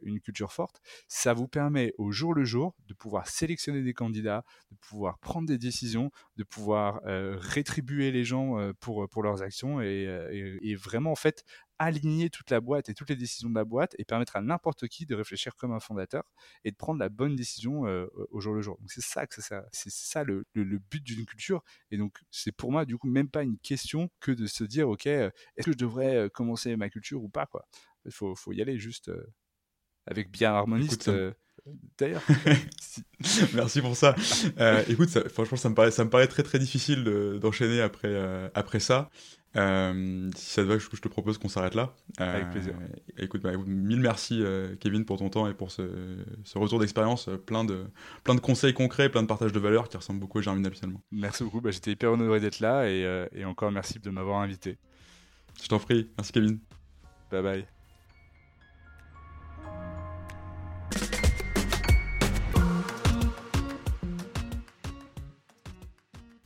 une 0.03 0.21
culture 0.21 0.53
forte. 0.53 0.81
Ça 1.09 1.35
vous 1.35 1.49
permet 1.49 1.93
au 1.99 2.13
jour 2.13 2.35
le 2.35 2.45
jour 2.45 2.75
de 2.87 2.95
pouvoir 2.95 3.27
sélectionner 3.29 3.83
des 3.83 3.95
candidats, 3.95 4.45
de 4.71 4.77
pouvoir 4.77 5.19
prendre 5.19 5.47
des 5.47 5.59
décisions, 5.59 6.11
de 6.37 6.45
pouvoir 6.45 7.01
rétribuer 7.05 8.11
les 8.11 8.25
gens 8.25 8.73
pour, 8.81 9.09
pour 9.09 9.23
leurs 9.23 9.43
actions 9.43 9.81
et, 9.81 10.09
et, 10.63 10.75
vraiment, 10.75 11.13
en 11.13 11.17
fait, 11.17 11.45
aligner 11.79 12.31
toute 12.31 12.51
la 12.51 12.61
boîte 12.61 12.89
et 12.89 12.95
toutes 12.95 13.11
les 13.11 13.17
décisions 13.17 13.51
de 13.51 13.55
la 13.55 13.65
boîte 13.65 13.95
et 13.99 14.05
permettre 14.05 14.37
à 14.37 14.41
n'importe 14.41 14.87
qui 14.89 15.07
de 15.07 15.15
réfléchir 15.15 15.57
comme 15.57 15.73
un 15.73 15.81
fondateur 15.81 16.25
et 16.65 16.71
de 16.71 16.77
prendre 16.77 17.01
la 17.01 17.09
bonne 17.09 17.37
décision 17.37 17.87
euh, 17.87 18.07
au 18.31 18.41
jour 18.41 18.55
le 18.55 18.63
jour. 18.63 18.79
Donc 18.81 18.91
c'est 18.93 19.03
ça 19.03 19.27
que 19.27 19.35
c'est 19.41 19.91
ça 19.91 20.25
le, 20.25 20.45
but 20.55 21.03
d'une 21.03 21.27
culture. 21.27 21.63
Et 21.91 21.97
donc 21.97 22.19
c'est 22.31 22.53
pour 22.53 22.71
moi 22.71 22.85
du 22.85 22.97
coup 22.97 23.09
même 23.09 23.29
pas 23.29 23.43
une 23.43 23.59
question 23.59 24.11
que 24.21 24.33
de 24.33 24.47
se 24.47 24.65
dire 24.65 24.89
ok 24.89 25.07
euh, 25.07 25.31
est-ce 25.57 25.67
que 25.67 25.73
je 25.73 25.79
devrais 25.79 26.17
euh, 26.17 26.29
commencer 26.29 26.77
ma 26.77 26.89
culture 26.89 27.23
ou 27.23 27.29
pas 27.29 27.47
quoi. 27.47 27.67
Il 28.05 28.13
faut, 28.13 28.35
faut 28.35 28.53
y 28.53 28.61
aller 28.61 28.79
juste 28.79 29.11
avec 30.07 30.31
bien 30.31 30.53
harmoniste. 30.53 31.11
D'ailleurs. 31.97 32.23
Merci 33.55 33.81
pour 33.81 33.97
ça. 33.97 34.15
écoute, 34.89 35.09
franchement, 35.31 35.57
ça 35.57 35.71
me 35.71 35.75
paraît, 35.75 35.91
ça 35.91 36.05
me 36.05 36.11
paraît 36.11 36.27
très 36.27 36.43
très 36.43 36.59
difficile 36.59 37.05
d'enchaîner 37.41 37.81
après, 37.81 38.51
après 38.55 38.81
ça. 38.81 39.11
Euh, 39.57 40.31
si 40.35 40.51
ça 40.51 40.63
te 40.63 40.67
va, 40.67 40.79
je, 40.79 40.89
te 40.89 41.09
propose 41.09 41.39
qu'on 41.39 41.49
s'arrête 41.49 41.75
là. 41.75 41.95
Avec 42.19 42.51
plaisir. 42.51 42.75
Euh, 42.75 43.23
écoute, 43.23 43.43
bah, 43.43 43.53
mille 43.67 44.01
merci 44.01 44.43
euh, 44.43 44.75
Kevin 44.81 45.05
pour 45.05 45.19
ton 45.19 45.29
temps 45.31 45.49
et 45.49 45.55
pour 45.55 45.71
ce, 45.71 45.83
retour 46.55 46.81
d'expérience, 46.81 47.29
plein, 47.47 47.65
de, 47.65 47.85
plein 48.25 48.35
de 48.35 48.41
conseils 48.41 48.75
concrets, 48.75 49.09
plein 49.09 49.23
de 49.23 49.29
partages 49.29 49.53
de 49.53 49.61
valeurs 49.61 49.89
qui 49.89 49.97
ressemblent 49.97 50.21
beaucoup 50.21 50.39
à 50.39 50.43
Germinal 50.43 50.75
finalement. 50.75 51.01
Merci 51.13 51.45
beaucoup, 51.45 51.61
bah, 51.61 51.71
j'étais 51.71 51.93
hyper 51.93 52.13
honoré 52.13 52.41
d'être 52.41 52.61
là 52.61 52.89
et, 52.89 53.27
et, 53.33 53.45
encore 53.45 53.71
merci 53.71 53.99
de 53.99 54.11
m'avoir 54.11 54.41
invité. 54.41 54.79
Je 55.63 55.69
t'en 55.69 55.79
prie. 55.79 56.11
Merci 56.19 56.33
Kevin. 56.33 56.59
Bye 57.31 57.43
bye. 57.43 57.74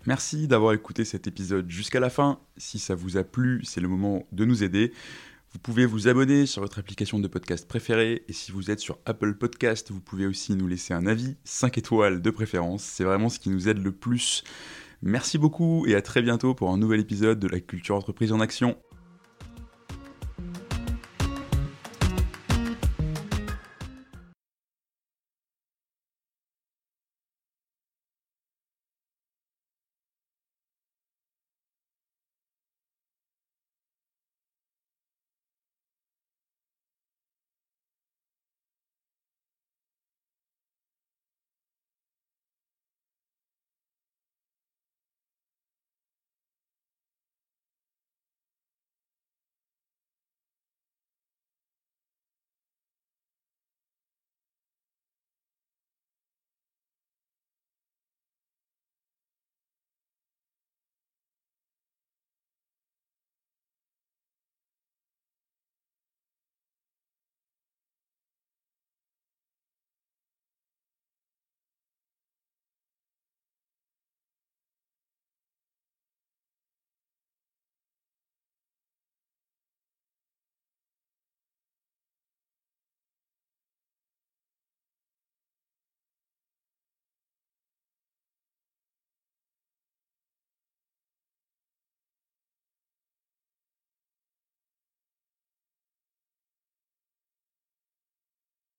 Merci 0.08 0.48
d'avoir 0.48 0.72
écouté 0.72 1.04
cet 1.04 1.26
épisode 1.26 1.68
jusqu'à 1.68 2.00
la 2.00 2.08
fin. 2.08 2.40
Si 2.56 2.78
ça 2.78 2.94
vous 2.94 3.18
a 3.18 3.24
plu, 3.24 3.60
c'est 3.64 3.82
le 3.82 3.88
moment 3.88 4.24
de 4.32 4.46
nous 4.46 4.64
aider. 4.64 4.94
Vous 5.52 5.58
pouvez 5.58 5.84
vous 5.84 6.08
abonner 6.08 6.46
sur 6.46 6.62
votre 6.62 6.78
application 6.78 7.18
de 7.18 7.28
podcast 7.28 7.68
préférée 7.68 8.24
et 8.26 8.32
si 8.32 8.50
vous 8.50 8.70
êtes 8.70 8.80
sur 8.80 8.98
Apple 9.04 9.34
Podcast, 9.34 9.90
vous 9.90 10.00
pouvez 10.00 10.26
aussi 10.26 10.54
nous 10.54 10.66
laisser 10.66 10.94
un 10.94 11.06
avis, 11.06 11.36
5 11.44 11.76
étoiles 11.76 12.22
de 12.22 12.30
préférence. 12.30 12.84
C'est 12.84 13.04
vraiment 13.04 13.28
ce 13.28 13.38
qui 13.38 13.50
nous 13.50 13.68
aide 13.68 13.84
le 13.84 13.92
plus. 13.92 14.44
Merci 15.02 15.36
beaucoup 15.36 15.84
et 15.84 15.94
à 15.94 16.00
très 16.00 16.22
bientôt 16.22 16.54
pour 16.54 16.70
un 16.70 16.78
nouvel 16.78 17.00
épisode 17.00 17.38
de 17.38 17.46
la 17.46 17.60
culture 17.60 17.94
entreprise 17.94 18.32
en 18.32 18.40
action. 18.40 18.78